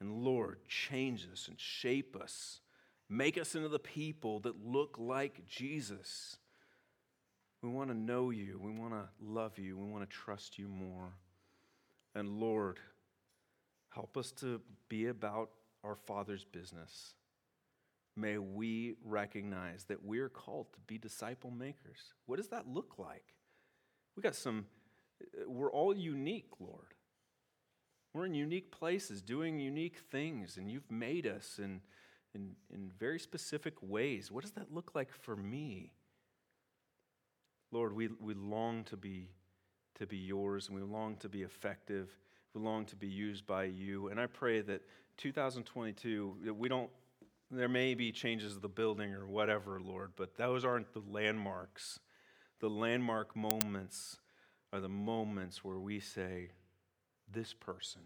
And 0.00 0.24
Lord, 0.24 0.58
change 0.66 1.28
us 1.32 1.46
and 1.48 1.60
shape 1.60 2.16
us. 2.16 2.60
Make 3.08 3.36
us 3.36 3.54
into 3.54 3.68
the 3.68 3.78
people 3.78 4.40
that 4.40 4.64
look 4.64 4.96
like 4.98 5.46
Jesus. 5.46 6.38
We 7.62 7.68
want 7.68 7.90
to 7.90 7.96
know 7.96 8.30
you. 8.30 8.58
We 8.62 8.70
want 8.70 8.92
to 8.92 9.08
love 9.20 9.58
you. 9.58 9.76
We 9.76 9.86
want 9.86 10.08
to 10.08 10.16
trust 10.16 10.58
you 10.58 10.68
more. 10.68 11.12
And 12.14 12.40
Lord, 12.40 12.78
help 13.90 14.16
us 14.16 14.32
to 14.32 14.60
be 14.88 15.06
about 15.06 15.50
our 15.84 15.96
Father's 15.96 16.44
business. 16.44 17.14
May 18.16 18.38
we 18.38 18.96
recognize 19.04 19.84
that 19.84 20.04
we're 20.04 20.28
called 20.28 20.72
to 20.72 20.78
be 20.86 20.98
disciple 20.98 21.50
makers. 21.50 21.98
What 22.26 22.36
does 22.36 22.48
that 22.48 22.66
look 22.66 22.94
like? 22.98 23.24
We 24.16 24.22
got 24.22 24.34
some, 24.34 24.66
we're 25.46 25.72
all 25.72 25.96
unique, 25.96 26.50
Lord. 26.58 26.94
We're 28.12 28.26
in 28.26 28.34
unique 28.34 28.72
places 28.72 29.22
doing 29.22 29.60
unique 29.60 29.98
things, 30.10 30.56
and 30.56 30.70
you've 30.70 30.90
made 30.90 31.26
us 31.26 31.58
in, 31.58 31.80
in, 32.34 32.56
in 32.72 32.90
very 32.98 33.20
specific 33.20 33.74
ways. 33.80 34.32
What 34.32 34.42
does 34.42 34.52
that 34.52 34.72
look 34.72 34.92
like 34.94 35.12
for 35.12 35.36
me? 35.36 35.92
Lord, 37.70 37.94
we, 37.94 38.08
we 38.20 38.34
long 38.34 38.84
to 38.84 38.96
be 38.96 39.28
to 39.96 40.06
be 40.06 40.16
yours, 40.16 40.68
and 40.68 40.76
we 40.76 40.82
long 40.82 41.16
to 41.16 41.28
be 41.28 41.42
effective. 41.42 42.08
We 42.54 42.62
long 42.62 42.86
to 42.86 42.96
be 42.96 43.06
used 43.06 43.46
by 43.46 43.64
you. 43.64 44.08
And 44.08 44.18
I 44.18 44.26
pray 44.26 44.62
that 44.62 44.80
2022, 45.18 46.36
that 46.44 46.54
we 46.54 46.68
don't, 46.68 46.88
there 47.50 47.68
may 47.68 47.94
be 47.94 48.10
changes 48.10 48.56
of 48.56 48.62
the 48.62 48.68
building 48.68 49.12
or 49.12 49.26
whatever, 49.26 49.78
Lord, 49.78 50.12
but 50.16 50.36
those 50.36 50.64
aren't 50.64 50.94
the 50.94 51.02
landmarks. 51.06 52.00
The 52.60 52.70
landmark 52.70 53.36
moments 53.36 54.18
are 54.72 54.80
the 54.80 54.88
moments 54.88 55.64
where 55.64 55.78
we 55.78 56.00
say, 56.00 56.50
this 57.32 57.52
person 57.52 58.02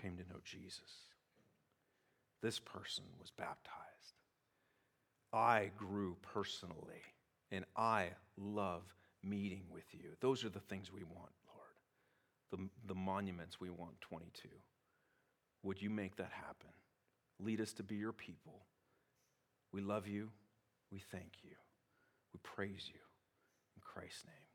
came 0.00 0.16
to 0.16 0.22
know 0.28 0.40
Jesus. 0.44 1.08
This 2.42 2.58
person 2.58 3.04
was 3.18 3.30
baptized. 3.30 3.76
I 5.32 5.70
grew 5.76 6.16
personally, 6.22 7.02
and 7.50 7.64
I 7.76 8.08
love 8.36 8.82
meeting 9.22 9.62
with 9.70 9.84
you. 9.92 10.10
Those 10.20 10.44
are 10.44 10.48
the 10.48 10.60
things 10.60 10.92
we 10.92 11.04
want, 11.04 11.32
Lord. 11.54 12.70
The, 12.86 12.92
the 12.92 12.98
monuments 12.98 13.60
we 13.60 13.70
want, 13.70 14.00
22. 14.00 14.48
Would 15.62 15.82
you 15.82 15.90
make 15.90 16.16
that 16.16 16.32
happen? 16.32 16.70
Lead 17.38 17.60
us 17.60 17.72
to 17.74 17.82
be 17.82 17.96
your 17.96 18.12
people. 18.12 18.60
We 19.72 19.82
love 19.82 20.06
you. 20.06 20.30
We 20.90 21.00
thank 21.12 21.32
you. 21.42 21.54
We 22.32 22.40
praise 22.42 22.88
you. 22.88 23.00
In 23.76 23.82
Christ's 23.82 24.24
name. 24.24 24.50